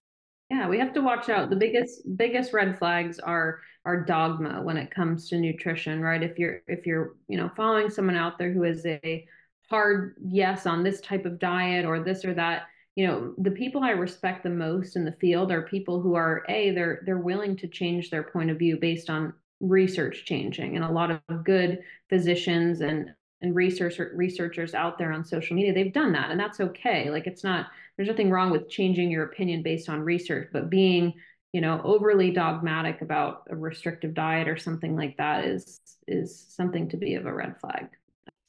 Yeah, 0.50 0.68
we 0.68 0.80
have 0.80 0.94
to 0.94 1.02
watch 1.02 1.30
out. 1.30 1.50
The 1.50 1.56
biggest 1.56 2.02
biggest 2.18 2.52
red 2.52 2.78
flags 2.78 3.20
are 3.20 3.62
are 3.86 4.04
dogma 4.04 4.62
when 4.62 4.78
it 4.78 4.92
comes 4.92 5.30
to 5.30 5.38
nutrition, 5.38 6.02
right? 6.02 6.22
If 6.22 6.38
you're 6.38 6.62
if 6.68 6.86
you're, 6.86 7.16
you 7.30 7.38
know, 7.38 7.50
following 7.56 7.90
someone 7.90 8.18
out 8.18 8.38
there 8.38 8.52
who 8.52 8.64
is 8.64 8.86
a 8.86 9.26
hard 9.70 10.16
yes 10.22 10.66
on 10.66 10.84
this 10.84 11.00
type 11.00 11.26
of 11.26 11.40
diet 11.40 11.86
or 11.86 12.02
this 12.02 12.26
or 12.26 12.34
that, 12.34 12.64
you 12.96 13.08
know, 13.08 13.34
the 13.38 13.52
people 13.52 13.84
I 13.84 13.92
respect 13.92 14.44
the 14.44 14.50
most 14.50 14.96
in 14.96 15.06
the 15.06 15.14
field 15.14 15.52
are 15.52 15.62
people 15.62 16.02
who 16.02 16.16
are 16.16 16.44
a 16.50 16.72
they're 16.72 17.02
they're 17.06 17.18
willing 17.18 17.56
to 17.58 17.68
change 17.68 18.10
their 18.10 18.24
point 18.24 18.50
of 18.50 18.60
view 18.60 18.78
based 18.78 19.10
on 19.10 19.34
research 19.62 20.26
changing 20.26 20.76
and 20.76 20.84
a 20.84 20.92
lot 20.92 21.12
of 21.12 21.44
good 21.44 21.84
physicians 22.10 22.82
and 22.82 23.14
and 23.42 23.56
research 23.56 24.00
researchers 24.14 24.74
out 24.74 24.98
there 24.98 25.12
on 25.12 25.24
social 25.24 25.56
media 25.56 25.74
they've 25.74 25.94
done 25.94 26.12
that 26.12 26.32
and 26.32 26.40
that's 26.40 26.60
okay 26.60 27.10
like 27.12 27.28
it's 27.28 27.44
not 27.44 27.68
there's 27.96 28.10
nothing 28.10 28.32
wrong 28.32 28.50
with 28.50 28.70
changing 28.70 29.12
your 29.12 29.24
opinion 29.24 29.62
based 29.62 29.88
on 29.88 30.02
research 30.02 30.50
but 30.52 30.70
being 30.70 31.14
you 31.54 31.62
know 31.62 31.80
overly 31.84 32.32
dogmatic 32.32 33.02
about 33.02 33.44
a 33.52 33.56
restrictive 33.56 34.16
diet 34.16 34.48
or 34.48 34.58
something 34.58 34.96
like 34.96 35.16
that 35.18 35.46
is 35.46 35.80
is 36.08 36.44
something 36.50 36.90
to 36.90 36.98
be 36.98 37.14
of 37.14 37.28
a 37.28 37.34
red 37.34 37.56
flag 37.60 37.88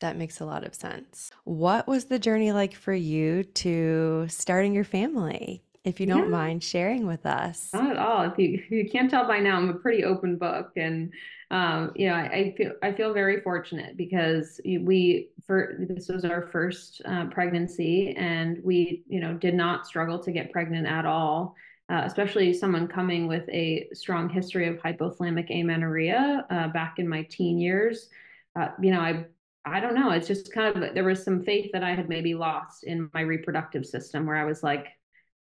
that 0.02 0.16
makes 0.16 0.40
a 0.40 0.44
lot 0.44 0.64
of 0.64 0.74
sense 0.74 1.30
what 1.44 1.88
was 1.88 2.04
the 2.04 2.18
journey 2.18 2.52
like 2.52 2.74
for 2.74 2.94
you 2.94 3.42
to 3.42 4.26
starting 4.28 4.74
your 4.74 4.84
family 4.84 5.62
if 5.84 5.98
you 5.98 6.06
don't 6.06 6.24
yeah. 6.24 6.28
mind 6.28 6.62
sharing 6.62 7.06
with 7.06 7.26
us. 7.26 7.70
Not 7.72 7.90
at 7.90 7.96
all. 7.96 8.22
If 8.22 8.38
you, 8.38 8.54
if 8.54 8.70
you 8.70 8.88
can't 8.88 9.10
tell 9.10 9.26
by 9.26 9.40
now, 9.40 9.56
I'm 9.56 9.68
a 9.68 9.74
pretty 9.74 10.04
open 10.04 10.36
book, 10.36 10.72
and 10.76 11.12
um, 11.50 11.92
you 11.96 12.08
know, 12.08 12.14
I, 12.14 12.24
I, 12.24 12.54
feel 12.56 12.72
I 12.82 12.92
feel 12.92 13.12
very 13.12 13.40
fortunate 13.40 13.96
because 13.96 14.60
we 14.64 15.30
for 15.46 15.76
this 15.78 16.08
was 16.08 16.24
our 16.24 16.48
first 16.52 17.02
uh, 17.04 17.26
pregnancy, 17.26 18.14
and 18.16 18.58
we 18.62 19.02
you 19.08 19.20
know 19.20 19.34
did 19.34 19.54
not 19.54 19.86
struggle 19.86 20.18
to 20.20 20.32
get 20.32 20.52
pregnant 20.52 20.86
at 20.86 21.04
all. 21.04 21.54
Uh, 21.90 22.02
especially 22.04 22.54
someone 22.54 22.86
coming 22.86 23.26
with 23.26 23.46
a 23.50 23.88
strong 23.92 24.28
history 24.28 24.66
of 24.66 24.76
hypothalamic 24.76 25.50
amenorrhea 25.50 26.46
uh, 26.48 26.68
back 26.68 26.94
in 26.98 27.08
my 27.08 27.22
teen 27.24 27.58
years. 27.58 28.08
Uh, 28.56 28.68
you 28.80 28.92
know, 28.92 29.00
I 29.00 29.26
I 29.64 29.80
don't 29.80 29.94
know. 29.94 30.10
It's 30.10 30.26
just 30.26 30.52
kind 30.52 30.82
of 30.82 30.94
there 30.94 31.04
was 31.04 31.22
some 31.22 31.42
faith 31.42 31.70
that 31.72 31.84
I 31.84 31.94
had 31.94 32.08
maybe 32.08 32.34
lost 32.34 32.84
in 32.84 33.08
my 33.14 33.20
reproductive 33.20 33.86
system 33.86 34.26
where 34.26 34.36
I 34.36 34.44
was 34.44 34.62
like, 34.62 34.88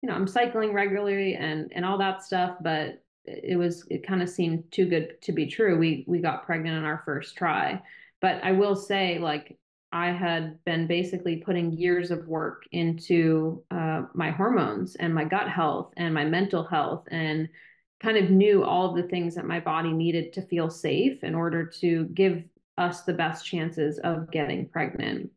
you 0.02 0.08
know, 0.08 0.14
I'm 0.14 0.26
cycling 0.26 0.72
regularly 0.72 1.34
and 1.34 1.70
and 1.74 1.84
all 1.84 1.98
that 1.98 2.22
stuff, 2.22 2.56
but 2.62 3.02
it 3.24 3.58
was 3.58 3.84
it 3.90 4.06
kind 4.06 4.22
of 4.22 4.28
seemed 4.28 4.64
too 4.70 4.86
good 4.86 5.20
to 5.22 5.32
be 5.32 5.46
true. 5.46 5.78
We 5.78 6.04
we 6.06 6.20
got 6.20 6.46
pregnant 6.46 6.78
on 6.78 6.84
our 6.84 7.02
first 7.04 7.36
try. 7.36 7.82
But 8.22 8.42
I 8.42 8.52
will 8.52 8.76
say 8.76 9.18
like 9.18 9.58
I 9.92 10.12
had 10.12 10.62
been 10.64 10.86
basically 10.86 11.36
putting 11.36 11.72
years 11.72 12.10
of 12.10 12.26
work 12.26 12.64
into 12.72 13.62
uh, 13.70 14.02
my 14.14 14.30
hormones 14.30 14.96
and 14.96 15.14
my 15.14 15.24
gut 15.24 15.48
health 15.48 15.92
and 15.96 16.12
my 16.12 16.24
mental 16.24 16.64
health 16.64 17.06
and 17.10 17.48
kind 18.02 18.16
of 18.16 18.30
knew 18.30 18.64
all 18.64 18.90
of 18.90 18.96
the 18.96 19.08
things 19.08 19.34
that 19.34 19.46
my 19.46 19.60
body 19.60 19.92
needed 19.92 20.32
to 20.34 20.42
feel 20.42 20.70
safe 20.70 21.22
in 21.22 21.34
order 21.34 21.64
to 21.64 22.04
give 22.06 22.42
us 22.78 23.02
the 23.02 23.12
best 23.14 23.44
chances 23.46 23.98
of 24.00 24.30
getting 24.30 24.68
pregnant. 24.68 25.30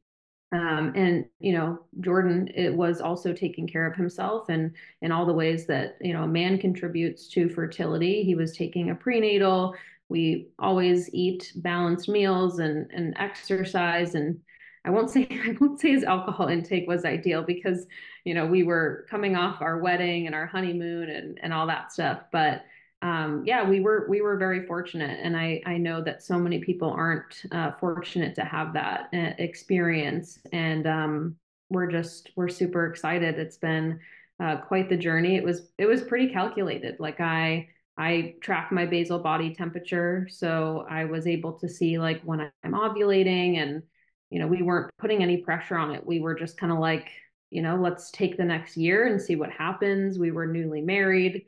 Um, 0.52 0.94
and 0.96 1.26
you 1.40 1.54
know 1.54 1.86
jordan 2.00 2.50
it 2.56 2.74
was 2.74 3.02
also 3.02 3.34
taking 3.34 3.68
care 3.68 3.86
of 3.86 3.96
himself 3.96 4.50
and 4.50 4.72
in 5.04 5.12
all 5.12 5.28
the 5.28 5.32
ways 5.34 5.68
that 5.68 5.98
you 6.02 6.12
know 6.12 6.24
a 6.24 6.28
man 6.28 6.58
contributes 6.58 7.28
to 7.30 7.50
fertility. 7.50 8.24
He 8.24 8.34
was 8.34 8.58
taking 8.58 8.90
a 8.90 8.96
prenatal. 8.96 9.76
We 10.10 10.50
always 10.58 11.08
eat 11.14 11.52
balanced 11.58 12.10
meals 12.10 12.58
and 12.60 12.90
and 12.92 13.16
exercise. 13.20 14.16
And 14.16 14.40
i 14.86 14.90
won't 14.90 15.10
say 15.12 15.28
i 15.30 15.56
won't 15.62 15.80
say 15.80 15.92
his 15.92 16.04
alcohol 16.04 16.48
intake 16.48 16.88
was 16.88 17.06
ideal 17.06 17.44
because 17.44 17.86
you 18.26 18.34
know 18.34 18.46
we 18.48 18.64
were 18.64 19.06
coming 19.10 19.36
off 19.36 19.62
our 19.62 19.78
wedding 19.80 20.26
and 20.26 20.34
our 20.34 20.48
honeymoon 20.48 21.10
and 21.10 21.40
and 21.44 21.54
all 21.54 21.68
that 21.68 21.92
stuff. 21.92 22.22
But 22.32 22.64
um, 23.02 23.44
yeah, 23.46 23.68
we 23.68 23.80
were 23.80 24.08
we 24.10 24.22
were 24.22 24.36
very 24.36 24.66
fortunate, 24.66 25.20
and 25.24 25.38
I 25.38 25.62
I 25.66 25.78
know 25.78 26.02
that 26.04 26.22
so 26.22 26.38
many 26.38 26.60
people 26.60 26.92
aren't 26.92 27.44
uh, 27.52 27.72
fortunate 27.80 28.36
to 28.36 28.44
have 28.44 28.74
that 28.74 29.10
uh, 29.14 29.34
experience, 29.38 30.40
and 30.52 30.86
um, 30.86 31.36
we're 31.70 31.90
just 31.90 32.32
we're 32.36 32.50
super 32.50 32.88
excited. 32.88 33.40
It's 33.40 33.58
been 33.58 34.00
uh, 34.40 34.58
quite 34.58 34.90
the 34.90 34.98
journey. 34.98 35.38
It 35.38 35.44
was 35.44 35.72
it 35.78 35.86
was 35.86 36.02
pretty 36.02 36.28
calculated. 36.34 37.00
Like 37.00 37.22
I 37.22 37.70
I 37.98 38.36
track 38.42 38.72
my 38.72 38.86
basal 38.86 39.20
body 39.20 39.56
temperature, 39.56 40.28
so 40.30 40.86
I 40.90 41.06
was 41.06 41.26
able 41.26 41.54
to 41.60 41.70
see 41.70 42.00
like 42.00 42.22
when 42.24 42.42
I'm 42.42 42.74
ovulating, 42.74 43.60
and 43.60 43.82
you 44.30 44.40
know 44.40 44.48
we 44.48 44.62
weren't 44.62 44.92
putting 44.98 45.24
any 45.24 45.38
pressure 45.38 45.78
on 45.78 45.92
it. 45.96 46.06
We 46.06 46.20
were 46.20 46.36
just 46.36 46.58
kind 46.58 46.74
of 46.74 46.80
like 46.80 47.10
you 47.50 47.62
know 47.62 47.78
let's 47.78 48.12
take 48.12 48.36
the 48.36 48.44
next 48.44 48.76
year 48.76 49.08
and 49.08 49.22
see 49.22 49.38
what 49.38 49.52
happens. 49.52 50.20
We 50.20 50.32
were 50.32 50.48
newly 50.48 50.82
married 50.82 51.46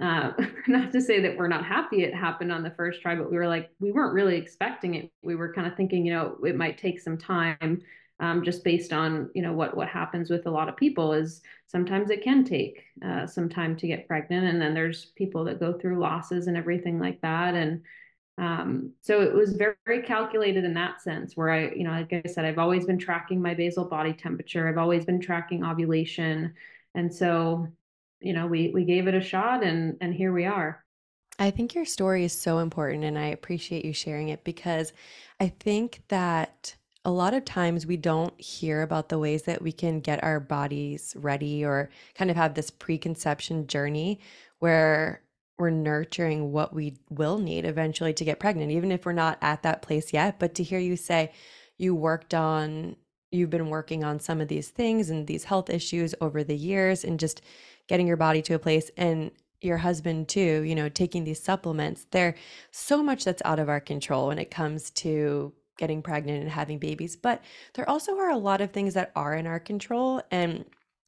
uh, 0.00 0.32
not 0.68 0.92
to 0.92 1.00
say 1.00 1.20
that 1.20 1.36
we're 1.36 1.48
not 1.48 1.64
happy 1.64 2.02
it 2.02 2.14
happened 2.14 2.52
on 2.52 2.62
the 2.62 2.70
first 2.70 3.00
try, 3.00 3.14
but 3.14 3.30
we 3.30 3.36
were 3.36 3.48
like, 3.48 3.70
we 3.80 3.92
weren't 3.92 4.14
really 4.14 4.36
expecting 4.36 4.94
it. 4.94 5.10
We 5.22 5.36
were 5.36 5.52
kind 5.52 5.66
of 5.66 5.76
thinking, 5.76 6.04
you 6.04 6.12
know, 6.12 6.36
it 6.44 6.56
might 6.56 6.78
take 6.78 7.00
some 7.00 7.16
time, 7.16 7.82
um, 8.20 8.44
just 8.44 8.64
based 8.64 8.92
on, 8.92 9.30
you 9.34 9.42
know, 9.42 9.52
what 9.52 9.76
what 9.76 9.88
happens 9.88 10.30
with 10.30 10.46
a 10.46 10.50
lot 10.50 10.68
of 10.68 10.76
people 10.76 11.12
is 11.12 11.42
sometimes 11.66 12.10
it 12.10 12.22
can 12.22 12.44
take 12.44 12.84
uh, 13.04 13.26
some 13.26 13.48
time 13.48 13.76
to 13.76 13.86
get 13.86 14.08
pregnant, 14.08 14.46
and 14.46 14.60
then 14.60 14.74
there's 14.74 15.06
people 15.16 15.44
that 15.44 15.60
go 15.60 15.72
through 15.72 16.00
losses 16.00 16.46
and 16.46 16.56
everything 16.56 16.98
like 16.98 17.20
that, 17.22 17.54
and 17.54 17.82
um, 18.36 18.92
so 19.00 19.20
it 19.20 19.32
was 19.32 19.52
very, 19.54 19.76
very 19.86 20.02
calculated 20.02 20.64
in 20.64 20.74
that 20.74 21.00
sense. 21.02 21.36
Where 21.36 21.50
I, 21.50 21.70
you 21.70 21.84
know, 21.84 21.92
like 21.92 22.12
I 22.12 22.28
said, 22.28 22.44
I've 22.44 22.58
always 22.58 22.84
been 22.84 22.98
tracking 22.98 23.40
my 23.40 23.54
basal 23.54 23.84
body 23.84 24.12
temperature. 24.12 24.68
I've 24.68 24.78
always 24.78 25.04
been 25.04 25.20
tracking 25.20 25.64
ovulation, 25.64 26.54
and 26.94 27.14
so 27.14 27.68
you 28.20 28.32
know, 28.32 28.46
we 28.46 28.70
we 28.72 28.84
gave 28.84 29.06
it 29.06 29.14
a 29.14 29.20
shot 29.20 29.62
and 29.64 29.96
and 30.00 30.14
here 30.14 30.32
we 30.32 30.44
are. 30.44 30.84
I 31.38 31.50
think 31.50 31.74
your 31.74 31.84
story 31.84 32.24
is 32.24 32.32
so 32.32 32.58
important 32.58 33.04
and 33.04 33.18
I 33.18 33.26
appreciate 33.26 33.84
you 33.84 33.92
sharing 33.92 34.28
it 34.28 34.44
because 34.44 34.92
I 35.40 35.48
think 35.48 36.02
that 36.08 36.76
a 37.04 37.10
lot 37.10 37.34
of 37.34 37.44
times 37.44 37.86
we 37.86 37.96
don't 37.96 38.38
hear 38.40 38.82
about 38.82 39.08
the 39.08 39.18
ways 39.18 39.42
that 39.42 39.60
we 39.60 39.72
can 39.72 40.00
get 40.00 40.24
our 40.24 40.40
bodies 40.40 41.14
ready 41.18 41.64
or 41.64 41.90
kind 42.14 42.30
of 42.30 42.36
have 42.36 42.54
this 42.54 42.70
preconception 42.70 43.66
journey 43.66 44.20
where 44.60 45.20
we're 45.58 45.70
nurturing 45.70 46.50
what 46.50 46.72
we 46.72 46.96
will 47.10 47.38
need 47.38 47.64
eventually 47.64 48.12
to 48.14 48.24
get 48.24 48.40
pregnant, 48.40 48.72
even 48.72 48.90
if 48.90 49.04
we're 49.04 49.12
not 49.12 49.38
at 49.42 49.62
that 49.62 49.82
place 49.82 50.12
yet. 50.12 50.38
But 50.38 50.54
to 50.56 50.62
hear 50.62 50.78
you 50.78 50.96
say 50.96 51.32
you 51.76 51.94
worked 51.94 52.34
on, 52.34 52.96
you've 53.30 53.50
been 53.50 53.68
working 53.68 54.02
on 54.02 54.18
some 54.18 54.40
of 54.40 54.48
these 54.48 54.68
things 54.68 55.10
and 55.10 55.26
these 55.26 55.44
health 55.44 55.68
issues 55.68 56.14
over 56.20 56.42
the 56.42 56.56
years 56.56 57.04
and 57.04 57.20
just 57.20 57.42
getting 57.88 58.06
your 58.06 58.16
body 58.16 58.42
to 58.42 58.54
a 58.54 58.58
place 58.58 58.90
and 58.96 59.30
your 59.60 59.78
husband 59.78 60.28
too, 60.28 60.62
you 60.62 60.74
know, 60.74 60.88
taking 60.88 61.24
these 61.24 61.42
supplements. 61.42 62.06
There's 62.10 62.34
so 62.70 63.02
much 63.02 63.24
that's 63.24 63.42
out 63.44 63.58
of 63.58 63.68
our 63.68 63.80
control 63.80 64.28
when 64.28 64.38
it 64.38 64.50
comes 64.50 64.90
to 64.90 65.52
getting 65.78 66.02
pregnant 66.02 66.42
and 66.42 66.50
having 66.50 66.78
babies, 66.78 67.16
but 67.16 67.42
there 67.74 67.88
also 67.88 68.16
are 68.18 68.30
a 68.30 68.38
lot 68.38 68.60
of 68.60 68.70
things 68.70 68.94
that 68.94 69.10
are 69.16 69.34
in 69.34 69.46
our 69.46 69.58
control 69.58 70.22
and 70.30 70.64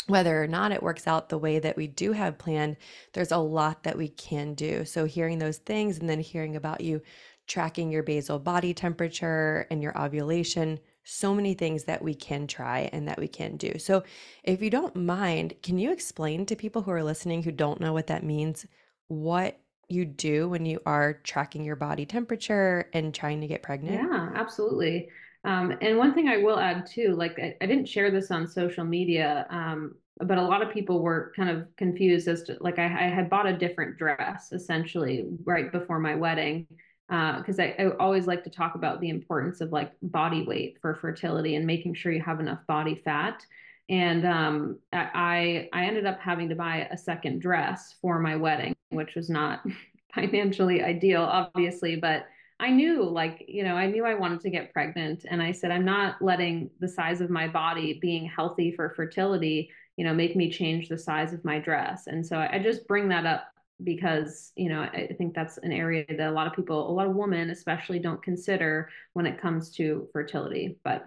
whether 0.07 0.43
or 0.43 0.47
not 0.47 0.73
it 0.73 0.83
works 0.83 1.07
out 1.07 1.29
the 1.29 1.39
way 1.39 1.59
that 1.59 1.77
we 1.77 1.87
do 1.87 2.13
have 2.13 2.39
planned, 2.39 2.77
there's 3.13 3.33
a 3.33 3.39
lot 3.39 3.83
that 3.83 3.99
we 3.99 4.09
can 4.09 4.55
do. 4.55 4.85
So 4.85 5.05
hearing 5.05 5.39
those 5.39 5.59
things 5.59 5.99
and 5.99 6.09
then 6.09 6.21
hearing 6.21 6.57
about 6.57 6.81
you 6.81 7.03
tracking 7.47 7.91
your 7.91 8.03
basal 8.03 8.39
body 8.39 8.73
temperature 8.73 9.67
and 9.71 9.83
your 9.83 9.97
ovulation 10.01 10.79
so 11.09 11.33
many 11.33 11.55
things 11.55 11.85
that 11.85 12.03
we 12.03 12.15
can 12.15 12.49
try 12.49 12.91
and 12.93 13.07
that 13.07 13.19
we 13.19 13.29
can 13.29 13.57
do. 13.57 13.79
So, 13.79 14.03
if 14.43 14.61
you 14.61 14.71
don't 14.71 14.97
mind, 14.97 15.55
can 15.63 15.79
you 15.79 15.93
explain 15.93 16.45
to 16.47 16.57
people 16.57 16.83
who 16.83 16.91
are 16.91 17.05
listening 17.05 17.43
who 17.43 17.53
don't 17.53 17.81
know 17.81 17.93
what 17.93 18.09
that 18.09 18.25
means 18.25 18.67
what 19.09 19.57
you 19.89 20.05
do 20.05 20.49
when 20.49 20.67
you 20.67 20.81
are 20.85 21.15
tracking 21.23 21.65
your 21.65 21.77
body 21.77 22.05
temperature 22.05 22.91
and 22.93 23.15
trying 23.15 23.41
to 23.41 23.47
get 23.47 23.63
pregnant? 23.63 24.03
Yeah, 24.03 24.31
absolutely. 24.35 25.09
Um, 25.45 25.79
and 25.81 25.97
one 25.97 26.13
thing 26.13 26.27
I 26.27 26.39
will 26.39 26.59
add 26.59 26.87
too, 26.87 27.15
like 27.17 27.39
I, 27.39 27.57
I 27.61 27.67
didn't 27.67 27.87
share 27.87 28.11
this 28.11 28.33
on 28.33 28.49
social 28.49 28.85
media, 28.85 29.47
um, 29.49 29.95
but 30.19 30.39
a 30.39 30.43
lot 30.43 30.61
of 30.61 30.73
people 30.73 31.03
were 31.03 31.33
kind 31.37 31.51
of 31.51 31.69
confused 31.77 32.27
as 32.27 32.43
to 32.45 32.57
like 32.61 32.81
I, 32.81 32.85
I 32.85 33.09
had 33.09 33.31
bought 33.31 33.47
a 33.47 33.57
different 33.57 33.97
dress 33.97 34.51
essentially 34.51 35.27
right 35.45 35.71
before 35.71 36.01
my 36.01 36.17
wedding 36.17 36.67
because 37.09 37.59
uh, 37.59 37.63
I, 37.63 37.75
I, 37.79 37.91
always 38.01 38.27
like 38.27 38.43
to 38.45 38.51
talk 38.51 38.75
about 38.75 39.01
the 39.01 39.11
importance 39.11 39.61
of 39.61 39.71
like 39.71 39.93
body 40.03 40.45
weight 40.45 40.79
for 40.81 40.95
fertility 40.97 41.55
and 41.55 41.65
making 41.65 41.95
sure 41.95 42.11
you 42.11 42.23
have 42.23 42.41
enough 42.41 42.59
body 42.67 43.01
fat. 43.05 43.45
And 43.89 44.27
um, 44.27 44.79
I 44.93 45.69
I 45.73 45.85
ended 45.85 46.07
up 46.07 46.19
having 46.19 46.49
to 46.49 46.57
buy 46.57 46.89
a 46.91 46.99
second 46.99 47.41
dress 47.41 47.95
for 48.03 48.19
my 48.19 48.35
wedding, 48.35 48.75
which 48.91 49.15
was 49.15 49.31
not 49.31 49.65
financially 50.15 50.83
ideal, 50.83 51.23
obviously, 51.23 51.95
but 51.95 52.27
I 52.59 52.71
knew 52.71 53.05
like, 53.05 53.45
you 53.47 53.63
know, 53.63 53.77
I 53.77 53.87
knew 53.87 54.05
I 54.05 54.15
wanted 54.15 54.41
to 54.41 54.51
get 54.51 54.73
pregnant. 54.73 55.27
And 55.31 55.43
I 55.43 55.53
said, 55.53 55.71
I'm 55.71 55.85
not 55.85 56.21
letting 56.23 56.71
the 56.81 56.89
size 56.89 57.21
of 57.21 57.31
my 57.31 57.47
body 57.47 57.99
being 58.01 58.27
healthy 58.27 58.73
for 58.73 58.95
fertility, 58.97 59.71
you 59.97 60.05
know, 60.05 60.15
make 60.15 60.35
me 60.35 60.51
change 60.51 60.89
the 60.89 60.99
size 60.99 61.33
of 61.33 61.45
my 61.45 61.59
dress. 61.59 62.07
And 62.07 62.27
so 62.27 62.39
I 62.39 62.59
just 62.59 62.89
bring 62.89 63.09
that 63.11 63.27
up 63.27 63.53
because, 63.83 64.53
you 64.57 64.69
know, 64.69 64.81
I 64.81 65.15
think 65.19 65.35
that's 65.35 65.59
an 65.59 65.73
area 65.73 66.05
that 66.09 66.29
a 66.29 66.33
lot 66.33 66.47
of 66.47 66.55
people, 66.55 66.91
a 66.91 66.93
lot 66.93 67.07
of 67.07 67.15
women 67.15 67.51
especially 67.51 67.99
don't 67.99 68.23
consider 68.23 68.89
when 69.13 69.27
it 69.27 69.41
comes 69.41 69.71
to 69.77 70.09
fertility. 70.13 70.79
But 70.83 71.05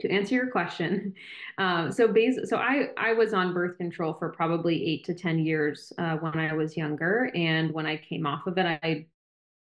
to 0.00 0.10
answer 0.10 0.34
your 0.34 0.50
question, 0.50 1.14
um, 1.58 1.90
so 1.92 2.08
base, 2.08 2.38
so 2.44 2.58
I 2.58 2.90
I 2.96 3.14
was 3.14 3.32
on 3.32 3.54
birth 3.54 3.78
control 3.78 4.14
for 4.18 4.30
probably 4.30 4.84
eight 4.86 5.04
to 5.06 5.14
ten 5.14 5.38
years 5.38 5.92
uh, 5.98 6.16
when 6.16 6.38
I 6.38 6.52
was 6.52 6.76
younger, 6.76 7.30
and 7.34 7.72
when 7.72 7.86
I 7.86 7.96
came 7.96 8.26
off 8.26 8.46
of 8.46 8.58
it, 8.58 8.66
I 8.66 9.06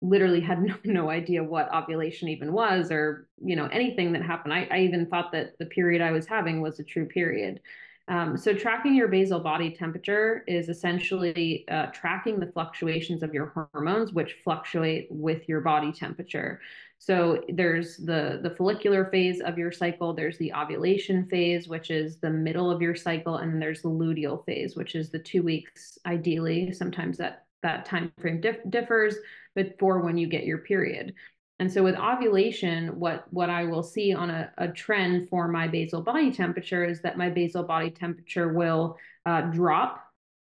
literally 0.02 0.42
had 0.42 0.62
no, 0.64 0.76
no 0.84 1.10
idea 1.10 1.44
what 1.44 1.74
ovulation 1.74 2.28
even 2.28 2.52
was 2.54 2.92
or 2.92 3.28
you 3.44 3.56
know 3.56 3.68
anything 3.68 4.12
that 4.14 4.24
happened 4.24 4.54
I, 4.54 4.68
I 4.72 4.80
even 4.80 5.06
thought 5.06 5.32
that 5.32 5.58
the 5.60 5.68
period 5.68 6.02
i 6.02 6.12
was 6.12 6.26
having 6.26 6.62
was 6.62 6.80
a 6.80 6.84
true 6.84 7.06
period 7.06 7.60
um, 8.12 8.38
so 8.38 8.54
tracking 8.54 8.94
your 8.94 9.08
basal 9.08 9.40
body 9.40 9.72
temperature 9.72 10.44
is 10.48 10.70
essentially 10.70 11.66
uh, 11.70 11.88
tracking 11.88 12.40
the 12.40 12.52
fluctuations 12.52 13.24
of 13.24 13.34
your 13.34 13.68
hormones 13.74 14.14
which 14.14 14.38
fluctuate 14.44 15.08
with 15.10 15.50
your 15.50 15.62
body 15.62 15.92
temperature 15.92 16.62
so 17.00 17.44
there's 17.50 17.98
the 17.98 18.40
the 18.44 18.54
follicular 18.58 19.06
phase 19.06 19.42
of 19.42 19.58
your 19.58 19.72
cycle 19.72 20.14
there's 20.14 20.38
the 20.38 20.54
ovulation 20.54 21.26
phase 21.26 21.68
which 21.68 21.90
is 21.90 22.18
the 22.18 22.30
middle 22.30 22.70
of 22.70 22.82
your 22.82 22.96
cycle 22.96 23.38
and 23.38 23.60
there's 23.60 23.82
the 23.82 23.90
luteal 23.90 24.46
phase 24.46 24.76
which 24.76 24.94
is 24.94 25.10
the 25.10 25.20
two 25.20 25.42
weeks 25.42 25.98
ideally 26.06 26.72
sometimes 26.72 27.18
that 27.18 27.46
that 27.62 27.86
time 27.86 28.12
frame 28.20 28.42
dif- 28.42 28.70
differs, 28.70 29.16
but 29.56 29.78
for 29.80 30.00
when 30.00 30.18
you 30.18 30.28
get 30.28 30.46
your 30.46 30.60
period. 30.60 31.14
And 31.62 31.72
so 31.72 31.84
with 31.84 31.96
ovulation, 31.96 33.00
what 33.00 33.32
what 33.32 33.52
I 33.52 33.66
will 33.66 33.84
see 33.84 34.16
on 34.16 34.32
a, 34.32 34.52
a 34.58 34.68
trend 34.68 35.30
for 35.30 35.48
my 35.48 35.68
basal 35.68 36.02
body 36.02 36.32
temperature 36.32 36.84
is 36.84 37.04
that 37.04 37.20
my 37.20 37.30
basal 37.30 37.62
body 37.62 37.92
temperature 37.92 38.52
will 38.52 38.98
uh, 39.28 39.42
drop 39.42 40.04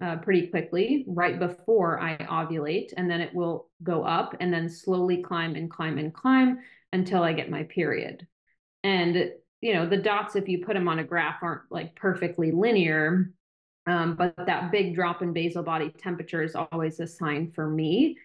uh, 0.01 0.17
pretty 0.17 0.45
quickly 0.45 1.05
right 1.07 1.39
before 1.39 1.99
I 1.99 2.15
ovulate, 2.17 2.93
and 2.95 3.09
then 3.09 3.21
it 3.21 3.33
will 3.33 3.69
go 3.81 4.03
up 4.03 4.35
and 4.39 4.53
then 4.53 4.69
slowly 4.69 5.23
climb 5.23 5.55
and 5.55 5.67
climb 5.67 5.97
and 5.97 6.13
climb 6.13 6.59
until 6.93 7.23
I 7.23 7.33
get 7.33 7.49
my 7.49 7.63
period. 7.63 8.27
And 8.83 9.31
you 9.61 9.73
know 9.73 9.89
the 9.89 9.97
dots, 9.97 10.35
if 10.35 10.47
you 10.47 10.63
put 10.63 10.75
them 10.75 10.87
on 10.87 10.99
a 10.99 11.03
graph, 11.03 11.41
aren't 11.41 11.71
like 11.71 11.95
perfectly 11.95 12.51
linear, 12.51 13.31
um, 13.87 14.15
but 14.15 14.35
that 14.45 14.71
big 14.71 14.93
drop 14.93 15.23
in 15.23 15.33
basal 15.33 15.63
body 15.63 15.89
temperature 15.89 16.43
is 16.43 16.53
always 16.55 16.99
a 16.99 17.07
sign 17.07 17.51
for 17.51 17.67
me. 17.67 18.19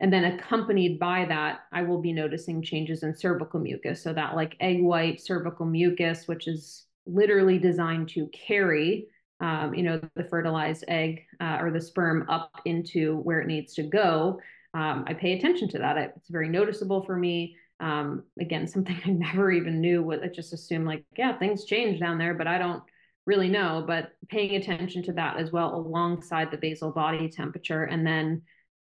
And 0.00 0.12
then 0.12 0.24
accompanied 0.24 0.98
by 0.98 1.24
that, 1.26 1.60
I 1.72 1.82
will 1.82 2.00
be 2.00 2.12
noticing 2.12 2.62
changes 2.62 3.02
in 3.02 3.16
cervical 3.16 3.60
mucus. 3.60 4.02
So 4.02 4.12
that 4.12 4.36
like 4.36 4.56
egg 4.60 4.82
white 4.82 5.20
cervical 5.20 5.64
mucus, 5.64 6.28
which 6.28 6.46
is 6.46 6.84
literally 7.06 7.58
designed 7.58 8.08
to 8.10 8.28
carry, 8.28 9.06
um, 9.40 9.74
you 9.74 9.82
know, 9.82 10.00
the 10.14 10.24
fertilized 10.24 10.84
egg 10.88 11.22
uh, 11.40 11.58
or 11.60 11.70
the 11.70 11.80
sperm 11.80 12.26
up 12.28 12.50
into 12.66 13.16
where 13.18 13.40
it 13.40 13.46
needs 13.46 13.72
to 13.74 13.84
go. 13.84 14.38
Um, 14.74 15.04
I 15.06 15.14
pay 15.14 15.38
attention 15.38 15.68
to 15.70 15.78
that. 15.78 15.96
It's 15.96 16.28
very 16.28 16.50
noticeable 16.50 17.02
for 17.04 17.16
me. 17.16 17.56
Um, 17.80 18.24
again, 18.38 18.66
something 18.68 19.00
I 19.04 19.10
never 19.10 19.50
even 19.50 19.80
knew. 19.80 20.02
What 20.02 20.22
I 20.22 20.28
just 20.28 20.52
assumed 20.52 20.86
like, 20.86 21.04
yeah, 21.16 21.38
things 21.38 21.64
change 21.64 22.00
down 22.00 22.18
there, 22.18 22.34
but 22.34 22.46
I 22.46 22.58
don't 22.58 22.82
really 23.24 23.48
know, 23.48 23.82
but 23.84 24.10
paying 24.28 24.54
attention 24.54 25.02
to 25.04 25.12
that 25.14 25.38
as 25.38 25.50
well 25.50 25.74
alongside 25.74 26.50
the 26.50 26.58
basal 26.58 26.92
body 26.92 27.28
temperature 27.28 27.84
and 27.84 28.06
then, 28.06 28.42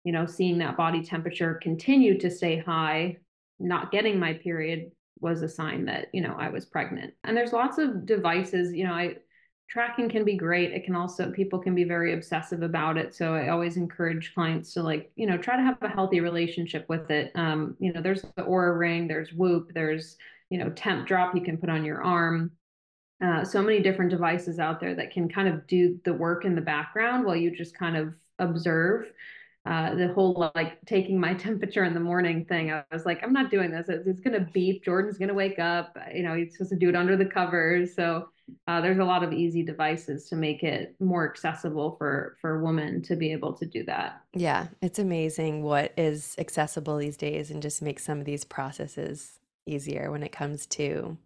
you 0.07 0.13
know, 0.13 0.25
seeing 0.25 0.57
that 0.59 0.77
body 0.77 1.03
temperature 1.03 1.59
continue 1.61 2.17
to 2.17 2.31
stay 2.31 2.57
high, 2.57 3.17
not 3.59 3.91
getting 3.91 4.17
my 4.17 4.31
period 4.31 4.89
was 5.19 5.41
a 5.41 5.49
sign 5.49 5.83
that, 5.83 6.07
you 6.13 6.21
know, 6.21 6.33
I 6.39 6.47
was 6.47 6.65
pregnant. 6.65 7.13
And 7.25 7.35
there's 7.35 7.51
lots 7.51 7.77
of 7.77 8.05
devices, 8.05 8.73
you 8.73 8.85
know, 8.87 8.93
I 8.93 9.15
tracking 9.69 10.07
can 10.07 10.23
be 10.23 10.37
great. 10.37 10.71
It 10.71 10.85
can 10.85 10.95
also 10.95 11.29
people 11.33 11.59
can 11.59 11.75
be 11.75 11.83
very 11.83 12.13
obsessive 12.13 12.61
about 12.61 12.95
it. 12.95 13.15
So 13.15 13.35
I 13.35 13.49
always 13.49 13.75
encourage 13.75 14.33
clients 14.33 14.73
to 14.75 14.81
like, 14.81 15.11
you 15.17 15.27
know, 15.27 15.37
try 15.37 15.57
to 15.57 15.61
have 15.61 15.77
a 15.81 15.89
healthy 15.89 16.21
relationship 16.21 16.85
with 16.87 17.11
it. 17.11 17.33
Um, 17.35 17.75
you 17.77 17.91
know, 17.91 18.01
there's 18.01 18.21
the 18.21 18.43
Oura 18.43 18.79
ring, 18.79 19.09
there's 19.09 19.33
Whoop, 19.33 19.71
there's, 19.73 20.15
you 20.49 20.57
know, 20.57 20.69
Tempdrop 20.69 21.35
you 21.35 21.41
can 21.41 21.57
put 21.57 21.69
on 21.69 21.83
your 21.83 22.01
arm 22.01 22.51
uh, 23.21 23.43
so 23.43 23.61
many 23.61 23.81
different 23.81 24.11
devices 24.11 24.57
out 24.57 24.79
there 24.79 24.95
that 24.95 25.11
can 25.11 25.27
kind 25.27 25.49
of 25.49 25.67
do 25.67 25.99
the 26.05 26.13
work 26.13 26.45
in 26.45 26.55
the 26.55 26.61
background 26.61 27.25
while 27.25 27.35
you 27.35 27.53
just 27.53 27.77
kind 27.77 27.97
of 27.97 28.13
observe. 28.39 29.11
Uh, 29.67 29.95
the 29.95 30.07
whole 30.13 30.51
like 30.55 30.79
taking 30.85 31.19
my 31.19 31.33
temperature 31.47 31.83
in 31.83 31.93
the 31.93 31.99
morning 31.99 32.45
thing, 32.45 32.71
I 32.71 32.83
was 32.91 33.05
like, 33.05 33.21
I'm 33.23 33.33
not 33.33 33.51
doing 33.51 33.71
this. 33.71 33.89
It's, 33.89 34.07
it's 34.07 34.21
going 34.21 34.39
to 34.39 34.49
beep. 34.53 34.83
Jordan's 34.83 35.17
going 35.17 35.27
to 35.27 35.33
wake 35.33 35.59
up. 35.59 35.97
You 36.13 36.23
know, 36.23 36.35
he's 36.35 36.53
supposed 36.53 36.71
to 36.71 36.77
do 36.77 36.89
it 36.89 36.95
under 36.95 37.17
the 37.17 37.25
covers. 37.25 37.93
So 37.95 38.29
uh, 38.67 38.81
there's 38.81 38.99
a 38.99 39.03
lot 39.03 39.23
of 39.23 39.33
easy 39.33 39.63
devices 39.63 40.29
to 40.29 40.35
make 40.35 40.63
it 40.63 40.95
more 40.99 41.29
accessible 41.29 41.95
for 41.97 42.37
for 42.41 42.63
women 42.63 43.01
to 43.03 43.15
be 43.15 43.31
able 43.31 43.53
to 43.53 43.65
do 43.65 43.83
that. 43.85 44.21
Yeah, 44.33 44.67
it's 44.81 44.99
amazing 44.99 45.63
what 45.63 45.91
is 45.97 46.35
accessible 46.37 46.97
these 46.97 47.17
days, 47.17 47.51
and 47.51 47.61
just 47.61 47.81
makes 47.81 48.03
some 48.03 48.19
of 48.19 48.25
these 48.25 48.45
processes 48.45 49.39
easier 49.65 50.11
when 50.11 50.23
it 50.23 50.31
comes 50.31 50.65
to 50.65 51.17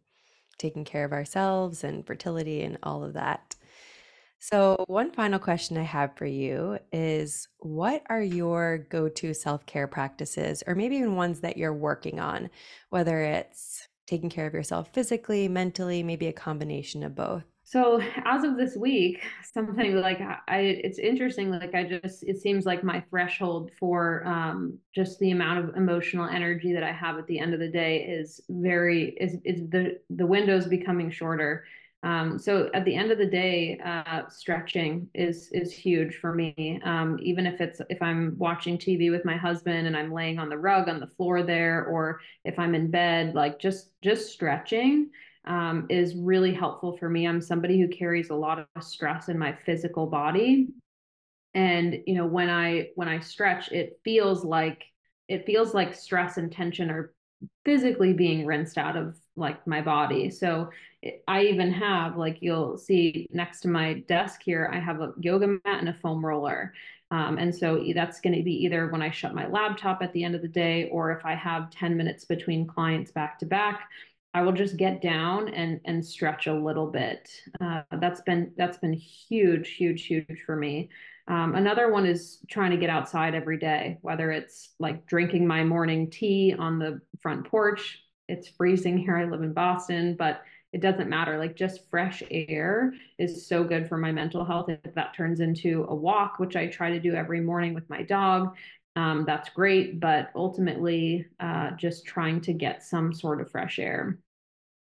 taking 0.58 0.84
care 0.84 1.06
of 1.06 1.14
ourselves 1.14 1.84
and 1.84 2.06
fertility 2.06 2.64
and 2.64 2.78
all 2.84 3.04
of 3.04 3.14
that. 3.14 3.56
So, 4.44 4.84
one 4.88 5.12
final 5.12 5.38
question 5.38 5.78
I 5.78 5.84
have 5.84 6.18
for 6.18 6.26
you 6.26 6.80
is 6.92 7.48
what 7.60 8.02
are 8.10 8.24
your 8.24 8.80
go 8.90 9.08
to 9.08 9.36
self 9.36 9.68
care 9.68 9.88
practices, 9.88 10.64
or 10.66 10.74
maybe 10.74 10.96
even 10.96 11.16
ones 11.16 11.42
that 11.42 11.58
you're 11.58 11.74
working 11.74 12.20
on, 12.20 12.50
whether 12.90 13.22
it's 13.22 13.88
taking 14.08 14.32
care 14.32 14.48
of 14.48 14.54
yourself 14.56 14.90
physically, 14.94 15.48
mentally, 15.48 16.02
maybe 16.02 16.26
a 16.26 16.34
combination 16.34 17.04
of 17.04 17.14
both? 17.14 17.44
So 17.64 18.02
as 18.26 18.44
of 18.44 18.58
this 18.58 18.76
week, 18.76 19.24
something 19.54 19.96
like 19.96 20.20
I, 20.48 20.60
it's 20.60 20.98
interesting. 20.98 21.52
Like 21.52 21.76
I 21.76 21.84
just, 21.84 22.24
it 22.24 22.42
seems 22.42 22.66
like 22.66 22.84
my 22.84 23.00
threshold 23.10 23.72
for 23.80 24.26
um, 24.26 24.80
just 24.94 25.20
the 25.20 25.32
amount 25.32 25.60
of 25.60 25.78
emotional 25.78 26.28
energy 26.28 26.74
that 26.74 26.84
I 26.84 26.92
have 26.92 27.18
at 27.20 27.28
the 27.28 27.40
end 27.40 27.54
of 27.54 27.60
the 27.60 27.70
day 27.70 28.04
is 28.04 28.42
very, 28.50 29.12
is, 29.22 29.38
is 29.46 29.70
the 29.70 30.00
the 30.10 30.26
window's 30.26 30.66
becoming 30.66 31.12
shorter. 31.12 31.64
Um, 32.04 32.40
so 32.40 32.70
at 32.74 32.84
the 32.84 32.96
end 32.96 33.12
of 33.12 33.20
the 33.20 33.28
day, 33.28 33.80
uh, 33.84 34.28
stretching 34.28 35.08
is 35.14 35.50
is 35.52 35.72
huge 35.72 36.16
for 36.16 36.34
me. 36.34 36.82
Um, 36.84 37.20
even 37.22 37.46
if 37.46 37.62
it's 37.62 37.80
if 37.90 38.02
I'm 38.02 38.36
watching 38.38 38.78
TV 38.78 39.12
with 39.12 39.24
my 39.24 39.38
husband 39.38 39.86
and 39.86 39.96
I'm 39.96 40.12
laying 40.12 40.40
on 40.40 40.50
the 40.50 40.58
rug 40.58 40.90
on 40.90 41.00
the 41.00 41.08
floor 41.08 41.44
there, 41.44 41.86
or 41.86 42.20
if 42.44 42.58
I'm 42.58 42.74
in 42.74 42.90
bed, 42.90 43.36
like 43.36 43.60
just 43.60 43.92
just 44.02 44.32
stretching 44.32 45.12
um, 45.46 45.88
is 45.90 46.16
really 46.16 46.54
helpful 46.54 46.98
for 46.98 47.10
me. 47.10 47.28
I'm 47.28 47.42
somebody 47.42 47.80
who 47.80 47.88
carries 47.88 48.30
a 48.30 48.36
lot 48.36 48.60
of 48.60 48.84
stress 48.84 49.30
in 49.30 49.38
my 49.38 49.56
physical 49.66 50.08
body. 50.08 50.70
And, 51.54 52.00
you 52.06 52.16
know, 52.16 52.26
when 52.26 52.50
I 52.50 52.90
when 52.96 53.10
I 53.10 53.20
stretch, 53.20 53.72
it 53.72 54.00
feels 54.04 54.44
like 54.44 54.84
it 55.28 55.46
feels 55.46 55.74
like 55.74 55.96
stress 55.96 56.38
and 56.38 56.52
tension 56.52 56.90
are 56.90 57.14
physically 57.66 58.14
being 58.14 58.46
rinsed 58.46 58.78
out 58.78 58.96
of 58.96 59.18
like 59.36 59.66
my 59.66 59.82
body. 59.82 60.30
So 60.30 60.70
I 61.28 61.44
even 61.44 61.72
have 61.72 62.18
like 62.18 62.38
you'll 62.42 62.78
see 62.78 63.28
next 63.32 63.62
to 63.62 63.68
my 63.68 64.04
desk 64.08 64.42
here, 64.44 64.70
I 64.72 64.80
have 64.80 65.02
a 65.02 65.14
yoga 65.20 65.48
mat 65.48 65.62
and 65.66 65.90
a 65.90 65.94
foam 65.94 66.26
roller. 66.26 66.74
Um, 67.10 67.38
and 67.38 67.54
so 67.54 67.84
that's 67.94 68.22
going 68.22 68.38
to 68.38 68.44
be 68.44 68.54
either 68.64 68.88
when 68.88 69.02
I 69.02 69.12
shut 69.12 69.36
my 69.36 69.48
laptop 69.48 70.02
at 70.02 70.14
the 70.14 70.24
end 70.24 70.34
of 70.34 70.42
the 70.42 70.48
day 70.48 70.88
or 70.92 71.12
if 71.12 71.26
I 71.26 71.36
have 71.36 71.70
10 71.72 71.98
minutes 71.98 72.24
between 72.24 72.66
clients 72.66 73.12
back 73.12 73.38
to 73.40 73.46
back. 73.46 73.90
I 74.34 74.44
will 74.44 74.54
just 74.54 74.78
get 74.78 75.02
down 75.02 75.50
and 75.50 75.82
and 75.84 76.06
stretch 76.06 76.48
a 76.48 76.54
little 76.54 76.88
bit. 76.88 77.30
Uh, 77.60 77.82
that's 78.00 78.22
been 78.22 78.54
that's 78.56 78.78
been 78.78 78.94
huge, 78.94 79.72
huge, 79.72 80.06
huge 80.06 80.44
for 80.46 80.56
me. 80.56 80.90
Um, 81.28 81.56
another 81.56 81.92
one 81.92 82.06
is 82.06 82.40
trying 82.50 82.72
to 82.72 82.78
get 82.78 82.90
outside 82.90 83.36
every 83.36 83.58
day, 83.58 83.98
whether 84.02 84.32
it's 84.32 84.70
like 84.80 85.06
drinking 85.06 85.46
my 85.48 85.64
morning 85.64 86.10
tea 86.10 86.56
on 86.58 86.80
the 86.80 87.02
front 87.22 87.46
porch. 87.46 88.04
it's 88.28 88.48
freezing 88.48 88.98
here. 88.98 89.18
I 89.18 89.26
live 89.26 89.44
in 89.44 89.54
Boston, 89.54 90.16
but 90.18 90.42
it 90.74 90.82
doesn't 90.82 91.10
matter. 91.10 91.38
Like 91.38 91.56
just 91.56 91.90
fresh 91.90 92.24
air 92.32 92.94
is 93.18 93.48
so 93.48 93.64
good 93.64 93.90
for 93.90 93.98
my 93.98 94.12
mental 94.12 94.46
health. 94.46 94.70
If 94.70 94.96
that 94.96 95.14
turns 95.16 95.40
into 95.40 95.86
a 95.90 95.96
walk, 95.96 96.40
which 96.40 96.56
I 96.56 96.68
try 96.68 96.92
to 96.92 97.00
do 97.00 97.14
every 97.14 97.42
morning 97.42 97.74
with 97.74 97.90
my 97.90 98.04
dog, 98.04 98.56
um, 98.96 99.26
that's 99.26 99.50
great. 99.50 100.00
But 100.00 100.30
ultimately, 100.36 101.28
uh, 101.40 101.72
just 101.72 102.06
trying 102.06 102.42
to 102.42 102.54
get 102.54 102.84
some 102.84 103.14
sort 103.14 103.42
of 103.42 103.52
fresh 103.52 103.80
air. 103.80 104.18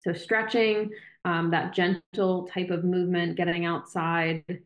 So 0.03 0.13
stretching, 0.13 0.89
um, 1.25 1.51
that 1.51 1.73
gentle 1.73 2.47
type 2.47 2.69
of 2.69 2.83
movement, 2.83 3.37
getting 3.37 3.65
outside, 3.65 4.59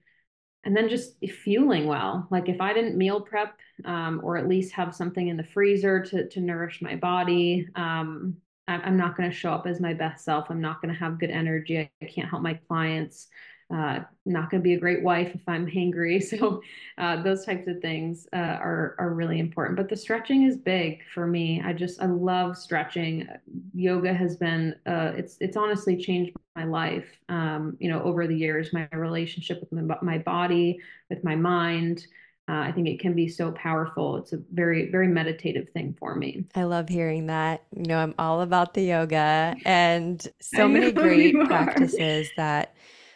and 0.63 0.75
then 0.75 0.89
just 0.89 1.23
fueling 1.43 1.85
well. 1.85 2.27
Like 2.29 2.49
if 2.49 2.59
I 2.59 2.73
didn't 2.73 2.97
meal 2.97 3.21
prep 3.21 3.57
um, 3.85 4.21
or 4.23 4.37
at 4.37 4.47
least 4.47 4.73
have 4.73 4.95
something 4.95 5.27
in 5.27 5.37
the 5.37 5.43
freezer 5.43 6.03
to 6.05 6.27
to 6.27 6.39
nourish 6.41 6.81
my 6.81 6.95
body, 6.95 7.67
um, 7.75 8.37
I'm 8.67 8.97
not 8.97 9.15
going 9.15 9.29
to 9.29 9.35
show 9.35 9.51
up 9.51 9.65
as 9.65 9.79
my 9.79 9.93
best 9.93 10.25
self. 10.25 10.49
I'm 10.49 10.61
not 10.61 10.81
going 10.81 10.93
to 10.93 10.99
have 10.99 11.19
good 11.19 11.29
energy. 11.29 11.89
I 12.01 12.05
can't 12.05 12.29
help 12.29 12.41
my 12.41 12.55
clients. 12.67 13.27
Uh, 13.73 13.99
not 14.25 14.49
going 14.49 14.61
to 14.61 14.63
be 14.63 14.75
a 14.75 14.79
great 14.79 15.03
wife 15.03 15.35
if 15.35 15.41
I'm 15.47 15.67
hangry. 15.67 16.23
So 16.27 16.61
uh, 16.97 17.21
those 17.21 17.45
types 17.45 17.67
of 17.67 17.81
things 17.81 18.27
uh, 18.33 18.37
are 18.61 18.95
are 18.97 19.13
really 19.13 19.39
important. 19.39 19.77
But 19.77 19.89
the 19.89 19.97
stretching 19.97 20.43
is 20.43 20.55
big 20.55 20.99
for 21.13 21.27
me. 21.27 21.61
I 21.63 21.73
just 21.73 22.01
I 22.01 22.05
love 22.05 22.57
stretching. 22.57 23.27
Yoga 23.73 24.13
has 24.13 24.37
been 24.37 24.75
uh, 24.85 25.11
it's 25.17 25.37
it's 25.41 25.57
honestly 25.57 25.97
changed 25.97 26.33
my 26.55 26.63
life. 26.63 27.07
Um, 27.27 27.75
you 27.79 27.89
know, 27.89 28.01
over 28.03 28.25
the 28.25 28.35
years, 28.35 28.71
my 28.71 28.87
relationship 28.93 29.59
with 29.59 29.71
my, 29.73 29.97
my 30.01 30.17
body, 30.17 30.79
with 31.09 31.23
my 31.23 31.35
mind. 31.35 32.07
Uh, 32.49 32.59
I 32.59 32.71
think 32.71 32.87
it 32.87 33.01
can 33.01 33.13
be 33.13 33.27
so 33.27 33.51
powerful. 33.51 34.15
It's 34.15 34.31
a 34.31 34.39
very, 34.53 34.89
very 34.89 35.09
meditative 35.09 35.67
thing 35.69 35.95
for 35.99 36.15
me. 36.15 36.45
I 36.55 36.63
love 36.63 36.87
hearing 36.87 37.27
that. 37.27 37.63
You 37.75 37.83
know, 37.83 37.97
I'm 37.97 38.15
all 38.17 38.41
about 38.41 38.73
the 38.73 38.83
yoga 38.83 39.55
and 39.65 40.25
so 40.39 40.67
many 40.67 40.91
great 40.91 41.35
practices 41.45 42.29
that 42.37 42.73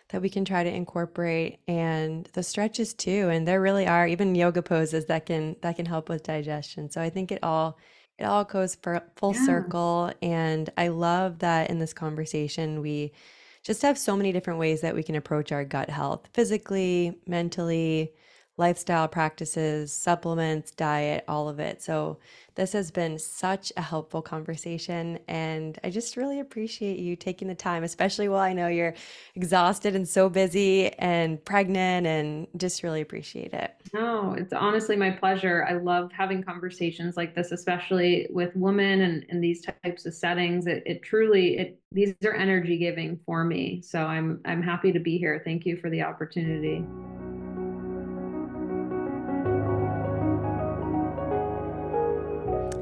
that 0.10 0.22
we 0.22 0.30
can 0.30 0.44
try 0.44 0.62
to 0.62 0.70
incorporate 0.70 1.60
and 1.70 2.30
the 2.34 2.44
stretches 2.44 2.94
too. 2.94 3.30
And 3.30 3.48
there 3.48 3.62
really 3.62 3.88
are 3.88 4.06
even 4.06 4.36
yoga 4.36 4.62
poses 4.62 5.06
that 5.06 5.26
can 5.26 5.56
that 5.62 5.78
can 5.78 5.86
help 5.86 6.10
with 6.10 6.24
digestion. 6.24 6.92
So 6.92 7.02
I 7.02 7.10
think 7.10 7.32
it 7.32 7.40
all 7.42 7.78
it 8.18 8.26
all 8.26 8.44
goes 8.44 8.76
for 8.76 9.02
full 9.16 9.34
yeah. 9.34 9.46
circle. 9.46 10.12
And 10.22 10.70
I 10.78 10.90
love 10.90 11.40
that 11.40 11.70
in 11.70 11.80
this 11.80 11.94
conversation 11.94 12.82
we 12.82 13.14
just 13.64 13.82
have 13.84 13.98
so 13.98 14.18
many 14.18 14.34
different 14.34 14.60
ways 14.60 14.82
that 14.82 14.96
we 14.96 15.04
can 15.04 15.16
approach 15.16 15.52
our 15.52 15.64
gut 15.64 15.90
health 15.90 16.28
physically, 16.34 17.18
mentally, 17.26 18.12
lifestyle 18.58 19.08
practices, 19.08 19.92
supplements, 19.92 20.72
diet, 20.72 21.24
all 21.28 21.50
of 21.50 21.60
it. 21.60 21.82
So, 21.82 22.20
this 22.56 22.74
has 22.74 22.92
been 22.92 23.18
such 23.18 23.72
a 23.78 23.82
helpful 23.82 24.22
conversation. 24.22 25.20
And 25.28 25.80
I 25.84 25.90
just 25.90 26.18
really 26.18 26.42
appreciate 26.42 27.00
you 27.00 27.16
taking 27.16 27.48
the 27.48 27.56
time, 27.56 27.84
especially 27.84 28.28
while 28.28 28.42
I 28.42 28.52
know 28.52 28.68
you're 28.68 28.94
exhausted 29.36 29.96
and 29.96 30.08
so 30.08 30.30
busy 30.30 30.92
and 31.00 31.44
pregnant, 31.44 32.08
and 32.08 32.48
just 32.58 32.84
really 32.84 33.02
appreciate 33.02 33.54
it. 33.54 33.74
No, 33.94 34.34
it's 34.34 34.54
honestly 34.54 34.96
my 34.96 35.12
pleasure. 35.12 35.66
I 35.68 35.74
love 35.74 36.12
having 36.12 36.44
conversations 36.44 37.16
like 37.16 37.36
this, 37.36 37.52
especially 37.52 38.28
with 38.30 38.56
women 38.56 39.02
and 39.02 39.24
in 39.30 39.40
these 39.40 39.66
types 39.84 40.06
of 40.06 40.14
settings. 40.14 40.68
It, 40.68 40.84
it 40.86 41.04
truly, 41.04 41.58
it 41.58 41.80
these 41.92 42.14
are 42.24 42.34
energy 42.34 42.78
giving 42.78 43.20
for 43.26 43.44
me. 43.44 43.82
So 43.82 44.04
I'm 44.04 44.42
I'm 44.46 44.62
happy 44.62 44.92
to 44.92 45.00
be 45.00 45.18
here. 45.18 45.42
Thank 45.44 45.66
you 45.66 45.78
for 45.78 45.90
the 45.90 46.04
opportunity. 46.04 46.86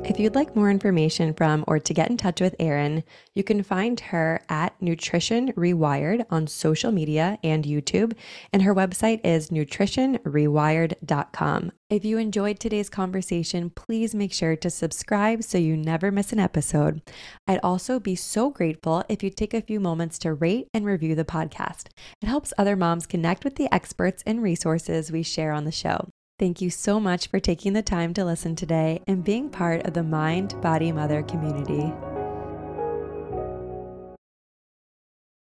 If 0.09 0.19
you'd 0.19 0.33
like 0.33 0.55
more 0.55 0.71
information 0.71 1.35
from 1.35 1.63
or 1.67 1.77
to 1.77 1.93
get 1.93 2.09
in 2.09 2.17
touch 2.17 2.41
with 2.41 2.55
Erin, 2.59 3.03
you 3.35 3.43
can 3.43 3.61
find 3.61 3.99
her 3.99 4.41
at 4.49 4.73
Nutrition 4.81 5.53
Rewired 5.53 6.25
on 6.31 6.47
social 6.47 6.91
media 6.91 7.37
and 7.43 7.63
YouTube, 7.63 8.13
and 8.51 8.63
her 8.63 8.73
website 8.73 9.21
is 9.23 9.51
nutritionrewired.com. 9.51 11.71
If 11.91 12.03
you 12.03 12.17
enjoyed 12.17 12.59
today's 12.59 12.89
conversation, 12.89 13.69
please 13.69 14.15
make 14.15 14.33
sure 14.33 14.55
to 14.55 14.71
subscribe 14.71 15.43
so 15.43 15.59
you 15.59 15.77
never 15.77 16.11
miss 16.11 16.33
an 16.33 16.39
episode. 16.39 17.03
I'd 17.47 17.59
also 17.61 17.99
be 17.99 18.15
so 18.15 18.49
grateful 18.49 19.03
if 19.09 19.21
you 19.21 19.29
take 19.29 19.53
a 19.53 19.61
few 19.61 19.79
moments 19.79 20.17
to 20.19 20.33
rate 20.33 20.69
and 20.73 20.87
review 20.87 21.13
the 21.13 21.23
podcast. 21.23 21.89
It 22.19 22.25
helps 22.25 22.51
other 22.57 22.75
moms 22.75 23.05
connect 23.05 23.43
with 23.43 23.57
the 23.57 23.71
experts 23.71 24.23
and 24.25 24.41
resources 24.41 25.11
we 25.11 25.21
share 25.21 25.51
on 25.51 25.65
the 25.65 25.71
show. 25.71 26.09
Thank 26.39 26.61
you 26.61 26.69
so 26.69 27.01
much 27.01 27.27
for 27.27 27.41
taking 27.41 27.73
the 27.73 27.81
time 27.81 28.13
to 28.13 28.23
listen 28.23 28.55
today 28.55 29.01
and 29.07 29.25
being 29.25 29.49
part 29.49 29.85
of 29.85 29.93
the 29.93 30.03
Mind 30.03 30.59
Body 30.61 30.89
Mother 30.89 31.21
community. 31.21 31.91